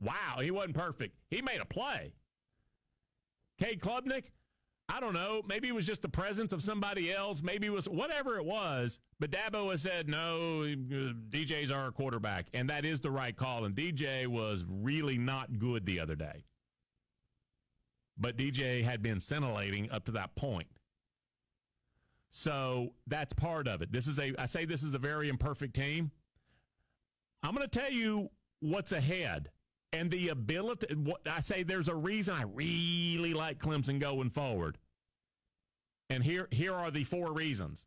[0.00, 1.16] Wow, he wasn't perfect.
[1.30, 2.12] He made a play.
[3.58, 4.24] Cade Klubnik,
[4.88, 5.42] I don't know.
[5.48, 7.42] Maybe it was just the presence of somebody else.
[7.42, 9.00] Maybe it was whatever it was.
[9.18, 10.64] But Dabo has said, no,
[11.30, 12.48] DJ's our quarterback.
[12.52, 13.64] And that is the right call.
[13.64, 16.44] And DJ was really not good the other day.
[18.18, 20.68] But DJ had been scintillating up to that point.
[22.30, 23.92] So that's part of it.
[23.92, 26.10] This is a I say this is a very imperfect team.
[27.42, 28.28] I'm going to tell you
[28.60, 29.50] what's ahead
[29.94, 30.94] and the ability.
[30.94, 34.78] What I say, there's a reason I really like Clemson going forward.
[36.10, 37.86] And here here are the four reasons.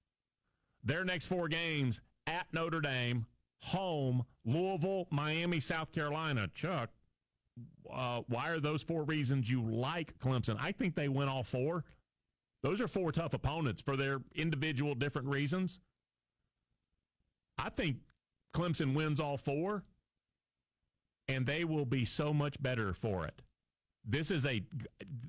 [0.84, 3.26] Their next four games at Notre Dame,
[3.62, 6.50] home, Louisville, Miami, South Carolina.
[6.56, 6.90] Chuck,
[7.92, 10.58] uh, why are those four reasons you like Clemson?
[10.60, 11.84] I think they win all four.
[12.64, 15.80] Those are four tough opponents for their individual different reasons.
[17.58, 17.98] I think
[18.56, 19.84] Clemson wins all four,
[21.28, 23.42] and they will be so much better for it.
[24.06, 24.64] This is a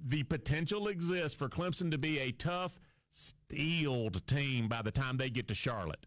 [0.06, 2.78] the potential exists for Clemson to be a tough,
[3.10, 6.06] steeled team by the time they get to Charlotte.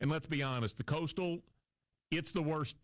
[0.00, 1.40] And let's be honest, the Coastal,
[2.10, 2.76] it's the worst.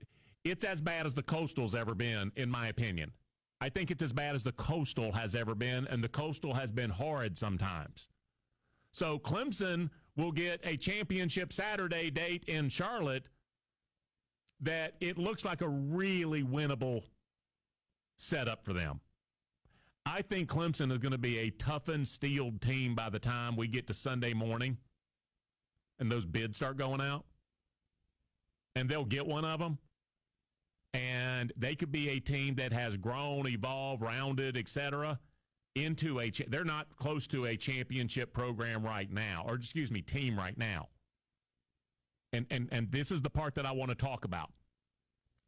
[0.45, 3.13] It's as bad as the Coastal's ever been, in my opinion.
[3.61, 6.71] I think it's as bad as the Coastal has ever been, and the Coastal has
[6.71, 8.09] been horrid sometimes.
[8.93, 13.25] So Clemson will get a championship Saturday date in Charlotte
[14.61, 17.03] that it looks like a really winnable
[18.19, 19.01] setup for them.
[20.07, 23.69] I think Clemson is going to be a toughened, steeled team by the time we
[23.69, 24.79] get to Sunday morning
[25.99, 27.25] and those bids start going out.
[28.75, 29.79] And they'll get one of them
[30.95, 35.19] and they could be a team that has grown, evolved, rounded, etc.
[35.75, 36.31] into a.
[36.49, 40.89] They're not close to a championship program right now, or excuse me, team right now.
[42.33, 44.51] And and and this is the part that I want to talk about.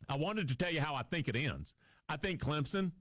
[0.09, 1.75] I wanted to tell you how I think it ends.
[2.09, 2.93] I think Clemson,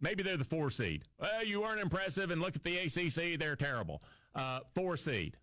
[0.00, 1.04] maybe they're the four seed.
[1.20, 4.02] Well, you weren't impressive, and look at the ACC; they're terrible.
[4.34, 5.36] Uh, four seed.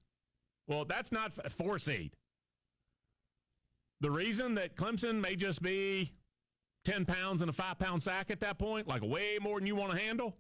[0.68, 2.16] Well, that's not four seed.
[4.02, 6.12] The reason that Clemson may just be
[6.86, 9.76] 10 pounds in a five pound sack at that point, like way more than you
[9.76, 10.36] want to handle?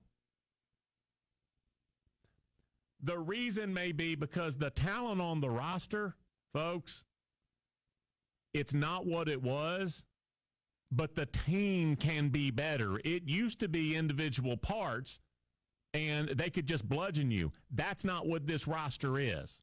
[3.03, 6.15] The reason may be because the talent on the roster,
[6.53, 7.03] folks,
[8.55, 10.03] it's not what it was,
[10.89, 12.99] but the team can be better.
[13.03, 15.19] It used to be individual parts
[15.93, 17.51] and they could just bludgeon you.
[17.71, 19.61] That's not what this roster is.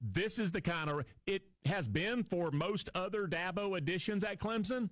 [0.00, 4.90] This is the kind of it has been for most other Dabo additions at Clemson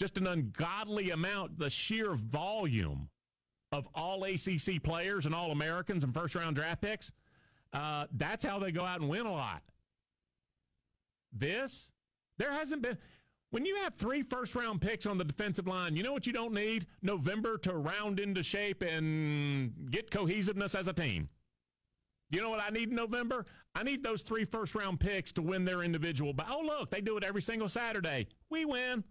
[0.00, 3.08] just an ungodly amount, the sheer volume
[3.72, 7.12] of all ACC players and all Americans and first round draft picks.
[7.72, 9.62] Uh, that's how they go out and win a lot.
[11.32, 11.90] This,
[12.38, 12.98] there hasn't been.
[13.50, 16.32] When you have three first round picks on the defensive line, you know what you
[16.32, 16.86] don't need?
[17.02, 21.28] November to round into shape and get cohesiveness as a team.
[22.30, 23.46] You know what I need in November?
[23.74, 26.34] I need those three first round picks to win their individual.
[26.34, 28.26] But oh, look, they do it every single Saturday.
[28.50, 29.02] We win.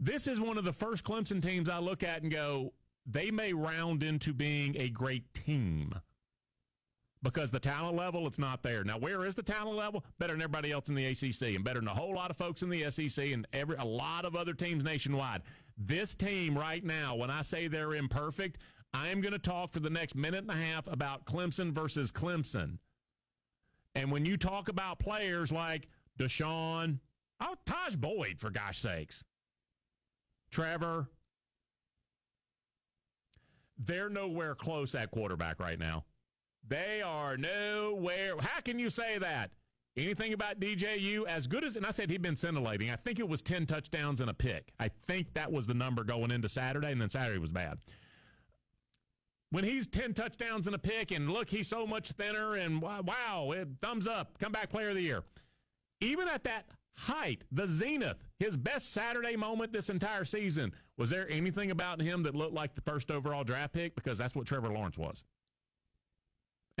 [0.00, 2.72] This is one of the first Clemson teams I look at and go,
[3.06, 5.94] they may round into being a great team
[7.22, 8.84] because the talent level it's not there.
[8.84, 10.04] Now, where is the talent level?
[10.18, 12.62] Better than everybody else in the ACC and better than a whole lot of folks
[12.62, 15.42] in the SEC and every a lot of other teams nationwide.
[15.78, 18.58] This team right now, when I say they're imperfect,
[18.94, 22.12] I am going to talk for the next minute and a half about Clemson versus
[22.12, 22.78] Clemson.
[23.94, 25.88] And when you talk about players like
[26.18, 26.98] Deshaun,
[27.40, 29.24] oh, Tajh Boyd, for gosh sakes.
[30.50, 31.08] Trevor.
[33.78, 36.04] They're nowhere close at quarterback right now.
[36.66, 38.34] They are nowhere.
[38.40, 39.50] How can you say that?
[39.96, 42.90] Anything about DJU as good as, and I said he'd been scintillating.
[42.90, 44.72] I think it was 10 touchdowns and a pick.
[44.80, 47.78] I think that was the number going into Saturday, and then Saturday was bad.
[49.50, 53.52] When he's 10 touchdowns and a pick, and look, he's so much thinner, and wow,
[53.54, 55.24] it, thumbs up, comeback player of the year.
[56.00, 56.64] Even at that
[56.96, 62.22] height, the zenith, his best Saturday moment this entire season, was there anything about him
[62.22, 63.94] that looked like the first overall draft pick?
[63.94, 65.22] Because that's what Trevor Lawrence was.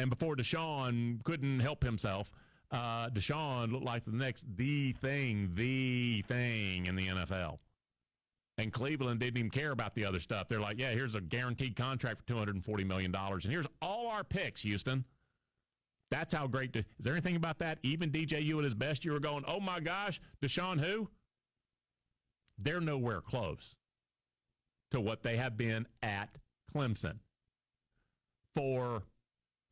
[0.02, 2.32] And before Deshaun couldn't help himself,
[2.72, 7.58] uh, Deshaun looked like the next the thing, the thing in the NFL.
[8.58, 10.48] And Cleveland didn't even care about the other stuff.
[10.48, 13.14] They're like, yeah, here's a guaranteed contract for $240 million.
[13.14, 15.04] And here's all our picks, Houston.
[16.10, 16.74] That's how great.
[16.74, 17.78] is there anything about that?
[17.84, 21.08] Even DJU at his best, you were going, oh my gosh, Deshaun who?
[22.58, 23.76] They're nowhere close
[24.90, 26.28] to what they have been at
[26.74, 27.18] Clemson.
[28.56, 29.04] For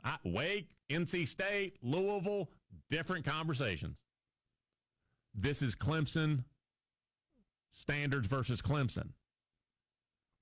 [0.05, 2.51] uh, Wake, NC State, Louisville,
[2.91, 3.99] different conversations.
[5.35, 6.45] This is Clemson
[7.71, 9.11] standards versus Clemson.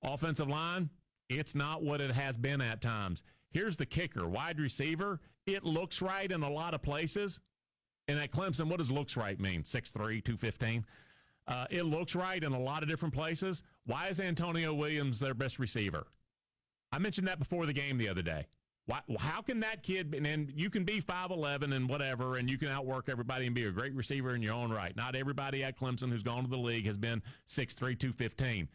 [0.03, 0.89] Offensive line,
[1.29, 3.23] it's not what it has been at times.
[3.51, 7.39] Here's the kicker wide receiver, it looks right in a lot of places.
[8.07, 9.61] And at Clemson, what does looks right mean?
[9.61, 10.83] 6'3, 215?
[11.47, 13.63] Uh, it looks right in a lot of different places.
[13.85, 16.07] Why is Antonio Williams their best receiver?
[16.91, 18.47] I mentioned that before the game the other day.
[18.89, 22.69] Why, how can that kid, and you can be 5'11 and whatever, and you can
[22.69, 24.95] outwork everybody and be a great receiver in your own right.
[24.97, 28.67] Not everybody at Clemson who's gone to the league has been 6'3, 215.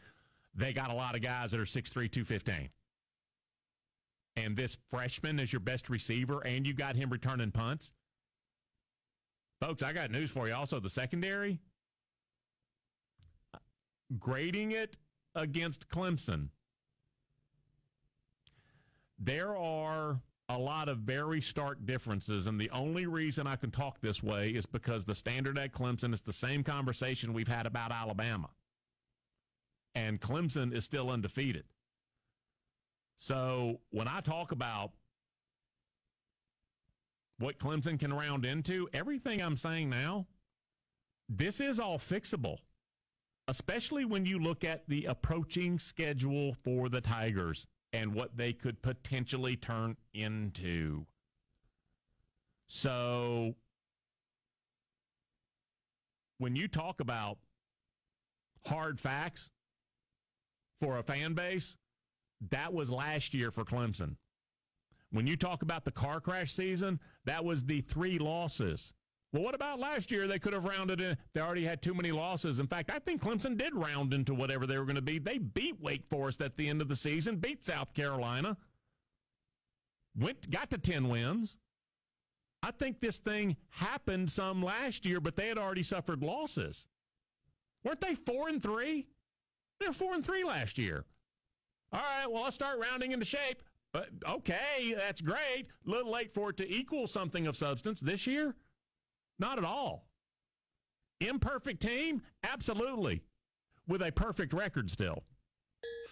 [0.54, 2.70] They got a lot of guys that are 6'3, 215.
[4.36, 7.92] And this freshman is your best receiver, and you got him returning punts.
[9.60, 10.54] Folks, I got news for you.
[10.54, 11.58] Also, the secondary,
[13.52, 13.58] uh,
[14.20, 14.96] grading it
[15.34, 16.50] against Clemson
[19.24, 20.20] there are
[20.50, 22.46] a lot of very stark differences.
[22.46, 26.12] And the only reason I can talk this way is because the standard at Clemson
[26.12, 28.50] is the same conversation we've had about Alabama.
[29.94, 31.64] And Clemson is still undefeated.
[33.16, 34.90] So when I talk about
[37.38, 40.26] what Clemson can round into, everything I'm saying now,
[41.28, 42.58] this is all fixable,
[43.48, 48.82] especially when you look at the approaching schedule for the Tigers and what they could
[48.82, 51.06] potentially turn into.
[52.66, 53.54] So
[56.38, 57.38] when you talk about
[58.66, 59.50] hard facts
[60.80, 61.76] for a fan base,
[62.50, 64.16] that was last year for Clemson.
[65.12, 68.92] When you talk about the car crash season, that was the three losses.
[69.34, 70.28] Well, what about last year?
[70.28, 71.16] They could have rounded in.
[71.34, 72.60] They already had too many losses.
[72.60, 75.18] In fact, I think Clemson did round into whatever they were going to be.
[75.18, 78.56] They beat Wake Forest at the end of the season, beat South Carolina,
[80.16, 81.58] went got to 10 wins.
[82.62, 86.86] I think this thing happened some last year, but they had already suffered losses.
[87.82, 89.04] Weren't they 4 and 3?
[89.80, 91.04] They were 4 and 3 last year.
[91.92, 93.64] All right, well, let's start rounding into shape.
[93.92, 95.66] But okay, that's great.
[95.86, 98.54] A little late for it to equal something of substance this year.
[99.38, 100.06] Not at all.
[101.20, 102.22] Imperfect team?
[102.42, 103.22] Absolutely.
[103.88, 105.22] With a perfect record still.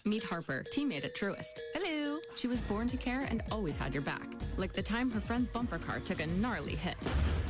[0.05, 1.61] Meet Harper, teammate at Truist.
[1.75, 2.19] Hello.
[2.35, 4.27] She was born to care and always had your back.
[4.57, 6.97] Like the time her friend's bumper car took a gnarly hit.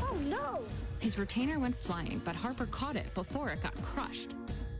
[0.03, 0.63] Oh no!
[0.99, 4.35] His retainer went flying, but Harper caught it before it got crushed.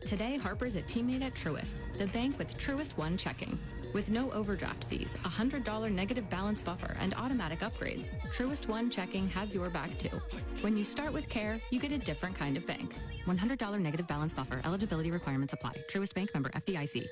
[0.05, 3.59] Today, Harper's a teammate at Truist, the bank with Truist One checking.
[3.93, 9.29] With no overdraft fees, a $100 negative balance buffer, and automatic upgrades, Truist One checking
[9.29, 10.21] has your back too.
[10.63, 12.95] When you start with care, you get a different kind of bank.
[13.27, 14.61] $100 negative balance buffer.
[14.65, 15.75] Eligibility requirements apply.
[15.91, 17.07] Truist Bank member FDIC.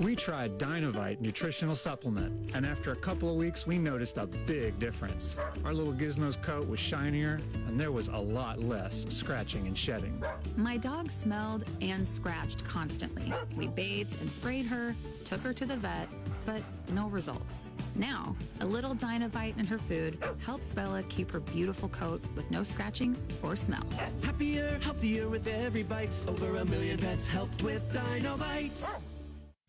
[0.00, 4.78] We tried Dinovite nutritional supplement, and after a couple of weeks, we noticed a big
[4.78, 5.36] difference.
[5.62, 10.24] Our little Gizmo's coat was shinier, and there was a lot less scratching and shedding.
[10.56, 13.30] My dog smelled and scratched constantly.
[13.58, 16.08] We bathed and sprayed her, took her to the vet,
[16.46, 16.62] but
[16.94, 17.66] no results.
[17.94, 22.62] Now, a little Dinovite in her food helps Bella keep her beautiful coat with no
[22.62, 23.84] scratching or smell.
[24.22, 26.16] Happier, healthier with every bite.
[26.26, 28.82] Over a million pets helped with Dinovite.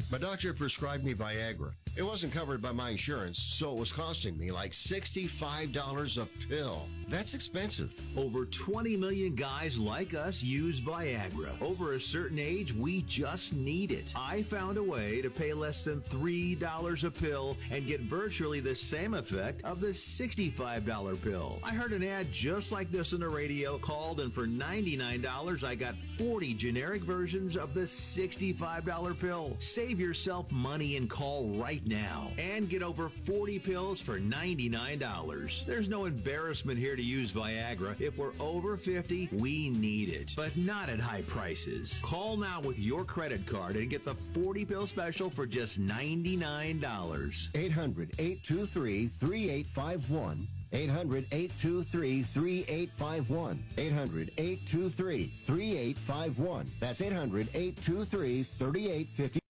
[0.10, 1.74] My doctor prescribed me Viagra.
[1.98, 6.88] It wasn't covered by my insurance, so it was costing me like $65 a pill.
[7.12, 7.92] That's expensive.
[8.16, 11.62] Over 20 million guys like us use Viagra.
[11.62, 14.14] Over a certain age, we just need it.
[14.16, 18.74] I found a way to pay less than $3 a pill and get virtually the
[18.74, 21.60] same effect of the $65 pill.
[21.66, 25.76] I heard an ad just like this on the radio, called, and for $99, I
[25.76, 29.58] got 40 generic versions of the $65 pill.
[29.60, 35.66] Save yourself money and call right now and get over 40 pills for $99.
[35.66, 38.00] There's no embarrassment here to use Viagra.
[38.00, 42.00] If we're over 50, we need it, but not at high prices.
[42.04, 47.48] Call now with your credit card and get the 40 pill special for just $99.
[47.56, 50.48] 800 823 3851.
[50.74, 53.64] 800 823 3851.
[53.78, 56.72] 800 823 3851.
[56.80, 59.40] That's 800 823 3850.